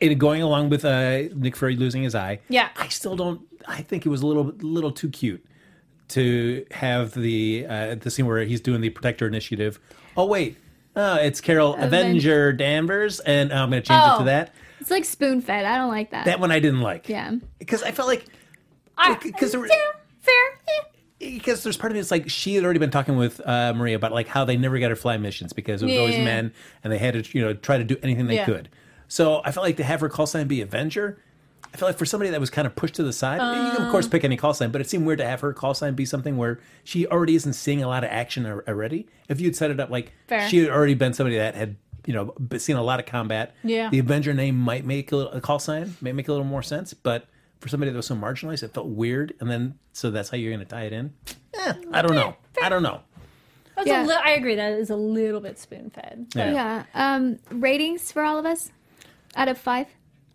it, 0.00 0.14
going 0.18 0.42
along 0.42 0.70
with 0.70 0.84
uh, 0.84 1.22
Nick 1.34 1.56
Fury 1.56 1.76
losing 1.76 2.02
his 2.02 2.14
eye. 2.14 2.40
Yeah. 2.48 2.68
I 2.76 2.88
still 2.88 3.16
don't. 3.16 3.40
I 3.66 3.82
think 3.82 4.06
it 4.06 4.08
was 4.08 4.22
a 4.22 4.26
little 4.26 4.52
little 4.60 4.92
too 4.92 5.08
cute 5.08 5.44
to 6.08 6.64
have 6.72 7.14
the 7.14 7.66
uh, 7.68 7.94
the 7.96 8.10
scene 8.10 8.26
where 8.26 8.44
he's 8.44 8.60
doing 8.60 8.80
the 8.80 8.90
Protector 8.90 9.26
Initiative. 9.26 9.78
Oh 10.16 10.26
wait, 10.26 10.56
uh, 10.94 11.18
it's 11.22 11.40
Carol 11.40 11.74
Avenger 11.76 12.52
Danvers, 12.52 13.20
and 13.20 13.52
I'm 13.52 13.70
going 13.70 13.82
to 13.82 13.88
change 13.88 14.02
it 14.02 14.10
Oh. 14.14 14.18
to 14.18 14.24
that. 14.24 14.54
It's 14.82 14.90
like 14.90 15.04
spoon 15.06 15.40
fed. 15.40 15.64
I 15.64 15.78
don't 15.78 15.88
like 15.90 16.10
that. 16.10 16.26
That 16.26 16.38
one 16.40 16.50
I 16.50 16.58
didn't 16.60 16.80
like. 16.82 17.08
yeah. 17.08 17.36
because 17.58 17.82
I 17.82 17.92
felt 17.92 18.08
like 18.08 18.26
because 19.22 19.52
there- 19.52 19.66
yeah, 19.66 19.74
fair. 20.20 20.34
eh. 20.68 20.80
because 21.38 21.62
there's 21.62 21.76
part 21.76 21.90
of 21.90 21.94
me 21.94 22.00
it's 22.00 22.10
like 22.10 22.28
she 22.28 22.54
had 22.54 22.64
already 22.64 22.78
been 22.78 22.90
talking 22.90 23.16
with 23.16 23.40
uh, 23.46 23.72
Maria 23.74 23.96
about 23.96 24.12
like 24.12 24.28
how 24.28 24.44
they 24.44 24.56
never 24.56 24.78
got 24.78 24.90
her 24.90 24.96
fly 24.96 25.16
missions 25.16 25.52
because 25.52 25.82
it 25.82 25.86
was 25.86 25.96
always 25.96 26.16
Yeah. 26.16 26.24
men 26.24 26.52
and 26.84 26.92
they 26.92 26.98
had 26.98 27.14
to 27.24 27.38
you 27.38 27.44
know 27.44 27.54
try 27.54 27.78
to 27.78 27.84
do 27.84 27.96
anything 28.02 28.26
they 28.26 28.34
Yeah. 28.36 28.44
could. 28.44 28.68
So 29.08 29.40
I 29.44 29.50
felt 29.52 29.64
like 29.64 29.76
to 29.78 29.84
have 29.84 30.00
her 30.00 30.08
call 30.08 30.26
sign 30.26 30.46
be 30.48 30.60
Avenger. 30.60 31.18
I 31.74 31.76
felt 31.78 31.88
like 31.88 31.98
for 31.98 32.04
somebody 32.06 32.30
that 32.30 32.40
was 32.40 32.50
kind 32.50 32.66
of 32.66 32.74
pushed 32.76 32.94
to 32.96 33.02
the 33.02 33.12
side, 33.14 33.36
you 33.36 33.72
can 33.72 33.82
of 33.82 33.88
Uh. 33.88 33.90
course 33.90 34.06
pick 34.08 34.24
any 34.24 34.36
call 34.36 34.52
sign, 34.52 34.70
but 34.72 34.80
it 34.80 34.90
seemed 34.90 35.06
weird 35.06 35.18
to 35.20 35.24
have 35.26 35.40
her 35.40 35.52
call 35.54 35.72
sign 35.74 35.94
be 35.94 36.04
something 36.04 36.36
where 36.36 36.60
she 36.84 37.06
already 37.06 37.34
isn't 37.34 37.54
seeing 37.54 37.82
a 37.82 37.88
lot 37.88 38.04
of 38.04 38.10
action 38.10 38.44
already. 38.46 39.06
If 39.28 39.40
you'd 39.40 39.56
set 39.56 39.70
it 39.70 39.80
up 39.80 39.88
like 39.90 40.12
Fair. 40.28 40.48
she 40.48 40.58
had 40.58 40.68
already 40.70 40.94
been 40.94 41.12
somebody 41.14 41.36
that 41.36 41.54
had 41.54 41.76
you 42.06 42.12
know 42.14 42.26
b- 42.26 42.58
seen 42.58 42.76
a 42.76 42.82
lot 42.82 43.00
of 43.00 43.06
combat, 43.06 43.54
Yeah. 43.64 43.88
the 43.90 43.98
Avenger 43.98 44.34
name 44.34 44.56
might 44.56 44.84
make 44.84 45.12
a, 45.12 45.16
little, 45.16 45.32
a 45.32 45.40
call 45.40 45.58
sign, 45.58 45.96
may 46.00 46.12
make 46.12 46.28
a 46.28 46.32
little 46.32 46.46
more 46.46 46.62
sense, 46.62 46.94
but 46.94 47.26
for 47.60 47.68
somebody 47.68 47.90
that 47.92 47.96
was 47.96 48.06
so 48.06 48.16
marginalized, 48.16 48.62
it 48.64 48.74
felt 48.74 48.88
weird. 48.88 49.34
And 49.40 49.48
then 49.50 49.78
so 49.92 50.10
that's 50.10 50.28
how 50.30 50.36
you're 50.36 50.52
going 50.52 50.64
to 50.66 50.70
tie 50.70 50.82
it 50.84 50.92
in. 50.92 51.12
Eh, 51.54 51.72
I 51.92 52.02
don't 52.02 52.14
know. 52.16 52.34
I 52.62 52.68
don't 52.68 52.82
know. 52.82 53.02
That's 53.76 53.86
Yeah. 53.88 54.04
a 54.04 54.06
li- 54.06 54.16
I 54.24 54.30
agree. 54.32 54.56
That 54.56 54.72
is 54.72 54.90
a 54.90 54.96
little 54.96 55.40
bit 55.40 55.58
spoon 55.58 55.90
fed. 55.90 56.26
Yeah. 56.34 56.52
Yeah. 56.52 56.84
Um, 56.94 57.38
ratings 57.50 58.10
for 58.10 58.22
all 58.22 58.38
of 58.38 58.46
us 58.46 58.70
out 59.36 59.48
of 59.48 59.58
five. 59.58 59.86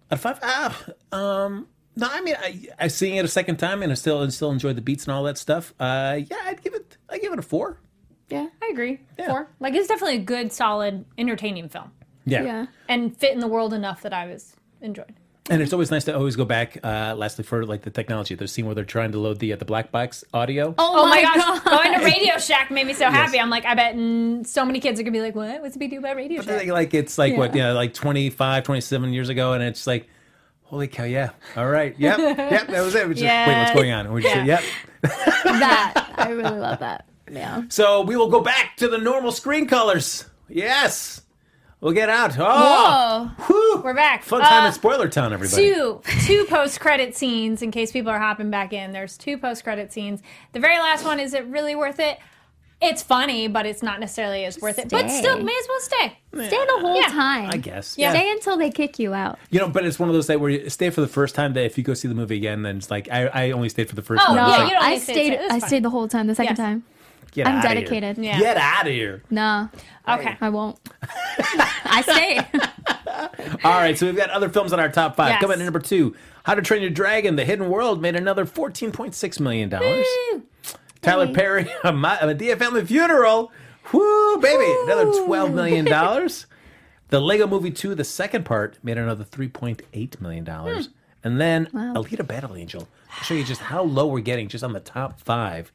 Out 0.09 0.15
of 0.15 0.21
five, 0.21 0.39
ah, 0.41 0.85
um, 1.11 1.67
no, 1.97 2.07
I 2.09 2.21
mean, 2.21 2.35
I, 2.39 2.67
I 2.79 2.87
seeing 2.87 3.15
it 3.17 3.25
a 3.25 3.27
second 3.27 3.57
time 3.57 3.83
and 3.83 3.91
I 3.91 3.95
still 3.95 4.21
and 4.21 4.33
still 4.33 4.51
enjoy 4.51 4.71
the 4.73 4.81
beats 4.81 5.03
and 5.05 5.13
all 5.13 5.23
that 5.23 5.37
stuff. 5.37 5.73
Uh, 5.79 6.19
yeah, 6.31 6.37
I'd 6.45 6.61
give 6.63 6.73
it, 6.75 6.95
I 7.09 7.17
give 7.17 7.33
it 7.33 7.39
a 7.39 7.43
four. 7.43 7.79
Yeah. 8.29 8.47
I 8.61 8.69
agree. 8.71 8.99
Yeah. 9.17 9.27
Four. 9.27 9.47
Like 9.59 9.73
it's 9.73 9.87
definitely 9.87 10.17
a 10.17 10.21
good, 10.23 10.51
solid, 10.51 11.05
entertaining 11.17 11.69
film, 11.69 11.91
Yeah. 12.25 12.43
Yeah. 12.43 12.65
and 12.89 13.15
fit 13.15 13.33
in 13.33 13.39
the 13.39 13.47
world 13.47 13.73
enough 13.73 14.01
that 14.01 14.13
I 14.13 14.25
was 14.27 14.55
enjoyed. 14.81 15.13
and 15.49 15.61
it's 15.61 15.71
always 15.71 15.89
nice 15.91 16.03
to 16.03 16.13
always 16.13 16.35
go 16.35 16.43
back. 16.43 16.77
Uh, 16.83 17.15
lastly, 17.17 17.45
for 17.45 17.65
like 17.65 17.83
the 17.83 17.89
technology, 17.89 18.35
the 18.35 18.49
scene 18.49 18.65
where 18.65 18.75
they're 18.75 18.83
trying 18.83 19.13
to 19.13 19.17
load 19.19 19.39
the 19.39 19.53
uh, 19.53 19.55
the 19.55 19.63
black 19.63 19.91
box 19.93 20.25
audio. 20.33 20.75
Oh, 20.77 21.07
my 21.07 21.21
gosh, 21.21 21.63
going 21.63 21.97
to 21.97 22.03
Radio 22.05 22.37
Shack 22.37 22.69
made 22.69 22.85
me 22.85 22.93
so 22.93 23.09
happy. 23.19 23.39
I'm 23.39 23.49
like, 23.49 23.65
I 23.65 23.73
bet 23.73 23.95
mm, 23.95 24.45
so 24.45 24.65
many 24.65 24.81
kids 24.81 24.99
are 24.99 25.03
gonna 25.03 25.13
be 25.13 25.21
like, 25.21 25.35
"What? 25.35 25.61
What's 25.61 25.73
the 25.75 25.79
big 25.79 25.91
deal 25.91 25.99
about 25.99 26.17
Radio 26.17 26.41
I 26.41 26.45
Shack?" 26.45 26.59
think, 26.59 26.71
like 26.71 26.93
it's 26.93 27.17
like 27.17 27.37
what 27.37 27.55
Yeah. 27.55 27.67
yeah 27.67 27.71
like 27.73 27.93
25 27.93 28.63
27 28.65 29.13
years 29.13 29.29
ago 29.29 29.53
and 29.53 29.63
it's 29.63 29.87
like 29.87 30.09
holy 30.63 30.89
cow 30.89 31.05
yeah 31.05 31.29
all 31.55 31.65
right 31.69 31.95
yep 31.97 32.17
yep 32.19 32.67
that 32.67 32.81
was 32.83 32.93
it 32.93 33.07
We're 33.07 33.13
just, 33.13 33.23
wait 33.23 33.57
what's 33.57 33.71
going 33.79 33.91
on 33.93 34.11
we 34.11 34.21
just, 34.21 34.45
yep 34.45 34.61
That 35.01 36.11
I 36.17 36.29
really 36.31 36.59
love 36.59 36.79
that. 36.79 37.05
Yeah. 37.29 37.63
so 37.69 38.01
we 38.01 38.15
will 38.15 38.29
go 38.29 38.41
back 38.41 38.77
to 38.77 38.87
the 38.87 38.97
normal 38.97 39.31
screen 39.31 39.67
colors 39.67 40.25
yes 40.49 41.21
we'll 41.81 41.93
get 41.93 42.09
out 42.09 42.35
oh 42.39 43.31
Whoa. 43.37 43.81
We're 43.81 43.93
back. 43.93 44.23
fun 44.23 44.41
time 44.41 44.63
Uh, 44.63 44.67
in 44.67 44.73
spoiler 44.73 45.07
town 45.09 45.33
everybody 45.33 45.61
two 45.61 46.01
two 46.25 46.45
post 46.45 46.79
credit 46.79 47.15
scenes 47.15 47.61
in 47.61 47.71
case 47.71 47.91
people 47.91 48.09
are 48.11 48.19
hopping 48.19 48.49
back 48.49 48.73
in. 48.73 48.91
There's 48.91 49.17
two 49.17 49.37
post 49.37 49.63
credit 49.63 49.93
scenes. 49.93 50.21
The 50.53 50.59
very 50.59 50.79
last 50.79 51.05
one 51.05 51.19
is 51.19 51.33
it 51.33 51.45
really 51.45 51.75
worth 51.75 51.99
it? 51.99 52.17
It's 52.79 53.01
funny, 53.01 53.47
but 53.47 53.65
it's 53.65 53.81
not 53.81 53.99
necessarily 53.99 54.45
as 54.45 54.59
worth 54.61 54.77
it. 54.77 54.89
But 54.89 55.09
still, 55.09 55.37
may 55.41 55.51
as 55.59 55.67
well 55.67 55.79
stay. 55.79 56.17
Stay 56.33 56.49
the 56.65 56.77
whole 56.79 56.95
Yeah. 57.01 57.07
time. 57.07 57.49
I 57.51 57.57
guess 57.57 57.95
Yeah. 57.97 58.13
yeah. 58.13 58.19
Stay 58.19 58.31
until 58.31 58.57
they 58.57 58.69
kick 58.71 58.99
you 58.99 59.13
out. 59.13 59.37
you 59.51 59.59
know 59.59 59.67
but 59.69 59.85
it's 59.85 59.99
one 59.99 60.09
of 60.09 60.15
those 60.15 60.27
that 60.27 60.39
where 60.39 60.49
you 60.51 60.69
stay 60.69 60.89
for 60.89 61.01
the 61.01 61.07
first 61.07 61.35
time 61.35 61.53
that 61.53 61.63
if 61.65 61.77
you 61.77 61.83
go 61.83 61.93
see 61.93 62.07
the 62.07 62.15
movie 62.15 62.37
again 62.37 62.61
then 62.63 62.77
it's 62.77 62.89
like 62.91 63.07
I, 63.11 63.27
I 63.27 63.51
only 63.51 63.69
stayed 63.69 63.89
for 63.89 63.95
the 63.95 64.01
first 64.01 64.23
Oh, 64.27 64.33
one 64.33 64.37
yeah, 64.37 64.43
No, 64.45 64.49
like, 64.57 64.67
you 64.69 64.73
don't 64.73 64.83
I 64.83 64.89
need 64.93 65.01
stayed. 65.01 65.33
I 65.39 65.47
fine. 65.49 65.61
stayed 65.61 65.83
the 65.83 65.89
whole 65.89 66.07
time. 66.07 66.27
The 66.27 66.35
second 66.35 66.51
Yes. 66.57 66.57
time. 66.57 66.83
Get 67.31 67.47
I'm 67.47 67.57
outta 67.57 67.67
here. 67.69 67.77
dedicated. 67.79 68.17
Yeah. 68.17 68.39
get 68.39 68.57
out 68.57 68.87
of 68.87 68.93
here 68.93 69.21
No, 69.29 69.69
Okay. 70.07 70.37
I 70.41 70.49
won't. 70.49 70.79
I 71.39 72.01
stay. 72.01 72.39
All 73.63 73.71
right, 73.79 73.97
so 73.97 74.05
we've 74.05 74.15
got 74.15 74.29
other 74.29 74.49
films 74.49 74.73
on 74.73 74.79
our 74.79 74.89
top 74.89 75.15
five. 75.15 75.29
Yes. 75.31 75.41
Coming 75.41 75.59
in 75.59 75.65
number 75.65 75.79
two, 75.79 76.15
How 76.43 76.55
to 76.55 76.61
Train 76.61 76.81
Your 76.81 76.91
Dragon: 76.91 77.35
The 77.35 77.45
Hidden 77.45 77.69
World 77.69 78.01
made 78.01 78.15
another 78.15 78.45
fourteen 78.45 78.91
point 78.91 79.13
six 79.15 79.39
million 79.39 79.69
dollars. 79.69 80.05
Tyler 81.01 81.33
Perry, 81.33 81.69
a 81.83 81.91
Ma- 81.93 82.17
a 82.21 82.27
Madea 82.27 82.57
Family 82.57 82.85
Funeral, 82.85 83.51
whoo 83.91 84.37
baby, 84.41 84.65
another 84.85 85.25
twelve 85.25 85.53
million 85.53 85.85
dollars. 85.85 86.45
The 87.09 87.19
Lego 87.21 87.47
Movie 87.47 87.71
Two, 87.71 87.95
the 87.95 88.03
second 88.03 88.45
part, 88.45 88.77
made 88.83 88.97
another 88.97 89.23
three 89.23 89.47
point 89.47 89.81
eight 89.93 90.19
million 90.21 90.43
dollars. 90.43 90.87
Hmm. 90.87 90.91
And 91.23 91.41
then 91.41 91.65
Alita 91.67 92.25
Battle 92.25 92.55
Angel. 92.55 92.87
I'll 93.11 93.23
show 93.23 93.33
you 93.33 93.43
just 93.43 93.59
how 93.61 93.83
low 93.83 94.07
we're 94.07 94.19
getting 94.21 94.47
just 94.47 94.63
on 94.63 94.73
the 94.73 94.79
top 94.79 95.19
five. 95.19 95.71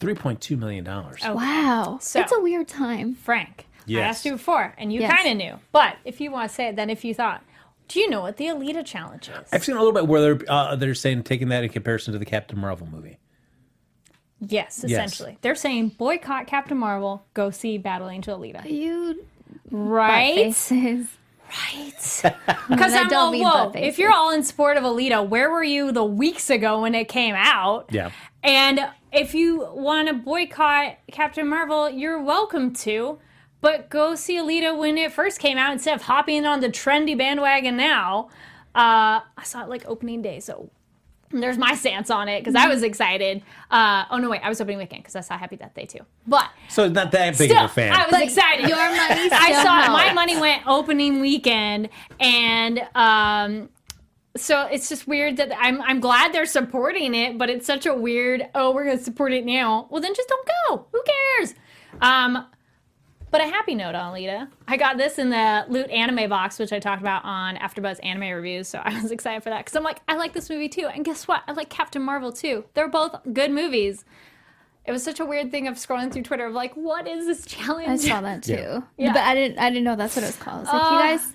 Three 0.00 0.14
point 0.14 0.40
two 0.40 0.56
million 0.56 0.84
dollars. 0.84 1.20
Oh, 1.24 1.34
Wow. 1.34 1.98
So- 2.00 2.20
it's 2.20 2.32
a 2.32 2.40
weird 2.40 2.68
time. 2.68 3.14
Frank, 3.14 3.66
I 3.68 3.82
Yes. 3.86 4.16
asked 4.16 4.24
you 4.26 4.32
before, 4.32 4.74
and 4.78 4.92
you 4.92 5.00
Yes. 5.00 5.12
kind 5.16 5.28
of 5.30 5.36
knew. 5.36 5.58
But 5.72 5.96
if 6.04 6.20
you 6.20 6.30
want 6.30 6.48
to 6.48 6.54
say 6.54 6.68
it, 6.68 6.76
then 6.76 6.90
if 6.90 7.04
you 7.04 7.14
thought, 7.14 7.42
do 7.88 8.00
you 8.00 8.08
know 8.10 8.20
what 8.22 8.36
the 8.38 8.46
Alita 8.46 8.84
challenge 8.84 9.28
is? 9.28 9.48
I've 9.52 9.64
seen 9.64 9.76
a 9.76 9.78
little 9.78 9.92
bit 9.92 10.06
where 10.06 10.20
they're 10.20 10.40
uh, 10.50 10.76
they're 10.76 10.94
saying 10.94 11.22
taking 11.24 11.48
that 11.48 11.62
in 11.64 11.70
comparison 11.70 12.12
to 12.12 12.18
the 12.18 12.24
Captain 12.24 12.58
Marvel 12.58 12.86
movie. 12.90 13.18
yes, 14.40 14.84
essentially. 14.84 15.38
They're 15.42 15.54
saying 15.54 15.90
boycott 15.90 16.46
Captain 16.46 16.76
Marvel, 16.76 17.24
go 17.34 17.50
see 17.50 17.78
Battle 17.78 18.08
Angel 18.08 18.38
Alita. 18.38 18.68
You 18.70 19.24
Right? 19.70 20.34
faces. 20.54 21.08
Because 22.68 22.94
I 22.94 23.00
I'm 23.02 23.08
don't 23.08 23.12
all, 23.14 23.30
mean 23.30 23.44
whoa, 23.44 23.72
if 23.74 23.98
you're 23.98 24.12
all 24.12 24.32
in 24.32 24.42
support 24.42 24.76
of 24.76 24.82
Alita, 24.82 25.26
where 25.28 25.50
were 25.50 25.62
you 25.62 25.92
the 25.92 26.04
weeks 26.04 26.50
ago 26.50 26.80
when 26.82 26.94
it 26.94 27.08
came 27.08 27.34
out? 27.36 27.86
Yeah. 27.92 28.10
And 28.44 28.80
if 29.10 29.34
you 29.34 29.66
want 29.72 30.08
to 30.08 30.14
boycott 30.14 30.98
Captain 31.10 31.48
Marvel, 31.48 31.88
you're 31.88 32.22
welcome 32.22 32.72
to. 32.74 33.18
But 33.60 33.88
go 33.88 34.14
see 34.14 34.36
Alita 34.36 34.76
when 34.78 34.98
it 34.98 35.10
first 35.12 35.38
came 35.40 35.56
out 35.56 35.72
instead 35.72 35.94
of 35.94 36.02
hopping 36.02 36.44
on 36.44 36.60
the 36.60 36.68
trendy 36.68 37.16
bandwagon 37.16 37.76
now. 37.78 38.28
Uh, 38.74 39.24
I 39.38 39.42
saw 39.44 39.62
it 39.62 39.70
like 39.70 39.84
opening 39.86 40.20
day, 40.20 40.40
so 40.40 40.68
there's 41.30 41.56
my 41.56 41.74
stance 41.74 42.10
on 42.10 42.28
it 42.28 42.40
because 42.40 42.54
I 42.54 42.68
was 42.68 42.82
excited. 42.82 43.42
Uh, 43.70 44.04
oh 44.10 44.18
no, 44.18 44.28
wait, 44.28 44.42
I 44.44 44.50
was 44.50 44.60
opening 44.60 44.78
weekend 44.78 45.02
because 45.04 45.16
I 45.16 45.20
saw 45.20 45.38
Happy 45.38 45.56
Death 45.56 45.72
Day 45.74 45.86
too. 45.86 46.00
But 46.26 46.50
So 46.68 46.88
not 46.88 47.10
that 47.12 47.38
big 47.38 47.50
still, 47.50 47.64
of 47.64 47.70
a 47.70 47.74
fan. 47.74 47.92
I 47.92 48.04
was 48.04 48.20
excited. 48.20 48.68
Your 48.68 48.76
money 48.76 48.94
I 49.32 49.62
saw 49.64 49.80
helped. 49.80 49.92
my 49.92 50.12
money 50.12 50.38
went 50.38 50.66
opening 50.66 51.20
weekend, 51.20 51.88
and 52.20 52.86
um, 52.94 53.70
so 54.36 54.66
it's 54.66 54.88
just 54.88 55.06
weird 55.06 55.36
that 55.36 55.52
I'm 55.58 55.80
I'm 55.82 56.00
glad 56.00 56.32
they're 56.32 56.46
supporting 56.46 57.14
it, 57.14 57.38
but 57.38 57.50
it's 57.50 57.66
such 57.66 57.86
a 57.86 57.94
weird. 57.94 58.48
Oh, 58.54 58.72
we're 58.72 58.84
gonna 58.84 58.98
support 58.98 59.32
it 59.32 59.44
now. 59.44 59.86
Well, 59.90 60.00
then 60.02 60.14
just 60.14 60.28
don't 60.28 60.48
go. 60.68 60.86
Who 60.92 61.02
cares? 61.38 61.54
Um, 62.00 62.46
but 63.30 63.40
a 63.40 63.44
happy 63.46 63.74
note 63.74 63.94
on 63.96 64.12
Alita. 64.14 64.48
I 64.68 64.76
got 64.76 64.96
this 64.96 65.18
in 65.18 65.30
the 65.30 65.64
Loot 65.68 65.90
anime 65.90 66.28
box, 66.28 66.58
which 66.58 66.72
I 66.72 66.78
talked 66.78 67.00
about 67.02 67.24
on 67.24 67.56
AfterBuzz 67.56 67.98
Anime 68.04 68.30
Reviews. 68.34 68.68
So 68.68 68.78
I 68.84 69.00
was 69.00 69.10
excited 69.10 69.42
for 69.42 69.50
that 69.50 69.58
because 69.64 69.74
I'm 69.76 69.82
like, 69.82 70.00
I 70.08 70.16
like 70.16 70.32
this 70.32 70.48
movie 70.50 70.68
too. 70.68 70.86
And 70.86 71.04
guess 71.04 71.26
what? 71.26 71.42
I 71.48 71.52
like 71.52 71.68
Captain 71.68 72.02
Marvel 72.02 72.32
too. 72.32 72.64
They're 72.74 72.88
both 72.88 73.16
good 73.32 73.50
movies. 73.50 74.04
It 74.86 74.92
was 74.92 75.02
such 75.02 75.18
a 75.18 75.24
weird 75.24 75.50
thing 75.50 75.66
of 75.66 75.76
scrolling 75.76 76.12
through 76.12 76.22
Twitter 76.24 76.44
of 76.46 76.52
like, 76.54 76.74
what 76.74 77.08
is 77.08 77.26
this 77.26 77.46
challenge? 77.46 77.88
I 77.88 77.96
saw 77.96 78.20
that 78.20 78.42
too. 78.44 78.52
Yeah. 78.52 78.80
Yeah. 78.98 79.12
But 79.14 79.22
I 79.22 79.34
didn't. 79.34 79.58
I 79.58 79.70
didn't 79.70 79.84
know 79.84 79.96
that's 79.96 80.14
what 80.14 80.22
it 80.24 80.26
was 80.26 80.36
called. 80.36 80.60
Was 80.60 80.68
like, 80.68 80.74
you 80.82 80.88
Uh, 80.88 81.16
guys, 81.16 81.32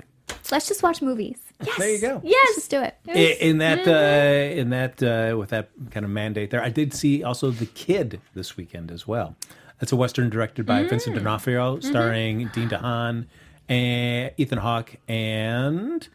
let's 0.52 0.68
just 0.68 0.84
watch 0.84 1.02
movies. 1.02 1.38
There 1.78 1.90
you 1.92 2.00
go. 2.02 2.14
Let's 2.24 2.26
Yes. 2.26 2.56
just 2.56 2.72
do 2.72 2.82
it. 2.82 2.96
I- 3.08 3.12
In 3.42 3.58
that, 3.60 3.88
uh, 3.88 4.56
in 4.60 4.70
that, 4.70 5.04
uh, 5.04 5.38
with 5.38 5.50
that 5.50 5.70
kind 5.92 6.06
of 6.06 6.10
mandate 6.12 6.52
there, 6.52 6.62
I 6.64 6.70
did 6.70 6.94
see 6.94 7.24
also 7.24 7.52
the 7.52 7.66
kid 7.66 8.22
this 8.34 8.56
weekend 8.56 8.92
as 8.92 9.08
well. 9.08 9.36
It's 9.82 9.92
a 9.92 9.96
western 9.96 10.30
directed 10.30 10.66
by 10.66 10.84
Vincent 10.84 11.16
Mm. 11.16 11.20
D'Onofrio, 11.20 11.78
Mm-hmm. 11.78 11.90
starring 11.90 12.48
Dane 12.54 12.70
DeHaan 12.70 13.26
and 13.68 14.32
Ethan 14.38 14.58
Hawke 14.60 14.96
and 15.08 16.08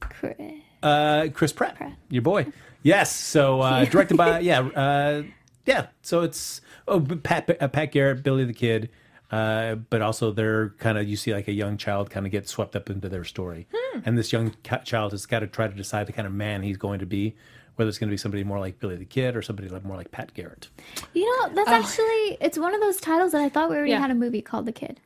Chris. 0.00 0.36
uh, 0.82 1.28
Chris 1.32 1.52
Pratt, 1.52 1.76
your 2.08 2.22
boy. 2.22 2.46
Yes. 2.82 3.14
So 3.14 3.60
uh, 3.60 3.84
directed 3.84 4.16
by 4.16 4.40
yeah 4.40 4.60
uh, 4.60 5.22
yeah. 5.66 5.86
So 6.02 6.22
it's 6.22 6.60
oh 6.88 7.00
Pat 7.00 7.56
uh, 7.60 7.68
Pat 7.68 7.92
Garrett, 7.92 8.22
Billy 8.22 8.44
the 8.44 8.54
Kid, 8.54 8.88
uh, 9.30 9.76
but 9.76 10.02
also 10.02 10.30
they're 10.32 10.70
kind 10.78 10.98
of 10.98 11.08
you 11.08 11.16
see 11.16 11.32
like 11.32 11.48
a 11.48 11.52
young 11.52 11.76
child 11.76 12.10
kind 12.10 12.26
of 12.26 12.32
get 12.32 12.48
swept 12.48 12.74
up 12.76 12.90
into 12.90 13.08
their 13.08 13.24
story, 13.24 13.66
and 14.04 14.16
this 14.18 14.32
young 14.32 14.54
ca- 14.64 14.78
child 14.78 15.12
has 15.12 15.26
got 15.26 15.40
to 15.40 15.46
try 15.46 15.68
to 15.68 15.74
decide 15.74 16.06
the 16.06 16.12
kind 16.12 16.26
of 16.26 16.32
man 16.34 16.62
he's 16.62 16.76
going 16.76 16.98
to 17.00 17.06
be. 17.06 17.34
Whether 17.76 17.88
it's 17.88 17.98
going 17.98 18.08
to 18.10 18.12
be 18.12 18.18
somebody 18.18 18.44
more 18.44 18.58
like 18.58 18.78
Billy 18.78 18.96
the 18.96 19.06
Kid 19.06 19.34
or 19.36 19.40
somebody 19.40 19.70
like 19.70 19.86
more 19.86 19.96
like 19.96 20.10
Pat 20.10 20.34
Garrett. 20.34 20.68
You 21.14 21.24
know, 21.24 21.54
that's 21.54 21.70
actually 21.70 22.36
it's 22.38 22.58
one 22.58 22.74
of 22.74 22.80
those 22.82 23.00
titles 23.00 23.32
that 23.32 23.40
I 23.40 23.48
thought 23.48 23.70
we 23.70 23.76
already 23.76 23.92
Yeah. 23.92 24.00
had 24.00 24.10
a 24.10 24.14
movie 24.14 24.42
called 24.42 24.66
The 24.66 24.72
Kid. 24.72 25.00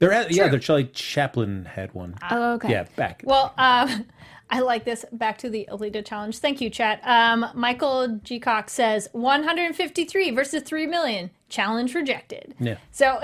They're 0.00 0.10
at, 0.10 0.32
yeah, 0.32 0.48
they're 0.48 0.58
Charlie 0.58 0.86
Chaplin 0.86 1.66
had 1.66 1.94
one. 1.94 2.16
Oh, 2.30 2.54
okay. 2.54 2.70
Yeah, 2.70 2.84
back. 2.96 3.22
Well, 3.24 3.54
um, 3.58 4.06
I 4.50 4.60
like 4.60 4.84
this. 4.84 5.04
Back 5.12 5.38
to 5.38 5.48
the 5.48 5.68
Alita 5.70 6.04
challenge. 6.04 6.38
Thank 6.38 6.60
you, 6.60 6.70
chat. 6.70 7.00
Um, 7.04 7.46
Michael 7.54 8.18
G. 8.24 8.40
Cox 8.40 8.72
says 8.72 9.08
153 9.12 10.30
versus 10.32 10.62
3 10.64 10.86
million. 10.86 11.30
Challenge 11.48 11.94
rejected. 11.94 12.54
yeah. 12.58 12.76
So, 12.90 13.20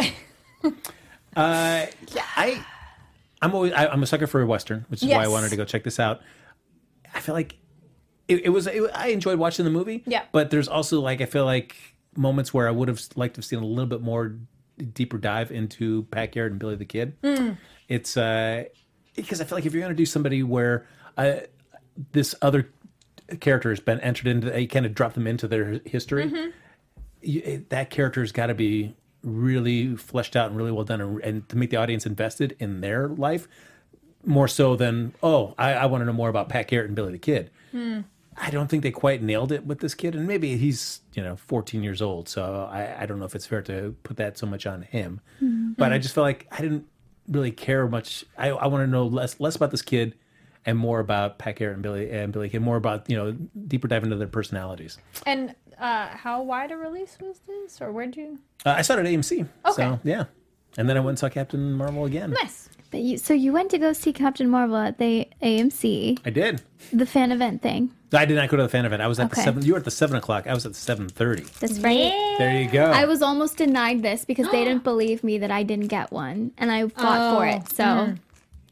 Uh, 1.37 1.85
yeah, 2.15 2.25
I, 2.35 2.65
I'm 3.43 3.55
always 3.55 3.71
I, 3.73 3.89
I'm 3.89 4.03
a 4.03 4.07
sucker 4.07 4.27
for 4.27 4.41
a 4.41 4.47
western, 4.47 4.87
which 4.89 5.03
is 5.03 5.09
why 5.11 5.23
I 5.23 5.29
wanted 5.29 5.51
to 5.51 5.57
go 5.57 5.67
check 5.67 5.85
this 5.85 6.01
out. 6.01 6.21
I 7.15 7.21
feel 7.21 7.35
like 7.35 7.57
it, 8.27 8.47
it 8.47 8.49
was 8.49 8.67
it, 8.67 8.83
I 8.95 9.09
enjoyed 9.09 9.39
watching 9.39 9.67
the 9.67 9.71
movie. 9.71 10.03
Yeah. 10.07 10.23
but 10.33 10.49
there's 10.51 10.67
also 10.67 11.01
like 11.03 11.21
I 11.21 11.27
feel 11.27 11.45
like 11.45 11.77
moments 12.17 12.55
where 12.55 12.67
I 12.67 12.71
would 12.71 12.89
have 12.89 13.03
liked 13.17 13.35
to 13.35 13.41
have 13.41 13.45
seen 13.45 13.59
a 13.59 13.67
little 13.67 13.85
bit 13.85 14.01
more 14.01 14.39
deeper 14.95 15.19
dive 15.19 15.51
into 15.51 16.05
Garrett 16.05 16.53
and 16.53 16.59
Billy 16.59 16.75
the 16.77 16.87
Kid. 16.87 17.19
Hmm. 17.23 17.51
It's 17.87 18.17
uh 18.17 18.65
because 19.15 19.43
I 19.43 19.45
feel 19.45 19.59
like 19.59 19.67
if 19.67 19.75
you're 19.75 19.83
going 19.83 19.93
to 19.93 19.97
do 19.97 20.07
somebody 20.07 20.43
where 20.43 20.87
uh, 21.17 21.37
this 22.13 22.35
other 22.43 22.71
character 23.41 23.71
has 23.71 23.81
been 23.81 24.01
entered 24.01 24.27
into, 24.27 24.61
you 24.61 24.69
kind 24.69 24.87
of 24.87 24.95
drop 24.95 25.15
them 25.15 25.27
into 25.27 25.49
their 25.49 25.81
history. 25.85 26.27
Mm-hmm. 26.27 26.51
You, 27.23 27.65
that 27.71 27.91
character's 27.91 28.33
got 28.33 28.47
to 28.47 28.55
be 28.55 28.95
really 29.23 29.97
fleshed 29.97 30.37
out 30.37 30.49
and 30.49 30.57
really 30.57 30.71
well 30.71 30.85
done, 30.85 31.01
and, 31.01 31.21
and 31.21 31.49
to 31.49 31.57
make 31.57 31.71
the 31.71 31.77
audience 31.77 32.07
invested 32.07 32.57
in 32.59 32.81
their 32.81 33.09
life 33.09 33.49
more 34.25 34.49
so 34.49 34.77
than 34.77 35.15
oh, 35.23 35.55
I, 35.59 35.75
I 35.75 35.87
want 35.87 36.03
to 36.03 36.07
know 36.07 36.13
more 36.13 36.29
about 36.29 36.49
Pat 36.49 36.69
Garrett 36.69 36.87
and 36.87 36.97
Billy 36.97 37.13
the 37.13 37.19
Kid. 37.19 37.51
Hmm. 37.73 38.01
I 38.39 38.51
don't 38.51 38.69
think 38.69 38.83
they 38.83 38.91
quite 38.91 39.23
nailed 39.23 39.51
it 39.51 39.65
with 39.65 39.79
this 39.79 39.95
kid, 39.95 40.15
and 40.15 40.27
maybe 40.27 40.59
he's 40.59 41.01
you 41.15 41.23
know 41.23 41.37
14 41.37 41.83
years 41.83 42.03
old, 42.03 42.29
so 42.29 42.69
I, 42.71 43.03
I 43.03 43.07
don't 43.07 43.19
know 43.19 43.25
if 43.25 43.35
it's 43.35 43.47
fair 43.47 43.63
to 43.63 43.97
put 44.03 44.19
that 44.19 44.37
so 44.37 44.47
much 44.47 44.67
on 44.67 44.83
him. 44.83 45.21
But 45.79 45.93
I 45.93 45.99
just 45.99 46.15
felt 46.15 46.25
like 46.25 46.47
I 46.51 46.61
didn't 46.61 46.87
really 47.29 47.51
care 47.51 47.89
much. 47.89 48.25
I, 48.37 48.51
I 48.51 48.67
want 48.67 48.83
to 48.83 48.87
know 48.87 49.07
less 49.07 49.41
less 49.41 49.57
about 49.57 49.71
this 49.71 49.83
kid 49.83 50.17
and 50.67 50.77
more 50.77 51.01
about 51.01 51.39
Pat 51.39 51.57
Garrett 51.57 51.75
and 51.75 51.83
Billy 51.83 52.11
and 52.11 52.33
Billy 52.33 52.49
Kid, 52.51 52.61
more 52.61 52.77
about 52.77 53.09
you 53.09 53.17
know 53.17 53.33
deeper 53.67 53.89
dive 53.89 54.05
into 54.05 54.17
their 54.17 54.27
personalities. 54.29 54.99
and 55.25 55.55
uh, 55.79 56.09
how 56.09 56.43
wide 56.43 56.71
a 56.73 56.77
release 56.77 57.17
was 57.21 57.41
this? 57.47 57.81
Or 57.81 57.93
where'd 57.93 58.17
you? 58.17 58.39
Uh, 58.65 58.71
I 58.79 58.83
saw 58.83 58.95
it 58.95 59.01
at 59.01 59.07
AMC, 59.07 59.41
Okay. 59.67 59.73
so 59.75 60.01
yeah, 60.05 60.25
and 60.77 60.89
then 60.89 60.97
I 60.97 61.01
went 61.01 61.11
and 61.11 61.19
saw 61.19 61.29
Captain 61.29 61.73
Marvel 61.73 62.05
again. 62.05 62.31
Nice. 62.31 62.69
But 62.91 63.01
you, 63.01 63.19
so 63.19 63.35
you 63.35 63.53
went 63.53 63.71
to 63.73 63.79
go 63.79 63.93
see 63.93 64.13
Captain 64.13 64.49
Marvel 64.49 64.77
at 64.77 64.99
the 64.99 65.29
AMC, 65.43 66.21
I 66.25 66.31
did. 66.31 66.63
the 66.93 67.05
fan 67.07 67.33
event 67.33 67.61
thing. 67.63 67.91
I 68.13 68.25
did 68.25 68.37
not 68.37 68.49
go 68.49 68.57
to 68.57 68.63
the 68.63 68.69
fan 68.69 68.87
event. 68.87 69.03
I 69.03 69.09
was 69.09 69.19
at 69.19 69.31
the 69.31 69.37
seven. 69.37 69.65
You 69.65 69.73
were 69.73 69.79
at 69.81 69.85
the 69.85 69.91
seven 69.91 70.17
o'clock. 70.17 70.47
I 70.47 70.55
was 70.55 70.65
at 70.65 70.73
the 70.73 70.79
seven 70.79 71.09
thirty. 71.09 71.43
That's 71.61 71.81
right. 71.81 72.13
There 72.39 72.63
you 72.63 72.71
go. 72.71 72.85
I 72.87 73.05
was 73.05 73.21
almost 73.21 73.57
denied 73.57 74.03
this 74.03 74.25
because 74.25 74.49
they 74.53 74.65
didn't 74.65 74.85
believe 74.85 75.25
me 75.25 75.39
that 75.39 75.51
I 75.51 75.65
didn't 75.65 75.89
get 75.89 76.13
one, 76.13 76.53
and 76.57 76.71
I 76.71 76.87
fought 76.89 77.35
for 77.37 77.45
Oh, 77.45 77.51
it. 77.57 77.69
So 77.73 78.15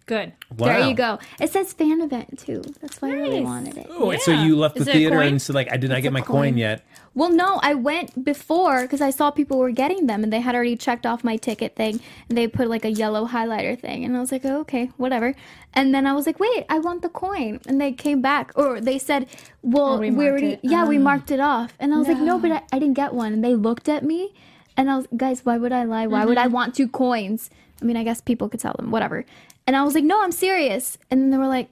Good. 0.06 0.32
there 0.54 0.86
you 0.86 0.94
go. 0.94 1.18
It 1.40 1.50
says 1.50 1.72
fan 1.72 2.02
event 2.02 2.38
too. 2.38 2.62
That's 2.82 3.00
why 3.00 3.08
I 3.08 3.12
really 3.12 3.40
wanted 3.40 3.78
it. 3.78 3.86
Oh, 3.88 4.08
wait, 4.08 4.20
so 4.20 4.32
you 4.32 4.54
left 4.54 4.74
the 4.74 4.82
Is 4.82 4.88
theater 4.88 5.20
and 5.22 5.40
said 5.40 5.54
like, 5.54 5.72
I 5.72 5.78
did 5.78 5.88
not 5.88 6.02
get 6.02 6.12
my 6.12 6.20
coin. 6.20 6.50
coin. 6.50 6.56
yet. 6.58 6.84
Well, 7.14 7.30
no, 7.30 7.58
I 7.62 7.72
went 7.74 8.22
before 8.24 8.82
because 8.82 9.00
I 9.00 9.08
saw 9.10 9.30
people 9.30 9.56
were 9.58 9.70
getting 9.70 10.06
them 10.06 10.22
and 10.22 10.30
they 10.32 10.40
had 10.40 10.54
already 10.54 10.76
checked 10.76 11.06
off 11.06 11.24
my 11.24 11.36
ticket 11.36 11.74
thing 11.74 12.00
and 12.28 12.36
they 12.36 12.46
put 12.48 12.68
like 12.68 12.84
a 12.84 12.90
yellow 12.90 13.26
highlighter 13.26 13.80
thing. 13.80 14.04
And 14.04 14.14
I 14.14 14.20
was 14.20 14.30
like, 14.30 14.44
oh, 14.44 14.60
okay, 14.60 14.90
whatever. 14.98 15.34
And 15.72 15.94
then 15.94 16.06
I 16.06 16.12
was 16.12 16.26
like, 16.26 16.38
wait, 16.38 16.66
I 16.68 16.80
want 16.80 17.00
the 17.00 17.08
coin. 17.08 17.60
And 17.66 17.80
they 17.80 17.92
came 17.92 18.20
back 18.20 18.52
or 18.56 18.80
they 18.82 18.98
said, 18.98 19.26
well, 19.62 19.94
Oh, 19.94 19.98
we 20.00 20.10
we, 20.10 20.28
already, 20.28 20.52
it. 20.54 20.60
yeah, 20.62 20.84
we 20.86 20.98
Oh. 20.98 21.02
marked 21.02 21.30
it 21.30 21.40
off. 21.40 21.72
And 21.80 21.94
I 21.94 21.98
was 21.98 22.08
like, 22.08 22.18
no, 22.18 22.38
but 22.38 22.52
I, 22.52 22.62
I 22.72 22.78
didn't 22.78 22.94
get 22.94 23.14
one. 23.14 23.32
And 23.32 23.42
they 23.42 23.54
looked 23.54 23.88
at 23.88 24.04
me 24.04 24.34
and 24.76 24.90
I 24.90 24.96
was, 24.96 25.06
like, 25.10 25.18
guys, 25.18 25.44
why 25.46 25.56
would 25.56 25.72
I 25.72 25.84
lie? 25.84 26.06
Why 26.08 26.24
would 26.26 26.36
I 26.36 26.44
mm-hmm. 26.44 26.52
want 26.52 26.74
two 26.74 26.88
coins? 26.88 27.48
I 27.80 27.84
mean, 27.84 27.96
I 27.96 28.02
guess 28.04 28.20
people 28.20 28.48
could 28.48 28.60
tell 28.60 28.74
them, 28.78 28.90
whatever. 28.90 29.24
And 29.66 29.74
I 29.76 29.82
was 29.82 29.94
like, 29.94 30.04
no, 30.04 30.22
I'm 30.22 30.32
serious. 30.32 30.98
And 31.10 31.20
then 31.22 31.30
they 31.30 31.38
were 31.38 31.46
like, 31.46 31.70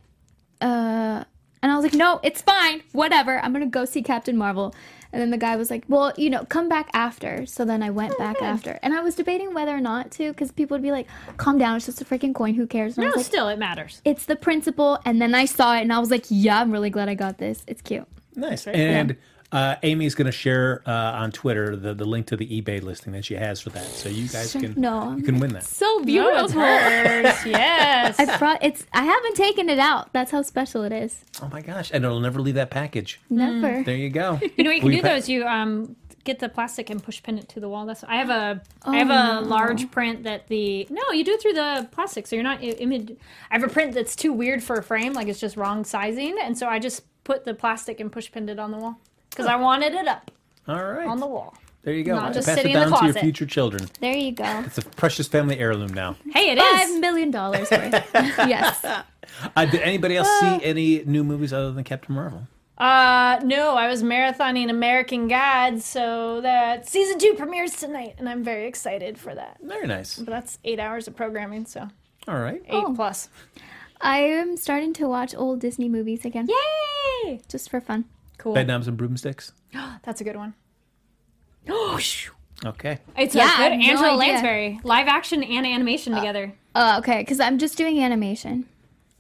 uh, 0.61 1.25
and 1.63 1.71
I 1.71 1.77
was 1.77 1.85
like, 1.85 1.95
no, 1.95 2.19
it's 2.23 2.41
fine, 2.43 2.83
whatever. 2.93 3.39
I'm 3.39 3.53
gonna 3.53 3.67
go 3.67 3.85
see 3.85 4.03
Captain 4.03 4.37
Marvel. 4.37 4.75
And 5.13 5.21
then 5.21 5.31
the 5.31 5.37
guy 5.37 5.57
was 5.57 5.71
like, 5.71 5.85
well, 5.89 6.13
you 6.17 6.31
know, 6.31 6.45
come 6.47 6.71
back 6.71 6.89
after. 6.95 7.45
So 7.45 7.67
then 7.67 7.83
I 7.83 7.91
went 7.91 8.17
back 8.17 8.41
after, 8.41 8.79
and 8.83 8.95
I 8.95 9.01
was 9.03 9.15
debating 9.15 9.53
whether 9.53 9.73
or 9.77 9.81
not 9.81 10.11
to, 10.13 10.31
because 10.33 10.51
people 10.51 10.75
would 10.77 10.83
be 10.83 10.91
like, 10.91 11.07
calm 11.37 11.59
down, 11.59 11.77
it's 11.77 11.85
just 11.85 12.01
a 12.01 12.05
freaking 12.07 12.35
coin, 12.35 12.55
who 12.55 12.67
cares? 12.67 12.97
And 12.97 13.05
I 13.05 13.09
No, 13.09 13.11
was 13.11 13.17
like, 13.19 13.27
still, 13.27 13.49
it 13.49 13.59
matters. 13.59 14.01
it's 14.07 14.25
the 14.25 14.37
principle. 14.37 14.99
And 15.05 15.21
then 15.21 15.35
I 15.35 15.45
saw 15.45 15.77
it, 15.77 15.83
and 15.83 15.93
I 15.93 15.99
was 15.99 16.11
like, 16.11 16.25
yeah, 16.31 16.59
I'm 16.61 16.71
really 16.73 16.89
glad 16.89 17.11
I 17.11 17.15
got 17.15 17.37
this. 17.37 17.63
It's 17.67 17.83
cute. 17.83 18.09
Nice. 18.35 18.67
And 18.67 19.17
uh, 19.53 19.77
Amy's 19.83 20.15
going 20.15 20.27
to 20.27 20.33
share 20.33 20.83
uh, 20.87 20.91
on 20.91 21.31
Twitter 21.31 21.77
the, 21.77 21.95
the 21.95 22.05
link 22.05 22.27
to 22.29 22.37
the 22.37 22.61
eBay 22.63 22.83
listing 22.83 23.13
that 23.13 23.25
she 23.25 23.35
has 23.35 23.61
for 23.61 23.71
that, 23.71 23.85
so 23.85 24.09
you 24.09 24.27
guys 24.29 24.53
can 24.53 24.75
No. 24.77 25.15
you 25.17 25.23
can 25.23 25.39
win 25.39 25.53
that. 25.53 25.65
So 25.65 26.03
beautiful. 26.05 26.63
it's 26.63 27.45
yes. 27.47 28.19
I 28.19 28.39
brought 28.39 28.63
it's. 28.65 28.87
I 28.93 29.05
haven't 29.05 29.37
taken 29.37 29.69
it 29.69 29.79
out. 29.79 30.13
That's 30.13 30.31
how 30.31 30.43
special 30.43 30.83
it 30.85 30.93
is. 30.93 31.25
Oh 31.43 31.49
my 31.53 31.61
gosh! 31.61 31.91
And 31.93 32.05
it'll 32.05 32.21
never 32.21 32.41
leave 32.41 32.55
that 32.57 32.71
package. 32.71 33.21
Never. 33.31 33.83
There 33.83 33.97
you 33.97 34.11
go. 34.11 34.41
You 34.57 34.65
know 34.65 34.71
what 34.71 34.77
you 34.77 34.81
can 34.83 34.91
do 34.91 35.03
pa- 35.03 35.09
though 35.09 35.17
is 35.17 35.29
you 35.29 35.47
um 35.47 35.97
get 36.25 36.39
the 36.39 36.49
plastic 36.49 36.89
and 36.89 37.03
push 37.03 37.21
pin 37.23 37.37
it 37.37 37.49
to 37.49 37.59
the 37.61 37.69
wall. 37.69 37.85
That's 37.85 38.05
I 38.05 38.17
have 38.17 38.31
a 38.31 38.63
I 38.85 38.99
have 38.99 39.11
a 39.11 39.41
large 39.47 39.91
print 39.91 40.23
that 40.25 40.47
the 40.49 40.87
no 40.89 41.03
you 41.13 41.25
do 41.25 41.33
it 41.33 41.43
through 41.43 41.55
the 41.55 41.89
plastic 41.91 42.27
so 42.27 42.37
you're 42.37 42.43
not 42.45 42.63
image. 42.63 43.17
I 43.51 43.55
have 43.59 43.65
a 43.65 43.69
print 43.73 43.93
that's 43.95 44.15
too 44.17 44.33
weird 44.33 44.63
for 44.63 44.77
a 44.77 44.83
frame 44.83 45.13
like 45.15 45.27
it's 45.29 45.41
just 45.41 45.57
wrong 45.57 45.85
sizing 45.85 46.37
and 46.41 46.57
so 46.57 46.69
I 46.69 46.79
just 46.79 47.03
put 47.25 47.45
the 47.45 47.55
plastic 47.55 47.99
and 48.01 48.11
push 48.11 48.31
pinned 48.31 48.49
it 48.51 48.59
on 48.61 48.71
the 48.71 48.79
wall 48.79 48.99
because 49.33 49.47
I 49.47 49.57
wanted 49.57 49.95
it 49.95 50.07
up 50.09 50.31
All 50.69 50.83
right. 50.83 51.07
on 51.07 51.19
the 51.21 51.27
wall. 51.27 51.55
there 51.83 51.95
you 51.95 52.05
go. 52.05 52.15
not 52.15 52.33
just 52.33 52.47
Pass 52.47 52.57
sitting 52.57 52.73
it 52.73 52.75
in 52.77 52.85
the 52.85 52.91
down 52.91 52.99
to 53.01 53.05
your 53.07 53.13
closet. 53.15 53.21
future 53.27 53.47
children. 53.47 53.89
There 54.01 54.17
you 54.17 54.33
go. 54.33 54.63
It's 54.67 54.79
a 54.79 54.83
precious 54.83 55.27
family 55.29 55.59
heirloom 55.59 55.93
now. 55.95 56.17
Hey, 56.33 56.51
it 56.51 56.59
Five 56.59 56.89
is. 56.89 56.99
million 57.01 57.31
dollars 57.31 57.71
worth. 57.73 57.93
yes. 58.15 58.85
Uh, 58.85 59.65
did 59.67 59.81
anybody 59.81 60.17
else 60.17 60.29
see 60.41 60.59
any 60.63 61.05
new 61.05 61.25
movies 61.25 61.53
other 61.53 61.73
than 61.73 61.85
Captain 61.85 62.15
Marvel? 62.15 62.47
Uh, 62.79 63.39
no, 63.45 63.77
I 63.77 63.89
was 63.89 64.03
marathoning 64.03 64.69
American 64.69 65.29
Gods, 65.29 65.85
so 65.85 66.41
that 66.41 66.89
season 66.89 67.19
two 67.19 67.35
premieres 67.35 67.77
tonight, 67.77 68.15
and 68.19 68.29
I'm 68.29 68.43
very 68.43 68.67
excited 68.67 69.19
for 69.19 69.35
that. 69.35 69.59
Very 69.63 69.87
nice. 69.87 70.17
But 70.19 70.27
that's 70.31 70.59
eight 70.65 70.81
hours 70.81 71.07
of 71.07 71.15
programming, 71.15 71.67
so 71.67 71.89
All 72.27 72.39
right. 72.41 72.61
eight 72.67 72.85
Oh. 72.85 72.93
plus. 72.95 73.29
I 74.01 74.19
am 74.21 74.57
starting 74.57 74.93
to 74.95 75.07
watch 75.07 75.33
old 75.35 75.61
Disney 75.61 75.89
movies 75.89 76.25
again, 76.25 76.49
Yay! 77.25 77.41
just 77.49 77.71
for 77.71 77.81
fun. 77.81 78.05
Cool. 78.43 78.55
Bedknobs 78.57 78.89
and 78.89 78.97
broomsticks. 78.97 79.53
That's 80.03 80.21
a 80.21 80.25
good 80.25 80.35
one. 80.37 80.55
Okay. 82.65 82.99
It's 83.17 83.35
Yeah, 83.35 83.43
a 83.43 83.47
I 83.47 83.57
good 83.57 83.73
have 83.73 83.81
no 83.81 83.85
Angela 83.91 84.09
idea. 84.09 84.19
Lansbury 84.35 84.81
live 84.85 85.09
action 85.09 85.43
and 85.43 85.67
animation 85.67 86.15
together. 86.15 86.53
Uh, 86.77 86.97
okay, 87.01 87.19
because 87.19 87.41
I'm 87.41 87.59
just 87.59 87.77
doing 87.77 88.01
animation. 88.03 88.67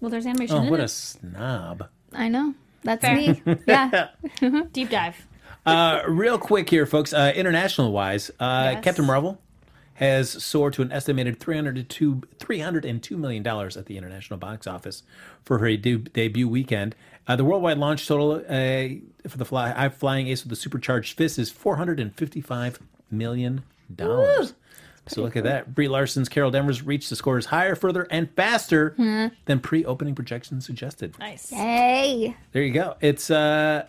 Well, 0.00 0.10
there's 0.10 0.26
animation 0.26 0.56
Oh, 0.58 0.62
in 0.62 0.70
what 0.70 0.78
it. 0.80 0.84
a 0.84 0.88
snob. 0.88 1.88
I 2.12 2.28
know. 2.28 2.54
That's 2.84 3.00
Fair. 3.04 3.16
me. 3.16 3.42
Yeah. 3.66 4.08
Deep 4.72 4.90
dive. 4.90 5.26
Uh, 5.66 6.02
real 6.08 6.38
quick 6.38 6.70
here, 6.70 6.86
folks. 6.86 7.12
Uh, 7.12 7.32
international 7.34 7.90
wise, 7.92 8.30
uh, 8.40 8.70
Yes. 8.74 8.84
Captain 8.84 9.04
Marvel 9.06 9.40
has 9.94 10.30
soared 10.42 10.72
to 10.74 10.82
an 10.82 10.90
estimated 10.92 11.38
302, 11.40 12.22
$302 12.38 13.10
million 13.18 13.46
at 13.46 13.86
the 13.86 13.96
international 13.96 14.38
box 14.38 14.66
office 14.68 15.02
for 15.44 15.58
her 15.58 15.76
de- 15.76 15.96
debut 15.98 16.48
weekend. 16.48 16.94
Uh, 17.28 17.36
the 17.36 17.44
worldwide 17.44 17.78
launch 17.78 18.06
total 18.08 18.32
uh, 18.48 19.28
for 19.28 19.38
the 19.38 19.44
fly, 19.44 19.70
high 19.70 19.88
flying 19.88 20.28
ace 20.28 20.42
with 20.42 20.50
the 20.50 20.56
supercharged 20.56 21.16
fist 21.16 21.38
is 21.38 21.52
$455 21.52 22.78
million. 23.10 23.62
So 25.08 25.20
look 25.22 25.36
at 25.36 25.44
that. 25.44 25.74
Brie 25.74 25.88
Larson's 25.88 26.28
Carol 26.28 26.50
Danvers 26.50 26.82
reached 26.82 27.10
the 27.10 27.16
scores 27.16 27.46
higher, 27.46 27.74
further, 27.74 28.06
and 28.10 28.30
faster 28.34 28.94
than 29.46 29.60
pre-opening 29.60 30.14
projections 30.14 30.64
suggested. 30.64 31.18
Nice. 31.18 31.50
hey. 31.50 32.36
There 32.52 32.62
you 32.62 32.72
go. 32.72 32.96
It's 33.00 33.30
uh 33.30 33.86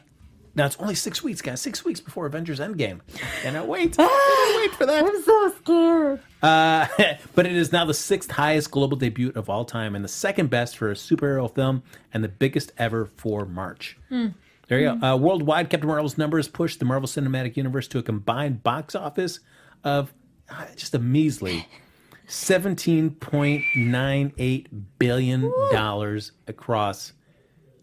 now 0.56 0.66
it's 0.66 0.78
only 0.78 0.96
six 0.96 1.24
weeks, 1.24 1.42
guys. 1.42 1.62
Six 1.62 1.84
weeks 1.84 2.00
before 2.00 2.26
Avengers 2.26 2.60
Endgame. 2.60 3.00
Cannot 3.42 3.68
wait. 3.68 3.96
Cannot 3.98 4.58
wait 4.58 4.76
for 4.76 4.86
that. 4.86 5.04
I'm 5.04 5.24
so 5.24 5.54
scared. 5.62 6.20
Uh, 6.42 6.88
but 7.36 7.46
it 7.46 7.54
is 7.54 7.72
now 7.72 7.86
the 7.86 7.94
sixth 7.94 8.30
highest 8.32 8.70
global 8.70 8.96
debut 8.98 9.32
of 9.36 9.50
all 9.50 9.66
time 9.66 9.96
and 9.96 10.04
the 10.04 10.10
second 10.10 10.50
best 10.50 10.78
for 10.78 10.92
a 10.92 10.94
superhero 10.94 11.54
film 11.54 11.82
and 12.14 12.24
the 12.24 12.30
biggest 12.30 12.72
ever 12.78 13.06
for 13.06 13.46
March. 13.46 13.98
There 14.10 14.80
you 14.80 14.98
go. 15.00 15.06
Uh, 15.06 15.18
worldwide, 15.18 15.70
Captain 15.70 15.88
Marvel's 15.88 16.18
numbers 16.18 16.48
pushed 16.48 16.80
the 16.80 16.86
Marvel 16.86 17.08
Cinematic 17.08 17.58
Universe 17.58 17.88
to 17.90 18.00
a 18.00 18.04
combined 18.04 18.64
box 18.64 18.96
office 18.96 19.40
of 19.84 20.14
uh, 20.50 20.66
just 20.76 20.94
a 20.96 21.00
measly 21.00 21.68
seventeen 22.28 23.12
point 23.12 23.64
nine 23.76 24.34
eight 24.38 24.68
billion 25.00 25.52
dollars 25.72 26.32
across 26.48 27.14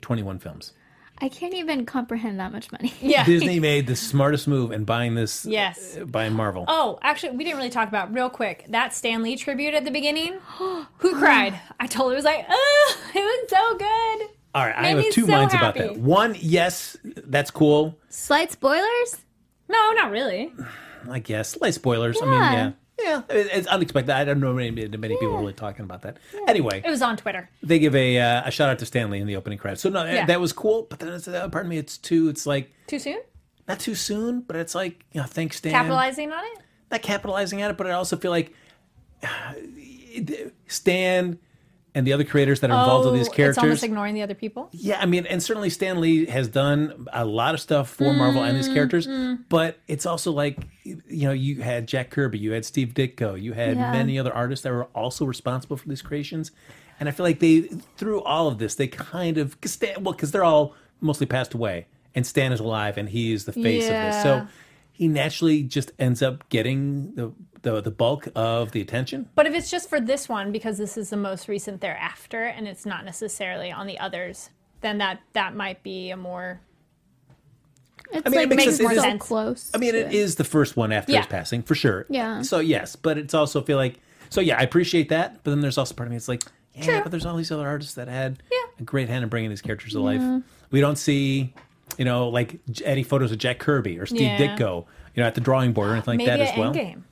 twenty 0.00 0.22
one 0.22 0.38
films. 0.38 0.72
I 1.22 1.28
can't 1.28 1.54
even 1.54 1.84
comprehend 1.84 2.40
that 2.40 2.52
much 2.52 2.72
money. 2.72 2.94
Yeah. 3.00 3.24
Disney 3.26 3.60
made 3.60 3.86
the 3.86 3.96
smartest 3.96 4.48
move 4.48 4.72
in 4.72 4.84
buying 4.84 5.14
this. 5.14 5.44
Yes. 5.44 5.96
uh, 6.00 6.04
buying 6.04 6.32
Marvel. 6.32 6.64
Oh, 6.66 6.98
actually, 7.02 7.36
we 7.36 7.44
didn't 7.44 7.58
really 7.58 7.70
talk 7.70 7.88
about 7.88 8.12
real 8.14 8.30
quick 8.30 8.64
that 8.68 8.94
Stan 8.94 9.22
Lee 9.22 9.36
tribute 9.36 9.74
at 9.74 9.84
the 9.84 9.90
beginning. 9.90 10.38
Who 10.58 10.84
cried? 11.18 11.58
I 11.78 11.86
told 11.86 12.10
her 12.10 12.14
it 12.14 12.16
was 12.16 12.24
like, 12.24 12.46
oh, 12.48 12.96
it 13.14 13.20
was 13.20 13.50
so 13.50 13.76
good. 13.78 14.36
All 14.52 14.66
right, 14.66 14.74
I 14.76 14.88
have 14.88 15.10
two 15.12 15.26
so 15.26 15.28
minds 15.28 15.54
about 15.54 15.76
that. 15.76 15.96
One, 15.96 16.34
yes, 16.38 16.96
that's 17.04 17.52
cool. 17.52 17.96
Slight 18.08 18.50
spoilers? 18.50 19.16
No, 19.68 19.92
not 19.92 20.10
really. 20.10 20.52
I 21.08 21.20
guess 21.20 21.50
slight 21.50 21.74
spoilers. 21.74 22.20
I 22.20 22.24
mean, 22.24 22.34
Yeah. 22.34 22.72
Yeah. 23.02 23.22
It's 23.30 23.66
unexpected. 23.66 24.12
I 24.12 24.24
don't 24.24 24.40
know 24.40 24.52
many, 24.52 24.70
many 24.70 25.16
people 25.16 25.36
really 25.38 25.52
talking 25.52 25.84
about 25.84 26.02
that. 26.02 26.18
Anyway, 26.46 26.82
It 26.84 26.90
was 26.90 27.02
on 27.02 27.16
Twitter. 27.16 27.48
they 27.62 27.78
give 27.78 27.94
a 27.94 28.18
uh, 28.18 28.42
a 28.46 28.50
shout 28.50 28.68
out 28.68 28.78
to 28.80 28.86
Stan 28.86 29.10
Lee 29.10 29.18
in 29.20 29.26
the 29.26 29.36
opening 29.36 29.58
credits. 29.58 29.82
So 29.82 29.88
no, 29.88 30.04
Yeah. 30.04 30.26
that 30.26 30.40
was 30.40 30.52
cool. 30.52 30.86
But 30.88 30.98
then, 31.00 31.08
it's, 31.12 31.26
uh, 31.28 31.48
pardon 31.48 31.68
me, 31.70 31.78
it's 31.78 31.96
too. 31.98 32.28
It's 32.28 32.46
like 32.46 32.70
Too 32.86 32.98
soon? 32.98 33.20
not 33.68 33.80
too 33.80 33.94
soon, 33.94 34.40
but 34.42 34.56
it's 34.56 34.74
like 34.74 35.04
you 35.12 35.20
know, 35.20 35.26
thanks 35.26 35.56
Stan. 35.56 35.72
Capitalizing 35.72 36.30
on 36.32 36.44
it? 36.44 36.58
Not 36.90 37.02
capitalizing 37.02 37.62
at 37.62 37.70
it, 37.70 37.76
but 37.76 37.86
I 37.86 37.92
also 37.92 38.16
feel 38.16 38.30
like 38.32 38.52
Stan 40.66 41.38
and 41.94 42.06
the 42.06 42.12
other 42.12 42.24
creators 42.24 42.60
that 42.60 42.70
are 42.70 42.78
involved 42.78 43.04
with 43.06 43.14
these 43.14 43.28
characters. 43.28 43.56
It's 43.56 43.64
almost 43.64 43.82
ignoring 43.84 44.14
the 44.14 44.22
other 44.22 44.34
people. 44.34 44.68
Yeah, 44.72 45.00
I 45.00 45.06
mean, 45.06 45.26
and 45.26 45.42
certainly 45.42 45.70
Stan 45.70 46.00
Lee 46.00 46.26
has 46.26 46.48
done 46.48 47.06
a 47.12 47.24
lot 47.24 47.54
of 47.54 47.60
stuff 47.60 47.90
for 47.90 48.14
Marvel 48.14 48.42
and 48.44 48.56
these 48.56 48.68
Mm, 48.68 48.74
characters, 48.74 49.08
but 49.48 49.78
it's 49.88 50.06
also 50.06 50.30
like, 50.30 50.58
you 50.84 51.00
know, 51.26 51.32
you 51.32 51.62
had 51.62 51.88
Jack 51.88 52.10
Kirby, 52.10 52.38
you 52.38 52.52
had 52.52 52.64
Steve 52.64 52.94
Ditko, 52.94 53.40
you 53.40 53.52
had 53.54 53.76
Yeah. 53.76 53.90
many 53.90 54.18
other 54.18 54.32
artists 54.32 54.62
that 54.62 54.72
were 54.72 54.84
also 54.94 55.24
responsible 55.24 55.76
for 55.76 55.88
these 55.88 56.02
creations. 56.02 56.52
And 57.00 57.08
I 57.08 57.12
feel 57.12 57.24
like 57.24 57.40
they, 57.40 57.62
through 57.96 58.22
all 58.22 58.46
of 58.46 58.58
this, 58.58 58.74
they 58.76 58.86
kind 58.86 59.38
of, 59.38 59.60
cause 59.60 59.72
Stan, 59.72 60.02
well, 60.04 60.12
because 60.12 60.30
they're 60.32 60.44
all 60.44 60.74
mostly 61.00 61.26
passed 61.26 61.54
away, 61.54 61.86
and 62.14 62.26
Stan 62.26 62.52
is 62.52 62.60
alive 62.60 62.98
and 62.98 63.08
he 63.08 63.32
is 63.32 63.46
the 63.46 63.52
face 63.52 63.88
of 63.90 64.00
this. 64.00 64.22
So 64.22 64.46
he 64.92 65.08
naturally 65.08 65.62
just 65.62 65.92
ends 65.98 66.22
up 66.22 66.46
getting 66.50 67.14
the, 67.14 67.32
the, 67.62 67.80
the 67.80 67.90
bulk 67.90 68.28
of 68.34 68.72
the 68.72 68.80
attention. 68.80 69.28
But 69.34 69.46
if 69.46 69.54
it's 69.54 69.70
just 69.70 69.88
for 69.88 70.00
this 70.00 70.28
one, 70.28 70.50
because 70.52 70.78
this 70.78 70.96
is 70.96 71.10
the 71.10 71.16
most 71.16 71.48
recent 71.48 71.80
thereafter, 71.80 72.44
and 72.44 72.66
it's 72.68 72.86
not 72.86 73.04
necessarily 73.04 73.70
on 73.70 73.86
the 73.86 73.98
others, 73.98 74.50
then 74.80 74.98
that 74.98 75.20
that 75.34 75.54
might 75.54 75.82
be 75.82 76.10
a 76.10 76.16
more 76.16 76.60
It's 78.12 78.24
mean, 78.24 78.34
it 78.34 78.36
like 78.36 78.48
makes 78.48 78.66
makes 78.66 78.76
sense. 78.76 78.80
more 78.82 78.92
It 78.92 78.96
is- 78.96 79.02
so 79.02 79.18
close. 79.18 79.70
I 79.74 79.78
mean, 79.78 79.92
to 79.92 79.98
it 80.06 80.12
is 80.14 80.36
the 80.36 80.44
first 80.44 80.76
one 80.76 80.90
after 80.92 81.16
his 81.16 81.26
passing 81.26 81.62
for 81.62 81.74
sure. 81.74 82.06
Yeah. 82.08 82.42
So 82.42 82.58
yes, 82.60 82.96
but 82.96 83.18
it's 83.18 83.34
also 83.34 83.60
feel 83.62 83.76
like 83.76 84.00
so 84.30 84.40
yeah, 84.40 84.58
I 84.58 84.62
appreciate 84.62 85.08
that. 85.10 85.42
But 85.44 85.50
then 85.50 85.60
there's 85.60 85.76
also 85.78 85.94
part 85.94 86.06
of 86.06 86.10
me. 86.10 86.16
It's 86.16 86.28
like 86.28 86.42
yeah, 86.74 86.84
True. 86.84 87.00
but 87.02 87.10
there's 87.10 87.26
all 87.26 87.36
these 87.36 87.50
other 87.52 87.66
artists 87.66 87.94
that 87.94 88.08
had 88.08 88.42
Yeah. 88.50 88.58
a 88.78 88.82
great 88.84 89.08
hand 89.08 89.22
in 89.24 89.28
bringing 89.28 89.50
these 89.50 89.60
characters 89.60 89.92
to 89.92 90.00
life. 90.00 90.42
We 90.70 90.80
don't 90.80 90.96
see, 90.96 91.52
you 91.98 92.04
know, 92.04 92.28
like 92.28 92.58
J- 92.70 92.84
any 92.84 93.02
photos 93.02 93.32
of 93.32 93.38
Jack 93.38 93.58
Kirby 93.58 93.98
or 93.98 94.06
Steve 94.06 94.20
Yeah. 94.22 94.38
Ditko, 94.56 94.86
you 95.14 95.22
know, 95.22 95.26
at 95.26 95.34
the 95.34 95.40
drawing 95.40 95.72
board 95.72 95.90
or 95.90 95.92
anything 95.94 96.18
like 96.18 96.18
maybe 96.18 96.30
that 96.30 96.40
as 96.40 96.56
well. 96.58 96.72
Endgame. 96.72 97.02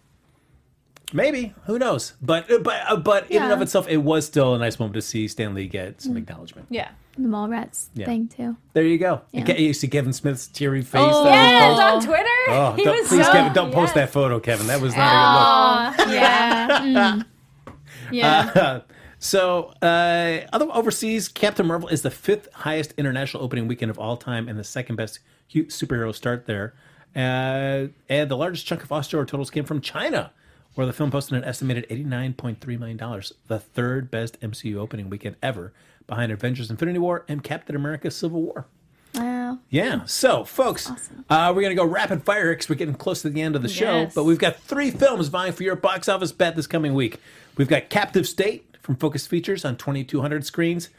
Maybe 1.13 1.55
who 1.65 1.79
knows? 1.79 2.15
But 2.21 2.51
uh, 2.51 2.59
but 2.59 2.83
uh, 2.89 2.97
but 2.97 3.31
in 3.31 3.43
and 3.43 3.53
of 3.53 3.63
itself, 3.63 3.89
it 3.89 3.97
was 3.99 4.27
still 4.27 4.55
a 4.55 4.59
nice 4.59 4.79
moment 4.79 4.95
to 4.95 5.03
see 5.03 5.27
Stan 5.29 5.55
Lee 5.55 5.67
get 5.67 6.03
some 6.03 6.17
acknowledgement. 6.17 6.67
Yeah. 6.71 6.91
the 7.17 7.29
Mallrats 7.29 7.89
Yeah. 7.95 8.05
thing 8.07 8.29
too. 8.29 8.57
There 8.75 8.85
you 8.85 8.99
go. 8.99 9.23
Yeah. 9.33 9.41
And 9.41 9.49
Ke- 9.49 9.59
you 9.59 9.73
see 9.73 9.89
Kevin 9.89 10.13
Smith's 10.13 10.47
teary 10.47 10.83
face. 10.83 11.01
Oh, 11.03 11.25
that 11.25 11.31
was 11.71 11.79
Yes, 11.79 11.79
posted. 11.79 12.11
on 12.11 12.17
Twitter. 12.17 12.35
Oh, 12.51 12.73
he 12.77 12.85
don't, 12.85 12.99
was 12.99 13.09
please, 13.09 13.27
so, 13.27 13.33
Kevin, 13.33 13.53
don't 13.55 13.73
post 13.73 13.95
that 13.95 14.11
photo, 14.11 14.39
Kevin. 14.39 14.67
That 14.67 14.81
was 14.81 14.95
not 14.97 15.95
a 15.95 15.97
good 15.97 16.09
look. 16.09 16.13
Yeah. 16.15 17.23
yeah. 18.13 18.81
So, 19.19 19.73
uh, 19.83 20.47
other 20.53 20.67
overseas, 20.73 21.27
Captain 21.29 21.67
Marvel 21.67 21.89
is 21.89 22.03
the 22.03 22.11
fifth 22.11 22.49
highest 22.53 22.93
international 22.97 23.43
opening 23.43 23.67
weekend 23.67 23.91
of 23.91 23.99
all 23.99 24.17
time 24.17 24.49
and 24.49 24.59
the 24.59 24.63
second 24.65 24.97
best 24.97 25.19
superhero 25.53 26.15
start 26.15 26.47
there. 26.47 26.75
Uh, 27.17 27.89
and 28.09 28.31
the 28.31 28.37
largest 28.37 28.65
chunk 28.67 28.83
of 28.85 28.93
Australia 28.93 29.27
totals 29.27 29.51
came 29.51 29.65
from 29.65 29.81
China, 29.81 30.31
where 30.79 30.87
the 30.87 30.93
film 30.93 31.11
posted 31.11 31.37
an 31.37 31.43
estimated 31.43 31.89
$89.3 31.89 32.79
million, 32.79 33.23
the 33.49 33.59
third 33.59 34.13
best 34.13 34.41
MCU 34.41 34.77
opening 34.77 35.11
weekend 35.11 35.35
ever, 35.43 35.73
behind 36.07 36.31
Avengers 36.31 36.71
Infinity 36.71 37.01
War 37.01 37.25
and 37.27 37.43
Captain 37.43 37.75
America 37.75 38.13
Civil 38.13 38.43
War. 38.43 38.65
Wow. 39.13 39.59
Yeah. 39.71 40.05
So, 40.05 40.45
folks, 40.45 40.89
uh, 41.29 41.53
we're 41.53 41.63
going 41.63 41.75
to 41.77 41.83
go 41.83 41.85
rapid 41.85 42.23
fire 42.23 42.53
because 42.53 42.69
we're 42.69 42.77
getting 42.77 42.95
close 42.95 43.23
to 43.23 43.29
the 43.29 43.43
end 43.43 43.57
of 43.57 43.63
the 43.63 43.69
show. 43.69 44.03
Yes. 44.03 44.15
But 44.15 44.23
we've 44.23 44.39
got 44.39 44.61
three 44.61 44.93
films 44.93 45.27
vying 45.27 45.53
for 45.53 45.65
your 45.65 45.75
box 45.75 46.09
office 46.09 46.31
bet 46.31 46.55
this 46.55 46.69
coming 46.69 46.95
week. 46.95 47.19
We've 47.57 47.67
got 47.67 47.89
Captive 47.89 48.29
State 48.29 48.77
from 48.81 48.95
Focus 48.95 49.27
Features 49.27 49.65
on 49.65 49.75
2200 49.75 50.47
screens. 50.47 50.91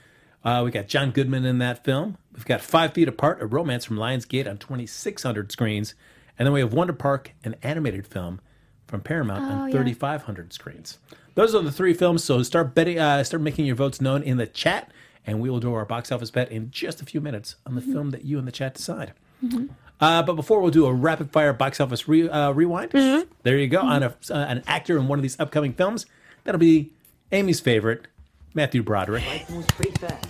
Uh, 0.43 0.61
we 0.65 0.71
got 0.71 0.89
John 0.89 1.11
Goodman 1.11 1.45
in 1.45 1.59
that 1.59 1.85
film. 1.85 2.17
We've 2.33 2.43
got 2.43 2.59
Five 2.59 2.91
Feet 2.91 3.07
Apart, 3.07 3.41
a 3.41 3.45
romance 3.45 3.85
from 3.85 3.95
Lionsgate 3.95 4.45
on 4.45 4.57
2600 4.57 5.53
screens. 5.53 5.95
And 6.37 6.45
then 6.45 6.51
we 6.51 6.59
have 6.59 6.73
Wonder 6.73 6.91
Park, 6.91 7.31
an 7.45 7.55
animated 7.63 8.05
film 8.05 8.41
from 8.89 9.01
Paramount 9.01 9.43
on 9.43 9.67
yeah. 9.69 9.75
3500 9.75 10.51
screens. 10.51 10.97
Those 11.35 11.55
are 11.55 11.61
the 11.61 11.71
three 11.71 11.93
films. 11.93 12.23
So 12.23 12.41
start 12.43 12.75
betting, 12.75 12.99
uh, 12.99 13.23
start 13.23 13.41
making 13.41 13.65
your 13.65 13.75
votes 13.75 14.01
known 14.01 14.23
in 14.23 14.37
the 14.37 14.47
chat, 14.47 14.91
and 15.25 15.39
we 15.39 15.49
will 15.49 15.59
do 15.59 15.73
our 15.73 15.85
box 15.85 16.11
office 16.11 16.31
bet 16.31 16.51
in 16.51 16.71
just 16.71 17.01
a 17.01 17.05
few 17.05 17.21
minutes 17.21 17.55
on 17.65 17.75
the 17.75 17.81
film 17.81 18.09
that 18.11 18.25
you 18.25 18.37
and 18.37 18.47
the 18.47 18.51
chat 18.51 18.73
decide. 18.73 19.13
Uh, 20.01 20.23
but 20.23 20.33
before 20.33 20.59
we'll 20.61 20.71
do 20.71 20.85
a 20.85 20.93
rapid 20.93 21.31
fire 21.31 21.53
box 21.53 21.79
office 21.79 22.07
re- 22.07 22.29
uh, 22.29 22.51
rewind. 22.51 22.91
There 23.43 23.57
you 23.57 23.67
go 23.67 23.81
on 23.81 24.03
a, 24.03 24.07
uh, 24.29 24.33
an 24.33 24.63
actor 24.67 24.97
in 24.97 25.07
one 25.07 25.19
of 25.19 25.23
these 25.23 25.39
upcoming 25.39 25.73
films. 25.73 26.05
That'll 26.43 26.59
be 26.59 26.91
Amy's 27.31 27.59
favorite, 27.59 28.07
Matthew 28.53 28.81
Broderick. 28.81 29.25
Life 29.25 29.49
moves 29.49 29.67
pretty 29.67 29.91
fast. 29.91 30.25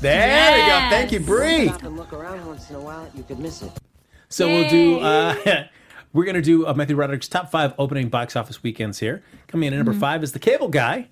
There 0.00 0.52
we 0.52 0.66
go. 0.66 0.78
Thank 0.88 1.12
you, 1.12 1.20
Bree. 1.20 1.68
Stop 1.68 1.82
and 1.82 1.96
look 1.96 2.12
around 2.14 2.46
once 2.46 2.70
in 2.70 2.76
a 2.76 2.80
while, 2.80 3.06
you 3.14 3.22
could 3.22 3.38
miss 3.38 3.60
it. 3.60 3.70
So 4.30 4.46
we'll 4.48 4.70
do. 4.70 5.00
Uh, 5.00 5.66
we're 6.12 6.24
gonna 6.24 6.42
do 6.42 6.66
uh, 6.66 6.74
Matthew 6.74 6.96
Broderick's 6.96 7.28
top 7.28 7.50
five 7.50 7.74
opening 7.78 8.08
box 8.08 8.36
office 8.36 8.62
weekends 8.62 8.98
here. 8.98 9.22
Coming 9.48 9.68
in 9.68 9.74
at 9.74 9.76
number 9.78 9.92
five 9.92 10.22
is 10.22 10.32
The 10.32 10.38
Cable 10.38 10.68
Guy. 10.68 11.08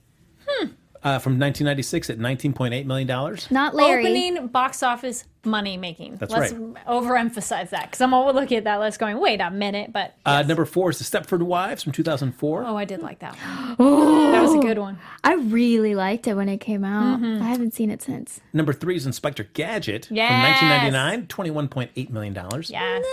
Uh, 1.00 1.16
from 1.20 1.38
1996 1.38 2.10
at 2.10 2.18
19.8 2.18 2.84
million 2.84 3.06
dollars. 3.06 3.48
Not 3.52 3.72
Larry. 3.72 4.04
Opening 4.04 4.48
box 4.48 4.82
office 4.82 5.24
money 5.44 5.76
making. 5.76 6.16
That's 6.16 6.32
Let's 6.32 6.52
right. 6.52 6.74
overemphasize 6.88 7.70
that 7.70 7.84
because 7.84 8.00
I'm 8.00 8.12
all 8.12 8.34
looking 8.34 8.58
at 8.58 8.64
that 8.64 8.80
list 8.80 8.98
going, 8.98 9.20
wait 9.20 9.40
a 9.40 9.48
minute, 9.48 9.92
but 9.92 10.16
Uh, 10.26 10.38
yes. 10.40 10.48
number 10.48 10.64
four 10.64 10.90
is 10.90 10.98
The 10.98 11.04
Stepford 11.04 11.42
Wives 11.42 11.84
from 11.84 11.92
2004. 11.92 12.64
oh, 12.64 12.76
I 12.76 12.84
did 12.84 13.00
like 13.00 13.20
that 13.20 13.36
one. 13.36 13.76
that 14.32 14.42
was 14.42 14.54
a 14.54 14.58
good 14.58 14.78
one. 14.78 14.98
I 15.22 15.34
really 15.34 15.94
liked 15.94 16.26
it 16.26 16.34
when 16.34 16.48
it 16.48 16.58
came 16.58 16.82
out. 16.84 17.20
Mm-hmm. 17.20 17.44
I 17.44 17.46
haven't 17.46 17.74
seen 17.74 17.90
it 17.92 18.02
since. 18.02 18.40
Number 18.52 18.72
three 18.72 18.96
is 18.96 19.06
Inspector 19.06 19.44
Gadget 19.54 20.08
Yes. 20.10 20.28
from 20.58 20.68
1999, 20.68 21.28
21.8 21.28 22.10
million 22.10 22.34
dollars. 22.34 22.70
Yes. 22.70 23.04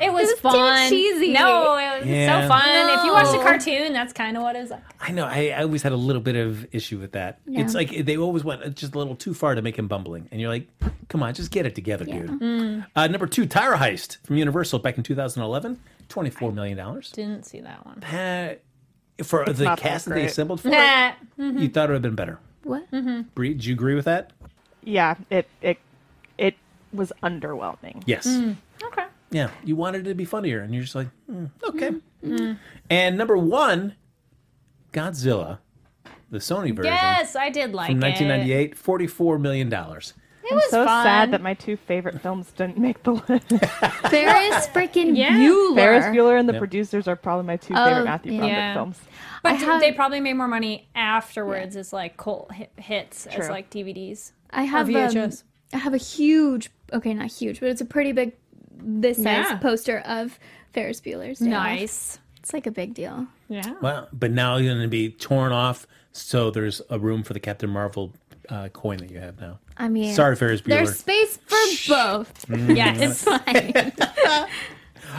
It 0.00 0.12
was, 0.12 0.28
was 0.28 0.34
too 0.36 0.36
fun. 0.48 0.88
cheesy. 0.90 1.32
No, 1.32 1.76
it 1.76 2.00
was 2.00 2.08
Yeah. 2.08 2.42
so 2.42 2.48
fun. 2.48 2.98
If 2.98 3.04
you 3.04 3.12
watch 3.12 3.30
the 3.30 3.38
cartoon, 3.42 3.92
that's 3.92 4.12
kind 4.12 4.36
of 4.36 4.42
what 4.42 4.56
it 4.56 4.60
was 4.60 4.70
like. 4.70 4.82
I 5.00 5.12
know. 5.12 5.26
I, 5.26 5.48
I 5.56 5.62
always 5.62 5.82
had 5.82 5.92
a 5.92 5.96
little 5.96 6.22
bit 6.22 6.36
of 6.36 6.66
issue 6.74 6.98
with 6.98 7.12
that. 7.12 7.38
It's 7.46 7.74
like 7.74 7.90
they 8.06 8.16
always 8.16 8.42
went 8.44 8.74
just 8.76 8.94
a 8.94 8.98
little 8.98 9.14
too 9.16 9.34
far 9.34 9.54
to 9.54 9.62
make 9.62 9.76
him 9.78 9.88
bumbling, 9.88 10.28
and 10.32 10.40
you're 10.40 10.50
like, 10.50 10.66
"Come 11.08 11.22
on, 11.22 11.34
just 11.34 11.50
get 11.50 11.66
it 11.66 11.74
together, 11.74 12.04
Yeah. 12.08 12.20
dude." 12.20 12.30
Mm. 12.40 12.86
Uh, 12.96 13.06
number 13.08 13.26
two, 13.26 13.44
Tower 13.46 13.76
Heist 13.76 14.18
from 14.24 14.36
Universal 14.36 14.78
back 14.78 14.96
in 14.96 15.02
2011, 15.02 15.78
24 16.08 16.52
million 16.52 16.78
dollars. 16.78 17.10
Didn't 17.10 17.44
see 17.44 17.60
that 17.60 17.84
one. 17.84 18.02
Uh, 18.02 18.54
for 19.22 19.44
the 19.44 19.74
cast 19.76 20.06
that 20.06 20.14
they 20.14 20.24
assembled 20.24 20.60
for 20.62 20.68
it, 20.68 20.72
Nah. 20.72 21.12
you 21.36 21.68
thought 21.68 21.90
it 21.90 21.92
would 21.92 21.96
have 21.96 22.02
been 22.02 22.14
better. 22.14 22.38
What? 22.64 22.90
Mm-hmm. 22.90 23.22
Bree, 23.34 23.52
did 23.52 23.64
you 23.66 23.74
agree 23.74 23.94
with 23.94 24.06
that? 24.06 24.32
Yeah, 24.82 25.16
it 25.28 25.46
it 25.60 25.78
it 26.38 26.54
was 26.92 27.12
underwhelming. 27.22 28.02
Yes. 28.06 28.26
Okay. 28.26 28.56
Yeah, 29.30 29.50
you 29.64 29.76
wanted 29.76 30.06
it 30.06 30.10
to 30.10 30.14
be 30.14 30.24
funnier, 30.24 30.60
and 30.60 30.74
you're 30.74 30.82
just 30.82 30.94
like, 30.94 31.08
mm, 31.30 31.50
okay. 31.68 31.90
Mm-hmm. 32.24 32.52
And 32.90 33.16
number 33.16 33.36
one, 33.36 33.94
Godzilla, 34.92 35.58
the 36.30 36.38
Sony 36.38 36.74
version 36.74 36.92
Yes, 36.92 37.36
I 37.36 37.50
did 37.50 37.72
like 37.72 37.90
from 37.90 37.98
it. 38.02 38.06
1998, 38.06 38.76
44 38.76 39.38
million 39.38 39.68
dollars. 39.68 40.14
It 40.42 40.52
I'm 40.52 40.56
was 40.56 40.70
so 40.70 40.84
fun. 40.84 41.04
sad 41.04 41.30
that 41.32 41.42
my 41.42 41.54
two 41.54 41.76
favorite 41.76 42.20
films 42.22 42.50
didn't 42.52 42.78
make 42.78 43.02
the 43.04 43.12
list. 43.12 43.48
Ferris 44.10 44.66
freaking 44.68 45.16
Yeah. 45.16 45.38
Bueller. 45.38 45.74
Ferris 45.76 46.04
Bueller 46.06 46.40
and 46.40 46.48
the 46.48 46.54
Yep. 46.54 46.60
producers 46.60 47.06
are 47.06 47.14
probably 47.14 47.46
my 47.46 47.56
two 47.56 47.74
Oh, 47.76 47.84
favorite 47.84 48.04
Matthew. 48.04 48.32
Broderick 48.32 48.50
Yeah. 48.50 48.74
films. 48.74 49.00
But 49.44 49.52
I 49.52 49.54
have- 49.56 49.80
they 49.80 49.92
probably 49.92 50.18
made 50.18 50.32
more 50.32 50.48
money 50.48 50.88
afterwards 50.94 51.76
as 51.76 51.92
like 51.92 52.16
cult 52.16 52.52
hit, 52.52 52.72
hits 52.76 53.26
as 53.26 53.34
True. 53.34 53.48
like 53.48 53.70
DVDs. 53.70 54.32
I 54.50 54.64
have 54.64 54.88
um, 54.88 54.94
VHS. 54.94 55.44
I 55.72 55.76
have 55.76 55.94
a 55.94 55.98
huge. 55.98 56.70
Okay, 56.92 57.14
not 57.14 57.30
huge, 57.30 57.60
but 57.60 57.68
it's 57.68 57.80
a 57.80 57.84
pretty 57.84 58.10
big, 58.10 58.32
this 58.82 59.16
size 59.16 59.24
Yeah. 59.50 59.58
poster 59.58 59.98
of 60.00 60.38
Ferris 60.72 61.00
Bueller's. 61.00 61.38
Day 61.38 61.46
Off. 61.46 61.50
Nice. 61.50 62.18
It's 62.38 62.52
like 62.52 62.66
a 62.66 62.70
big 62.70 62.94
deal. 62.94 63.26
Yeah. 63.48 63.74
Well, 63.82 64.08
but 64.12 64.30
now 64.30 64.56
you're 64.56 64.72
going 64.72 64.82
to 64.82 64.88
be 64.88 65.10
torn 65.10 65.52
off, 65.52 65.86
so 66.12 66.50
there's 66.50 66.80
a 66.90 66.98
room 66.98 67.22
for 67.22 67.32
the 67.34 67.40
Captain 67.40 67.68
Marvel 67.68 68.12
uh, 68.48 68.68
coin 68.68 68.98
that 68.98 69.10
you 69.10 69.18
have 69.18 69.40
now. 69.40 69.58
I 69.76 69.88
mean, 69.88 70.14
Sorry, 70.14 70.36
Ferris 70.36 70.60
Bueller. 70.62 70.68
There's 70.68 70.98
space 70.98 71.36
for 71.46 71.92
both. 71.94 72.46
Mm. 72.48 72.76
Yes. 72.76 73.26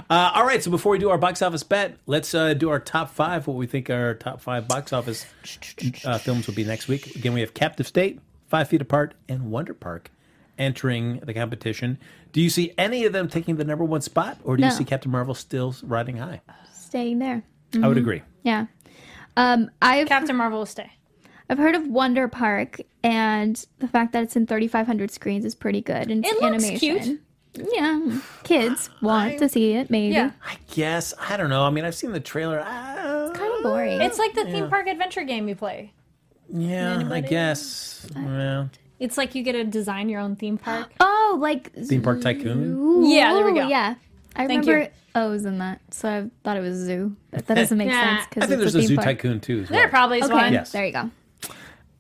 Uh, 0.09 0.31
all 0.35 0.45
right, 0.45 0.63
so 0.63 0.71
before 0.71 0.93
we 0.93 0.99
do 0.99 1.09
our 1.09 1.17
box 1.17 1.41
office 1.41 1.63
bet, 1.63 1.97
let's 2.05 2.33
uh, 2.33 2.53
do 2.53 2.69
our 2.69 2.79
top 2.79 3.09
five. 3.13 3.45
What 3.45 3.57
we 3.57 3.67
think 3.67 3.89
our 3.89 4.13
top 4.13 4.39
five 4.39 4.65
box 4.65 4.93
office 4.93 5.25
uh, 6.05 6.17
films 6.17 6.47
will 6.47 6.53
be 6.53 6.63
next 6.63 6.87
week. 6.87 7.13
Again, 7.15 7.33
we 7.33 7.41
have 7.41 7.53
Captive 7.53 7.85
State, 7.85 8.21
Five 8.47 8.69
Feet 8.69 8.81
Apart, 8.81 9.15
and 9.27 9.51
Wonder 9.51 9.73
Park 9.73 10.09
entering 10.61 11.19
the 11.19 11.33
competition. 11.33 11.97
Do 12.31 12.39
you 12.41 12.49
see 12.49 12.73
any 12.77 13.03
of 13.05 13.11
them 13.13 13.27
taking 13.27 13.57
the 13.57 13.65
number 13.65 13.83
one 13.83 14.01
spot, 14.01 14.37
or 14.43 14.55
do 14.55 14.63
you 14.63 14.71
see 14.71 14.83
Captain 14.85 15.11
Marvel 15.11 15.33
still 15.35 15.75
riding 15.83 16.17
high? 16.17 16.41
Staying 16.73 17.19
there. 17.19 17.43
I 17.81 17.87
would 17.87 17.97
agree. 17.97 18.21
Yeah. 18.43 18.67
Um, 19.37 19.69
I've 19.81 20.07
Captain 20.07 20.35
Marvel 20.35 20.59
will 20.59 20.65
stay. 20.65 20.91
I've 21.49 21.57
heard 21.57 21.75
of 21.75 21.87
Wonder 21.87 22.27
Park, 22.29 22.79
and 23.03 23.65
the 23.79 23.87
fact 23.87 24.13
that 24.13 24.23
it's 24.23 24.35
in 24.37 24.47
3,500 24.47 25.11
screens 25.11 25.43
is 25.43 25.55
pretty 25.55 25.81
good. 25.81 26.09
And 26.09 26.23
it's 26.25 26.33
It 26.35 26.41
looks 26.41 26.63
animation. 26.63 27.19
Yeah, 27.53 28.19
kids 28.43 28.89
want 29.01 29.37
to 29.39 29.49
see 29.49 29.73
it. 29.73 29.89
Maybe. 29.89 30.13
Yeah. 30.13 30.31
I 30.45 30.55
guess 30.73 31.13
I 31.19 31.35
don't 31.35 31.49
know. 31.49 31.63
I 31.65 31.69
mean, 31.69 31.83
I've 31.83 31.95
seen 31.95 32.13
the 32.13 32.21
trailer. 32.21 32.61
Uh, 32.61 33.29
Kind 33.33 33.53
of 33.57 33.63
boring. 33.63 33.99
It's 34.01 34.17
like 34.17 34.33
the 34.35 34.45
theme 34.45 34.69
park 34.69 34.87
adventure 34.87 35.23
game 35.23 35.49
you 35.49 35.55
play. 35.55 35.91
yeah, 36.49 36.91
I 36.91 36.95
Anybody? 36.95 37.27
guess. 37.27 38.07
Well, 38.15 38.69
It's 39.01 39.17
like 39.17 39.33
you 39.35 39.43
get 39.43 39.53
to 39.53 39.63
design 39.63 40.09
your 40.09 40.19
own 40.21 40.35
theme 40.35 40.57
park. 40.57 40.91
oh, 40.99 41.37
like 41.41 41.71
theme 41.73 42.01
park 42.03 42.21
tycoon. 42.21 42.75
Ooh, 42.77 43.09
Yeah, 43.09 43.33
there 43.33 43.45
we 43.45 43.53
go. 43.53 43.67
Yeah, 43.67 43.95
I 44.35 44.47
Thank 44.47 44.65
remember 44.67 44.83
you. 44.83 44.87
O's 45.15 45.43
in 45.45 45.57
that, 45.57 45.81
so 45.89 46.07
I 46.09 46.29
thought 46.43 46.55
it 46.55 46.61
was 46.61 46.77
zoo. 46.77 47.15
But 47.31 47.47
that 47.47 47.55
doesn't 47.55 47.77
make 47.77 47.87
Nah. 47.89 47.99
sense 47.99 48.25
because 48.29 48.43
I 48.43 48.47
think 48.47 48.59
there's 48.61 48.75
a 48.75 48.77
a 48.77 48.81
theme 48.81 48.87
zoo 48.89 48.95
park. 48.95 49.05
tycoon 49.07 49.39
too. 49.39 49.61
As 49.63 49.69
There 49.69 49.87
probably 49.89 50.19
is 50.19 50.25
Okay, 50.25 50.33
one. 50.33 50.53
Yes. 50.53 50.71
there 50.71 50.85
you 50.85 50.93
go. 50.93 51.09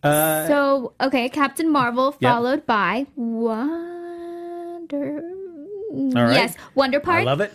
Uh, 0.03 0.47
So 0.47 0.93
okay, 1.01 1.27
Captain 1.29 1.71
Marvel 1.71 2.15
Yep. 2.19 2.31
followed 2.31 2.65
by 2.65 3.05
Wonder. 3.15 5.21
All 5.91 6.13
right. 6.13 6.35
Yes, 6.35 6.55
Wonder 6.75 6.99
Park. 6.99 7.21
I 7.21 7.25
Park, 7.25 7.25
love 7.25 7.41
it. 7.41 7.53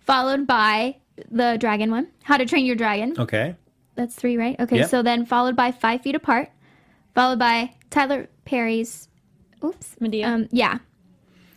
followed 0.00 0.46
by 0.46 0.96
the 1.30 1.56
Dragon 1.58 1.90
one. 1.90 2.08
How 2.22 2.36
to 2.36 2.44
Train 2.46 2.66
Your 2.66 2.76
Dragon. 2.76 3.14
Okay. 3.18 3.54
That's 3.94 4.14
three, 4.14 4.36
right? 4.36 4.58
Okay, 4.60 4.78
Yep. 4.78 4.90
so 4.90 5.02
then 5.02 5.24
followed 5.26 5.56
by 5.56 5.72
Five 5.72 6.02
Feet 6.02 6.14
Apart, 6.14 6.50
followed 7.14 7.38
by 7.38 7.74
Tyler 7.90 8.28
Perry's. 8.48 9.08
Oops. 9.62 9.96
Madea. 10.00 10.24
Um, 10.24 10.48
yeah. 10.50 10.78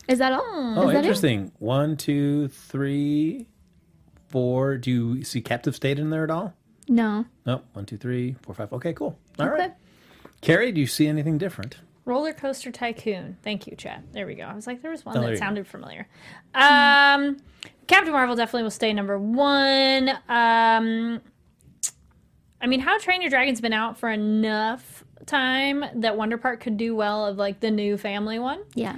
Is 0.07 0.19
that 0.19 0.33
all? 0.33 0.43
Oh, 0.77 0.87
Is 0.89 0.93
that 0.93 0.95
it? 0.95 0.97
interesting. 0.99 1.51
One, 1.59 1.95
two, 1.95 2.49
three, 2.49 3.47
four. 4.27 4.77
Do 4.77 4.91
you 4.91 5.23
see 5.23 5.39
Captive 5.41 5.75
State 5.75 5.99
in 5.99 6.09
there 6.09 6.23
at 6.25 6.29
all? 6.31 6.53
No. 6.89 7.25
No. 7.45 7.61
One, 7.73 7.85
two, 7.85 7.97
three, 7.97 8.35
four, 8.41 8.53
five. 8.55 8.73
Okay, 8.73 8.91
cool. 8.93 9.17
All 9.39 9.47
right. 9.47 9.61
Okay. 9.69 9.73
Kari, 10.41 10.71
do 10.71 10.81
you 10.81 10.87
see 10.87 11.07
anything 11.07 11.37
different? 11.37 11.77
Roller 12.03 12.33
Coaster 12.33 12.71
Tycoon. 12.71 13.37
Thank 13.43 13.67
you, 13.67 13.75
Chad. 13.77 14.03
There 14.11 14.25
we 14.25 14.33
go. 14.35 14.43
I 14.43 14.53
was 14.55 14.65
like, 14.67 14.81
there 14.81 14.89
was 14.91 15.05
one 15.05 15.15
Oh, 15.17 15.21
that 15.21 15.27
you 15.29 15.35
go. 15.35 15.39
sounded 15.39 15.67
familiar. 15.67 16.07
Um, 16.55 17.37
Captain 17.87 18.11
Marvel 18.11 18.35
definitely 18.35 18.63
will 18.63 18.71
stay 18.71 18.91
number 18.91 19.17
one. 19.19 20.09
Um, 20.27 21.21
I 22.59 22.67
mean, 22.67 22.79
How 22.79 22.97
to 22.97 23.03
Train 23.03 23.21
Your 23.21 23.29
Dragon's 23.29 23.61
been 23.61 23.71
out 23.71 23.97
for 23.99 24.09
enough 24.09 25.00
time 25.25 25.83
that 25.95 26.17
Wonder 26.17 26.37
Park 26.37 26.61
could 26.61 26.77
do 26.77 26.95
well 26.95 27.25
of 27.25 27.37
like 27.37 27.59
the 27.59 27.71
new 27.71 27.97
family 27.97 28.39
one. 28.39 28.61
Yeah. 28.75 28.97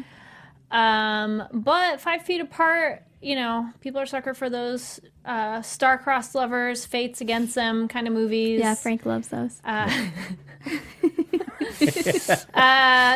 Um, 0.72 1.44
but 1.52 2.02
Five 2.02 2.24
Feet 2.24 2.42
Apart, 2.42 3.04
you 3.22 3.36
know, 3.36 3.70
people 3.80 4.02
are 4.02 4.06
sucker 4.06 4.34
for 4.34 4.50
those 4.50 5.00
uh, 5.24 5.62
star-crossed 5.62 6.36
lovers, 6.36 6.86
fates 6.86 7.22
against 7.22 7.56
them 7.56 7.88
kind 7.88 8.08
of 8.08 8.14
movies. 8.14 8.60
Yeah, 8.60 8.76
Frank 8.76 9.06
loves 9.06 9.28
those. 9.28 9.62
Uh, 9.64 9.88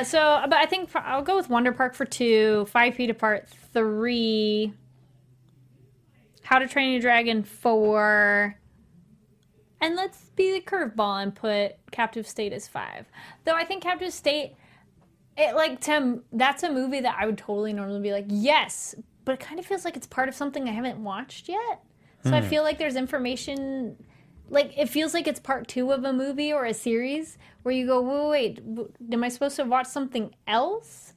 so, 0.03 0.41
but 0.43 0.53
I 0.53 0.65
think 0.67 0.89
I'll 0.95 1.23
go 1.23 1.35
with 1.35 1.49
Wonder 1.49 1.71
Park 1.71 1.95
for 1.95 2.05
two, 2.05 2.67
Five 2.69 2.95
Feet 2.95 3.09
Apart 3.09 3.47
three, 3.73 4.73
How 6.43 6.59
to 6.59 6.67
Train 6.67 6.93
Your 6.93 7.01
Dragon 7.01 7.43
four, 7.43 8.55
and 9.81 9.95
let's 9.95 10.29
be 10.35 10.51
the 10.51 10.61
curveball 10.61 11.21
and 11.21 11.35
put 11.35 11.75
Captive 11.91 12.27
State 12.27 12.53
as 12.53 12.67
five. 12.67 13.05
Though 13.45 13.55
I 13.55 13.63
think 13.63 13.83
Captive 13.83 14.11
State, 14.13 14.55
it 15.37 15.55
like 15.55 15.81
Tim, 15.81 16.23
that's 16.31 16.63
a 16.63 16.71
movie 16.71 16.99
that 17.01 17.15
I 17.19 17.25
would 17.25 17.37
totally 17.37 17.73
normally 17.73 18.01
be 18.01 18.11
like 18.11 18.25
yes, 18.27 18.95
but 19.25 19.33
it 19.33 19.39
kind 19.39 19.59
of 19.59 19.65
feels 19.65 19.85
like 19.85 19.95
it's 19.95 20.07
part 20.07 20.29
of 20.29 20.35
something 20.35 20.67
I 20.67 20.71
haven't 20.71 21.03
watched 21.03 21.49
yet. 21.49 21.81
So 22.23 22.33
I 22.33 22.41
hmm. 22.41 22.47
feel 22.47 22.63
like 22.63 22.77
there's 22.77 22.95
information 22.95 23.95
like 24.49 24.73
it 24.77 24.89
feels 24.89 25.13
like 25.13 25.27
it's 25.27 25.39
part 25.39 25.67
two 25.67 25.91
of 25.91 26.03
a 26.03 26.13
movie 26.13 26.53
or 26.53 26.65
a 26.65 26.73
series 26.73 27.37
where 27.63 27.73
you 27.73 27.85
go, 27.85 28.01
wait, 28.01 28.29
wait, 28.29 28.75
w- 28.75 28.91
am 29.11 29.23
I 29.23 29.29
supposed 29.29 29.55
to 29.57 29.63
watch 29.63 29.87
something 29.87 30.33
else? 30.47 31.13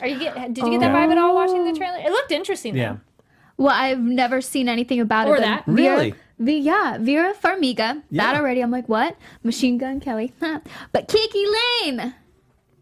Are 0.00 0.06
you 0.06 0.18
get? 0.18 0.52
Did 0.52 0.64
you 0.64 0.70
get 0.72 0.80
that 0.80 0.94
vibe 0.94 1.10
at 1.10 1.18
all 1.18 1.34
watching 1.34 1.64
the 1.64 1.70
oh. 1.70 1.74
trailer? 1.74 1.98
It 1.98 2.10
looked 2.10 2.32
interesting. 2.32 2.76
Yeah. 2.76 2.92
Though. 2.92 3.00
Well, 3.64 3.74
I've 3.74 4.00
never 4.00 4.40
seen 4.40 4.68
anything 4.68 5.00
about 5.00 5.28
Or 5.28 5.36
it. 5.36 5.40
but 5.40 5.44
that. 5.44 5.66
Vera, 5.66 5.96
Really? 5.96 6.14
V- 6.40 6.58
yeah, 6.58 6.98
Vera 6.98 7.34
Farmiga. 7.34 8.02
Yeah. 8.10 8.32
That 8.32 8.34
already. 8.34 8.60
I'm 8.62 8.70
like, 8.72 8.88
what? 8.88 9.16
Machine 9.44 9.78
Gun 9.78 10.00
Kelly. 10.00 10.32
Huh. 10.40 10.60
but 10.92 11.06
KiKi 11.06 11.44
Layne. 11.84 12.14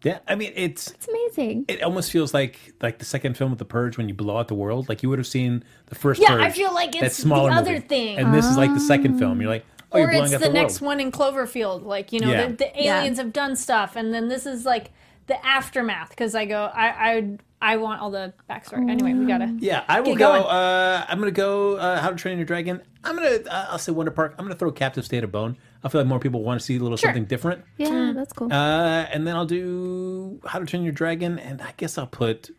Yeah. 0.01 0.19
I 0.27 0.35
mean, 0.35 0.53
it's 0.55 0.91
It's 0.91 1.07
amazing. 1.09 1.65
it 1.67 1.83
almost 1.83 2.09
feels 2.11 2.33
like 2.33 2.57
like 2.81 2.99
the 2.99 3.05
second 3.05 3.35
film 3.35 3.51
of 3.51 3.57
the 3.57 3.65
Purge 3.65 3.97
when 3.97 4.07
you 4.07 4.15
blow 4.15 4.37
out 4.37 4.47
the 4.47 4.55
world. 4.55 4.87
Like 4.89 5.03
you 5.03 5.09
would 5.09 5.19
have 5.19 5.27
seen 5.27 5.63
the 5.87 5.95
first. 5.95 6.21
Yeah, 6.21 6.29
Purge, 6.29 6.41
I 6.41 6.49
feel 6.51 6.73
like 6.73 6.93
that 6.93 7.03
it's 7.03 7.17
the 7.17 7.21
smaller 7.23 7.51
other 7.51 7.73
movie. 7.73 7.87
thing. 7.87 8.17
and 8.17 8.33
this 8.33 8.45
is 8.45 8.55
like 8.57 8.73
the 8.73 8.79
second 8.79 9.19
film. 9.19 9.41
You're 9.41 9.49
like, 9.49 9.65
oh, 9.91 9.97
or 9.97 9.99
you're 9.99 10.09
blowing 10.11 10.23
it's 10.25 10.33
out 10.35 10.39
the, 10.39 10.47
the, 10.47 10.53
next 10.53 10.79
one 10.79 11.01
in 11.01 11.11
Cloverfield. 11.11 11.83
Like 11.83 12.13
you 12.13 12.21
know, 12.21 12.31
Yeah. 12.31 12.47
the, 12.47 12.53
the 12.53 12.71
Yeah. 12.75 12.99
aliens 12.99 13.17
have 13.17 13.33
done 13.33 13.57
stuff, 13.57 13.97
and 13.97 14.13
then 14.13 14.29
this 14.29 14.45
is 14.45 14.65
like 14.65 14.91
the 15.27 15.45
aftermath. 15.45 16.11
Because 16.11 16.33
I 16.33 16.45
go, 16.45 16.71
I, 16.73 16.87
I, 17.11 17.37
I 17.61 17.75
want 17.77 18.01
all 18.01 18.09
the 18.11 18.33
backstory. 18.49 18.89
Anyway, 18.89 19.13
we 19.13 19.25
gotta. 19.25 19.53
Yeah, 19.59 19.83
I 19.87 19.99
will 19.99 20.15
Get 20.15 20.19
go. 20.19 20.31
Uh, 20.43 21.05
I'm 21.07 21.19
gonna 21.19 21.31
go. 21.31 21.75
Uh, 21.75 21.99
How 21.99 22.09
to 22.09 22.15
Train 22.15 22.37
Your 22.37 22.45
Dragon. 22.45 22.81
I'm 23.03 23.15
gonna. 23.15 23.37
Uh, 23.49 23.67
I'll 23.71 23.77
say 23.77 23.91
Wonder 23.91 24.11
Park. 24.11 24.35
I'm 24.37 24.45
gonna 24.45 24.55
throw 24.55 24.71
Captive 24.71 25.03
State 25.03 25.23
of 25.23 25.31
bone. 25.31 25.57
I 25.83 25.89
feel 25.89 25.99
like 26.01 26.07
more 26.07 26.19
people 26.19 26.41
want 26.43 26.59
to 26.59 26.65
see 26.65 26.77
a 26.77 26.79
little 26.79 26.97
Sure. 26.97 27.09
something 27.09 27.25
different. 27.25 27.63
Yeah, 27.77 28.13
that's 28.15 28.31
cool. 28.33 28.51
Uh, 28.51 29.05
and 29.11 29.27
then 29.27 29.35
I'll 29.35 29.45
do 29.45 30.39
How 30.45 30.59
to 30.59 30.65
Train 30.65 30.83
Your 30.83 30.93
Dragon, 30.93 31.37
and 31.39 31.61
I 31.61 31.73
guess 31.77 31.97
I'll 31.97 32.07
put. 32.07 32.49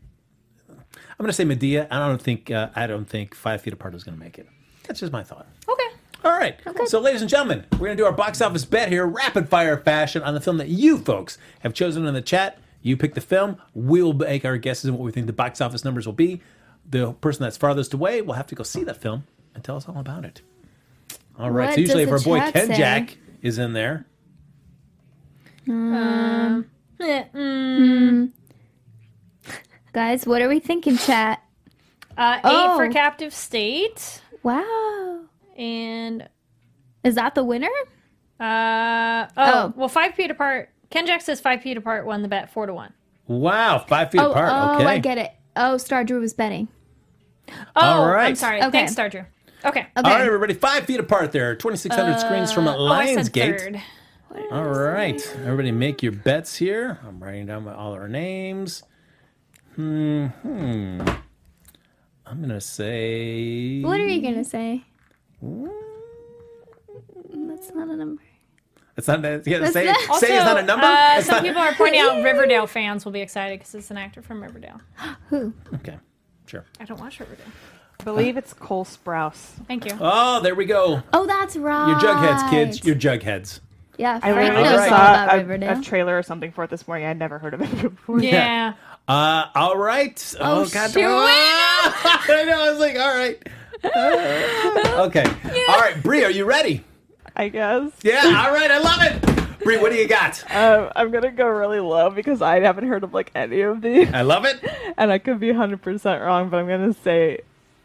I'm 0.69 0.77
gonna 1.25 1.33
say 1.33 1.45
Madea. 1.45 1.87
I 1.91 2.07
don't 2.07 2.21
think. 2.21 2.51
Uh, 2.51 2.69
I 2.75 2.87
don't 2.87 3.09
think 3.09 3.35
Five 3.35 3.63
Feet 3.63 3.73
Apart 3.73 3.95
is 3.95 4.05
gonna 4.05 4.17
make 4.19 4.39
it. 4.39 4.49
That's 4.87 5.01
just 5.01 5.13
my 5.13 5.23
thought. 5.23 5.47
Okay. 5.69 5.85
All 6.25 6.33
right. 6.33 6.57
So, 6.87 7.01
ladies 7.01 7.23
and 7.23 7.31
gentlemen, 7.31 7.65
we're 7.73 7.87
going 7.87 7.97
to 7.97 8.03
do 8.03 8.05
our 8.05 8.13
box 8.13 8.43
office 8.43 8.67
bet 8.67 8.91
here, 8.91 9.07
rapid 9.07 9.49
fire 9.49 9.79
fashion, 9.79 10.23
on 10.23 10.35
the 10.35 10.41
film 10.41 10.59
that 10.59 10.69
you 10.69 10.99
folks 10.99 11.39
have 11.61 11.73
chosen 11.73 12.05
in 12.07 12.13
the 12.13 12.21
chat. 12.21 12.59
You 12.83 12.97
pick 12.97 13.15
the 13.15 13.21
film. 13.21 13.57
We 13.75 14.03
will 14.03 14.13
make 14.15 14.45
our 14.45 14.57
guesses 14.57 14.89
on 14.91 14.97
what 14.99 15.05
we 15.05 15.13
think 15.13 15.27
the 15.27 15.33
box 15.33 15.61
office 15.61 15.85
numbers 15.85 16.07
will 16.07 16.15
be. 16.15 16.41
The 16.89 17.13
person 17.13 17.43
that's 17.43 17.57
farthest 17.57 17.93
away 17.95 18.23
will 18.23 18.35
have 18.35 18.47
to 18.49 18.55
go 18.55 18.63
see 18.63 18.85
that 18.85 18.97
film 19.01 19.25
and 19.55 19.63
tell 19.63 19.77
us 19.77 19.87
all 19.89 19.99
about 19.99 20.25
it. 20.25 20.41
All 21.39 21.51
right. 21.51 21.67
What 21.69 21.75
so, 21.75 21.81
usually, 21.81 22.03
if 22.05 22.11
our 22.11 22.19
boy 22.21 22.39
chat 22.39 22.53
Ken 22.55 22.67
say? 22.69 22.77
Jack 22.77 23.17
is 23.43 23.59
in 23.59 23.73
there, 23.75 24.07
Eh, 25.69 27.25
mm, 27.35 28.31
Guys, 29.93 30.27
what 30.27 30.43
are 30.43 30.49
we 30.49 30.59
thinking, 30.61 30.97
chat? 30.99 31.43
uh, 32.19 32.37
eight 32.39 32.43
Oh. 32.45 32.77
for 32.77 32.89
Captive 32.91 33.33
State, 33.33 34.21
Wow. 34.43 35.21
and 35.57 36.29
Is 37.05 37.15
that 37.15 37.35
the 37.35 37.45
winner? 37.45 37.69
uh, 38.41 39.27
oh, 39.37 39.53
Oh. 39.53 39.73
well, 39.77 39.89
five 39.89 40.15
feet 40.15 40.31
apart. 40.31 40.70
Ken 40.91 41.07
Jack 41.07 41.21
says 41.23 41.41
five 41.41 41.63
feet 41.63 41.77
apart 41.77 42.05
won 42.07 42.23
the 42.23 42.29
bet 42.29 42.51
four 42.53 42.67
to 42.67 42.75
one. 42.75 42.93
wow, 43.27 43.79
five 43.89 44.11
feet 44.11 44.21
Oh, 44.21 44.31
apart. 44.33 44.51
oh, 44.53 44.75
okay. 44.77 44.87
I 44.87 44.99
get 44.99 45.19
it. 45.19 45.33
Oh, 45.57 45.77
Star 45.79 46.05
Drew 46.05 46.21
was 46.21 46.35
betting. 46.35 46.69
Oh, 47.49 47.55
All 47.77 48.07
right. 48.09 48.29
I'm 48.29 48.35
sorry. 48.37 48.59
Okay. 48.61 48.71
Thanks, 48.71 48.93
Star 48.93 49.09
Drew. 49.09 49.21
Okay. 49.65 49.81
Okay. 49.81 49.87
All 49.97 50.03
right, 50.05 50.23
everybody, 50.27 50.55
five 50.55 50.85
feet 50.85 51.01
apart 51.01 51.33
there. 51.33 51.55
2,600 51.55 52.19
screens 52.21 52.53
from 52.53 52.67
Oh, 52.69 52.87
I 52.87 53.15
said 53.15 53.27
Lionsgate. 53.27 53.59
third. 53.61 53.83
All 54.53 54.65
right, 54.65 55.21
everybody, 55.45 55.73
make 55.73 56.03
your 56.05 56.13
bets 56.13 56.55
here. 56.57 56.99
I'm 57.07 57.23
writing 57.23 57.47
down 57.47 57.67
all 57.69 57.93
our 57.93 58.09
names. 58.09 58.83
Hmm. 59.75 60.27
hmm. 60.27 61.01
I'm 62.27 62.41
gonna 62.41 62.61
say. 62.61 63.81
What 63.83 63.99
are 63.99 64.07
you 64.07 64.23
gonna 64.23 64.45
say? 64.45 64.85
That's 67.33 67.75
not 67.75 67.89
a 67.89 67.97
number. 67.97 68.23
It's 68.97 69.07
not. 69.09 69.23
Yeah, 69.47 69.59
That's 69.61 69.73
say, 69.73 69.87
not- 69.87 70.21
say 70.21 70.37
it's 70.37 70.45
not 70.45 70.59
a 70.59 70.63
number. 70.63 70.85
Uh, 70.87 71.19
It's 71.19 71.27
some 71.27 71.37
not- 71.37 71.45
people 71.45 71.63
are 71.63 71.73
pointing 71.75 72.01
out 72.01 72.23
Riverdale 72.23 72.67
fans 72.67 73.05
will 73.05 73.13
be 73.13 73.21
excited 73.21 73.59
because 73.59 73.75
it's 73.75 73.91
an 73.91 73.97
actor 73.97 74.21
from 74.23 74.43
Riverdale. 74.43 74.81
Who? 75.29 75.53
Okay, 75.77 75.97
sure. 76.47 76.65
I 76.81 76.85
don't 76.85 77.01
watch 77.01 77.19
Riverdale. 77.21 77.47
I 78.01 78.03
believe 78.05 78.37
it's 78.37 78.53
Cole 78.53 78.85
Sprouse. 78.85 79.37
Thank 79.69 79.85
you. 79.85 79.93
Oh, 80.01 80.41
there 80.41 80.55
we 80.55 80.65
go. 80.65 81.03
Oh, 81.13 81.27
that's 81.27 81.55
right. 81.57 81.89
You're 81.89 81.99
jugheads, 82.01 82.51
kids. 82.51 82.85
You're 82.85 82.97
jugheads. 82.97 83.61
Yeah, 83.99 84.17
I 84.23 84.33
Frank 84.33 84.37
literally 84.55 84.63
knows 84.65 84.81
all 84.81 84.89
saw 84.89 85.25
about 85.25 85.35
a, 85.35 85.39
Riverdale. 85.39 85.79
a 85.79 85.83
trailer 85.83 86.17
or 86.19 86.23
something 86.23 86.51
for 86.53 86.65
it 86.65 86.71
this 86.71 86.89
morning. 86.89 87.07
I'd 87.07 87.19
never 87.19 87.39
heard 87.39 87.53
of 87.53 87.61
it 87.61 87.83
before. 87.83 88.21
Yeah. 88.21 88.73
Uh, 89.07 89.47
all 89.55 89.77
right. 89.77 90.35
Oh, 90.41 90.67
God. 90.69 90.91
shoot. 90.91 91.03
I 91.05 92.45
know. 92.47 92.61
I 92.61 92.71
was 92.71 92.79
like, 92.79 92.97
all 92.97 93.15
right. 93.15 93.47
Uh, 93.85 95.03
okay. 95.07 95.25
All 95.69 95.81
right, 95.81 96.03
Brie, 96.03 96.25
are 96.25 96.31
you 96.31 96.45
ready? 96.47 96.83
I 97.37 97.49
guess. 97.49 97.91
Yeah. 98.03 98.23
All 98.47 98.53
right. 98.53 98.71
I 98.71 98.79
love 98.79 99.03
it. 99.03 99.61
Brie, 99.65 99.79
what 99.79 99.93
do 99.93 99.99
you 99.99 100.09
got? 100.09 100.43
Um, 100.55 100.91
I'm 100.97 101.11
gonna 101.11 101.31
go 101.31 101.47
really 101.47 101.81
low 101.81 102.09
because 102.11 102.41
I 102.41 102.61
haven't 102.61 102.89
heard 102.89 103.05
of 103.05 103.13
like 103.13 103.31
any 103.35 103.61
of 103.61 103.83
these, 103.83 104.11
I 104.13 104.23
love 104.23 104.47
it. 104.47 104.59
and 104.97 105.13
I 105.13 105.19
could 105.19 105.39
be 105.39 105.49
100% 105.49 106.25
wrong, 106.27 106.49
but 106.49 106.57
I'm 106.59 106.67
gonna 106.67 106.95
say 106.95 107.41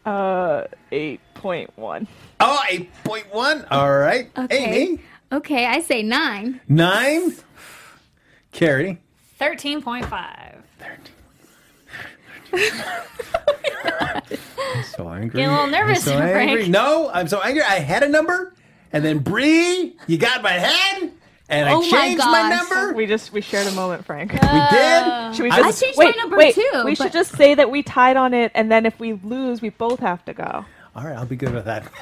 Uh, 0.06 0.64
8.1. 0.90 2.06
Oh, 2.40 2.60
8.1. 2.70 3.66
All 3.70 3.92
right. 3.94 4.30
Okay. 4.38 4.82
Amy, 4.86 5.00
Okay, 5.32 5.66
I 5.66 5.80
say 5.80 6.02
nine. 6.02 6.60
nine. 6.66 7.34
Kari, 8.52 8.98
13.5. 9.38 10.54
so 14.94 15.08
angry. 15.10 15.40
Getting 15.40 15.46
a 15.46 15.50
little 15.52 15.66
nervous 15.66 15.98
I'm 16.08 16.14
so 16.14 16.18
angry. 16.18 16.56
Frank. 16.56 16.70
No, 16.70 17.10
I'm 17.12 17.28
so 17.28 17.40
angry. 17.42 17.62
I 17.62 17.80
had 17.80 18.02
a 18.02 18.08
number, 18.08 18.54
and 18.92 19.04
then 19.04 19.18
Bree, 19.18 19.96
you 20.06 20.18
got 20.18 20.42
my 20.42 20.52
head, 20.52 21.12
and 21.48 21.68
I 21.68 21.72
Oh 21.72 21.80
my 21.80 21.90
changed 21.90 22.18
my, 22.24 22.48
gosh. 22.50 22.70
number. 22.70 22.92
We 22.94 23.06
just 23.06 23.32
we 23.32 23.40
shared 23.40 23.66
a 23.66 23.72
moment, 23.72 24.04
Frank. 24.04 24.32
we 24.32 24.38
did. 24.38 25.34
Should 25.36 25.42
we 25.44 25.50
I 25.50 25.62
just 25.62 25.82
changed 25.82 25.98
my 25.98 26.12
number 26.16 26.36
wait, 26.36 26.54
too, 26.54 26.70
We 26.84 26.94
but- 26.94 26.98
should 26.98 27.12
just 27.12 27.32
say 27.36 27.54
that 27.54 27.70
we 27.70 27.82
tied 27.82 28.16
on 28.16 28.34
it, 28.34 28.52
and 28.54 28.70
then 28.70 28.86
if 28.86 28.98
we 29.00 29.14
lose, 29.14 29.60
we 29.62 29.68
both 29.70 30.00
have 30.00 30.24
to 30.26 30.32
go. 30.34 30.64
All 30.94 31.04
right, 31.04 31.14
I'll 31.14 31.26
be 31.26 31.36
good 31.36 31.52
with 31.52 31.66
that. 31.66 31.84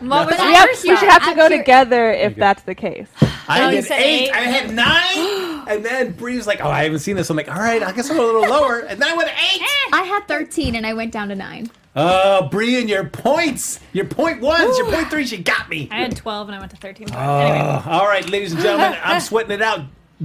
What 0.00 0.28
was 0.28 0.36
But 0.36 0.46
We, 0.46 0.54
have, 0.54 0.68
we 0.68 0.76
should 0.76 0.98
have 1.10 1.24
to 1.28 1.34
go 1.34 1.46
I'm 1.46 1.50
cur- 1.50 1.56
together 1.58 2.12
if 2.12 2.36
that's 2.36 2.62
the 2.62 2.74
case. 2.76 3.08
I 3.48 3.66
Oh, 3.66 3.70
did 3.72 3.84
eight. 3.90 4.28
eight? 4.28 4.30
I 4.32 4.38
had 4.42 4.72
nine, 4.72 5.64
and 5.68 5.84
then 5.84 6.12
Bree's 6.12 6.46
like, 6.46 6.60
"Oh, 6.62 6.68
I 6.70 6.84
haven't 6.84 7.00
seen 7.00 7.16
this." 7.16 7.28
I'm 7.28 7.36
like, 7.36 7.48
"All 7.50 7.58
right, 7.60 7.82
I 7.82 7.90
guess 7.90 8.08
I'm 8.08 8.18
a 8.18 8.22
little 8.22 8.42
lower." 8.42 8.78
And 8.80 9.02
then 9.02 9.08
I 9.12 9.16
went 9.16 9.28
eight. 9.30 9.62
I 9.92 10.02
had 10.02 10.28
13 10.28 10.76
and 10.76 10.86
I 10.86 10.94
went 10.94 11.12
down 11.12 11.28
to 11.30 11.34
nine. 11.34 11.70
Uh, 11.94 12.40
oh, 12.42 12.48
Bree, 12.48 12.78
and 12.78 12.88
your 12.88 13.04
points, 13.04 13.80
your 13.92 14.04
point 14.04 14.40
ones, 14.40 14.78
your 14.78 14.90
point 14.90 15.10
threes, 15.10 15.32
you 15.32 15.38
got 15.38 15.68
me. 15.68 15.88
I 15.90 15.96
had 15.96 16.16
12 16.16 16.48
and 16.48 16.54
I 16.56 16.58
went 16.60 16.70
to 16.70 16.76
13. 16.76 17.08
Oh. 17.12 17.38
anyway, 17.38 17.82
All 17.86 18.06
right, 18.06 18.28
ladies 18.30 18.52
and 18.52 18.62
gentlemen, 18.62 18.96
I'm 19.02 19.20
sweating 19.20 19.50
it 19.50 19.62
out. 19.62 19.80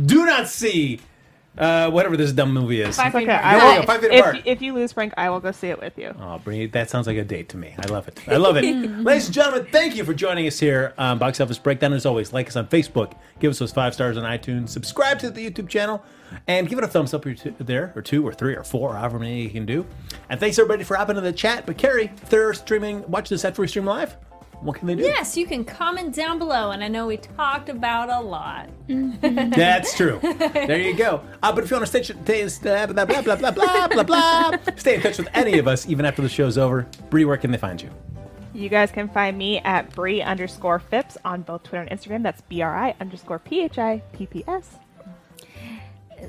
Do 0.06 0.26
not 0.26 0.48
see 0.48 1.00
uh, 1.58 1.90
whatever 1.90 2.18
this 2.18 2.32
dumb 2.32 2.54
movie 2.54 2.82
is. 2.82 2.96
Five 2.98 3.14
feet 3.14 3.24
Okay, 3.24 3.34
apart. 3.36 3.46
I 3.46 3.56
will, 3.76 3.82
go, 3.82 3.88
five 3.88 4.02
feet 4.02 4.12
if, 4.12 4.20
apart. 4.20 4.42
if 4.46 4.62
you 4.62 4.74
lose, 4.74 4.92
Frank, 4.92 5.14
I 5.18 5.30
will 5.30 5.40
go 5.40 5.52
see 5.52 5.68
it 5.68 5.80
with 5.80 5.98
you. 5.98 6.14
Oh, 6.20 6.40
Bree, 6.40 6.66
that 6.68 6.90
sounds 6.90 7.08
like 7.08 7.18
a 7.18 7.24
date 7.24 7.50
to 7.50 7.58
me. 7.58 7.74
I 7.80 7.88
love 7.88 8.08
it. 8.08 8.20
I 8.28 8.38
love 8.38 8.58
it. 8.58 8.64
Ladies 9.04 9.26
and 9.26 9.34
gentlemen, 9.34 9.68
thank 9.72 9.96
you 9.96 10.04
for 10.04 10.14
joining 10.14 10.48
us 10.48 10.60
here 10.60 10.94
on 10.98 11.18
Box 11.18 11.40
Office 11.40 11.58
Breakdown. 11.58 11.94
As 11.94 12.06
always, 12.06 12.34
like 12.34 12.48
us 12.48 12.56
on 12.56 12.68
Facebook, 12.68 13.14
give 13.40 13.52
us 13.52 13.60
those 13.60 13.72
five 13.72 13.94
stars 13.94 14.18
on 14.18 14.24
iTunes, 14.24 14.70
subscribe 14.70 15.20
to 15.20 15.30
the 15.30 15.50
YouTube 15.50 15.70
channel, 15.70 16.04
and 16.48 16.68
give 16.68 16.78
it 16.78 16.84
a 16.84 16.88
thumbs 16.88 17.14
up 17.14 17.26
or 17.26 17.34
two, 17.34 17.56
there, 17.60 17.94
or 17.96 18.02
two, 18.02 18.28
or 18.28 18.34
three, 18.34 18.56
or 18.56 18.64
four, 18.64 18.92
or 18.92 18.96
however 18.98 19.20
many 19.20 19.44
you 19.44 19.50
can 19.50 19.66
do. 19.66 19.86
And 20.30 20.40
thanks 20.40 20.58
everybody 20.60 20.84
for 20.84 20.96
hopping 20.96 21.18
in 21.18 21.24
the 21.24 21.32
chat. 21.32 21.66
But 21.66 21.78
Kari, 21.78 22.06
if 22.22 22.30
they're 22.30 22.54
streaming, 22.54 23.10
watch 23.10 23.30
this 23.30 23.46
after 23.46 23.62
we 23.62 23.68
stream 23.68 23.86
live, 23.86 24.18
what 24.66 24.78
can 24.78 24.88
they 24.88 24.96
do? 24.96 25.04
Yes, 25.04 25.38
you 25.38 25.46
can 25.46 25.64
comment 25.64 26.16
down 26.16 26.40
below, 26.40 26.72
and 26.72 26.84
I 26.84 26.88
know 26.88 27.08
we 27.08 27.18
talked 27.18 27.70
about 27.70 28.10
a 28.10 28.20
lot. 28.20 28.70
That's 28.88 29.96
true. 29.96 30.20
There 30.22 30.80
you 30.80 30.96
go. 30.96 31.22
Uh, 31.44 31.54
but 31.54 31.64
if 31.64 31.70
you 31.70 31.78
want 31.78 31.88
to 31.88 32.04
stay, 32.04 32.48
stay 32.48 32.86
blah, 32.88 33.06
blah, 33.06 33.22
blah, 33.22 33.36
blah, 33.36 33.52
blah, 33.52 33.88
blah, 33.88 34.04
blah, 34.04 34.52
stay 34.76 34.96
in 34.96 35.02
touch 35.02 35.18
with 35.20 35.30
any 35.34 35.60
of 35.60 35.68
us, 35.68 35.88
even 35.88 36.06
after 36.06 36.22
the 36.22 36.30
show's 36.30 36.58
over, 36.58 36.88
Bree, 37.10 37.26
where 37.26 37.38
can 37.38 37.52
they 37.52 37.58
find 37.58 37.82
you? 37.82 37.90
You 38.56 38.70
guys 38.70 38.90
can 38.90 39.10
find 39.10 39.38
me 39.38 39.60
at 39.60 39.94
Bri 39.94 40.22
underscore 40.22 40.80
Phipps 40.80 41.18
on 41.26 41.42
both 41.42 41.64
Twitter 41.64 41.84
and 41.84 42.00
Instagram. 42.00 42.24
That's 42.24 42.42
B 42.42 42.62
R 42.62 42.76
I 42.76 42.96
underscore 43.02 43.38
P 43.38 43.62
H 43.62 43.78
I 43.78 44.02
P 44.14 44.26
P 44.26 44.44
S. 44.48 44.78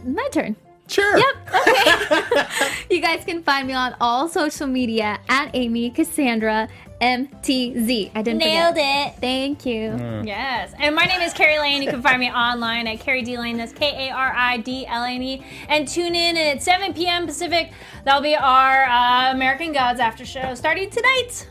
My 0.05 0.29
turn. 0.33 0.57
Sure. 0.89 1.19
Yep. 1.19 1.35
Okay. 1.69 2.47
you 2.91 3.01
guys 3.01 3.25
can 3.25 3.43
find 3.43 3.67
me 3.67 3.75
on 3.75 3.95
all 4.01 4.29
social 4.29 4.67
media 4.67 5.19
at 5.29 5.51
Amy 5.55 5.91
Cassandra 5.91 6.69
MTZ. 7.01 8.11
I 8.15 8.23
didn't 8.23 8.39
Nailed 8.39 8.75
forget. 8.75 9.15
it. 9.15 9.21
Thank 9.21 9.67
you. 9.67 9.91
Mm. 9.91 10.27
Yes. 10.27 10.73
And 10.79 10.95
my 10.95 11.05
name 11.05 11.21
is 11.21 11.33
Kari 11.33 11.59
Lane. 11.59 11.83
You 11.83 11.91
can 11.91 12.03
find 12.03 12.19
me 12.19 12.31
online 12.31 12.87
at 12.87 13.01
Kari 13.01 13.23
D 13.23 13.37
Lane. 13.39 13.57
That's 13.57 13.73
K 13.73 14.09
A 14.09 14.13
R 14.15 14.33
I 14.35 14.59
D 14.59 14.87
L 14.87 15.03
A 15.05 15.09
N 15.11 15.23
E. 15.23 15.45
And 15.69 15.87
tune 15.87 16.15
in 16.15 16.37
at 16.37 16.63
7 16.63 16.95
p.m. 16.95 17.27
Pacific. 17.27 17.73
That'll 18.05 18.23
be 18.23 18.35
our 18.35 18.85
uh, 18.85 19.33
American 19.33 19.73
Gods 19.73 20.01
after 20.01 20.25
show 20.25 20.55
starting 20.55 20.89
tonight. 20.91 21.49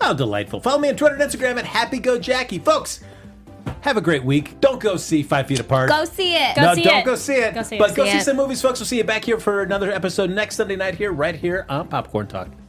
Oh, 0.00 0.14
delightful. 0.14 0.60
Follow 0.60 0.78
me 0.78 0.88
on 0.88 0.96
Twitter 0.96 1.16
and 1.16 1.24
Instagram 1.30 1.58
at 1.58 1.64
HappyGoJackie. 1.64 2.64
Folks, 2.64 3.02
have 3.80 3.96
a 3.96 4.00
great 4.00 4.24
week. 4.24 4.60
Don't 4.60 4.80
go 4.80 4.96
see 4.96 5.22
Five 5.22 5.48
Feet 5.48 5.60
Apart. 5.60 5.90
Go 5.90 6.04
see 6.04 6.34
it. 6.34 6.56
Go 6.56 6.62
no, 6.62 6.74
see 6.74 6.82
don't 6.84 6.98
it. 7.00 7.04
go 7.04 7.14
see 7.14 7.34
it. 7.34 7.54
Go 7.54 7.62
see 7.62 7.76
it. 7.76 7.78
but 7.80 7.94
go 7.94 8.04
See 8.04 8.12
see 8.12 8.18
it. 8.18 8.24
some 8.24 8.36
movies, 8.36 8.62
folks. 8.62 8.78
We'll 8.80 8.86
see 8.86 8.96
you 8.98 9.04
back 9.04 9.24
here 9.24 9.38
for 9.38 9.62
another 9.62 9.90
episode 9.92 10.30
next 10.30 10.56
Sunday 10.56 10.76
night 10.76 10.94
here, 10.94 11.12
right 11.12 11.34
here 11.34 11.66
on 11.68 11.88
Popcorn 11.88 12.26
Talk. 12.28 12.48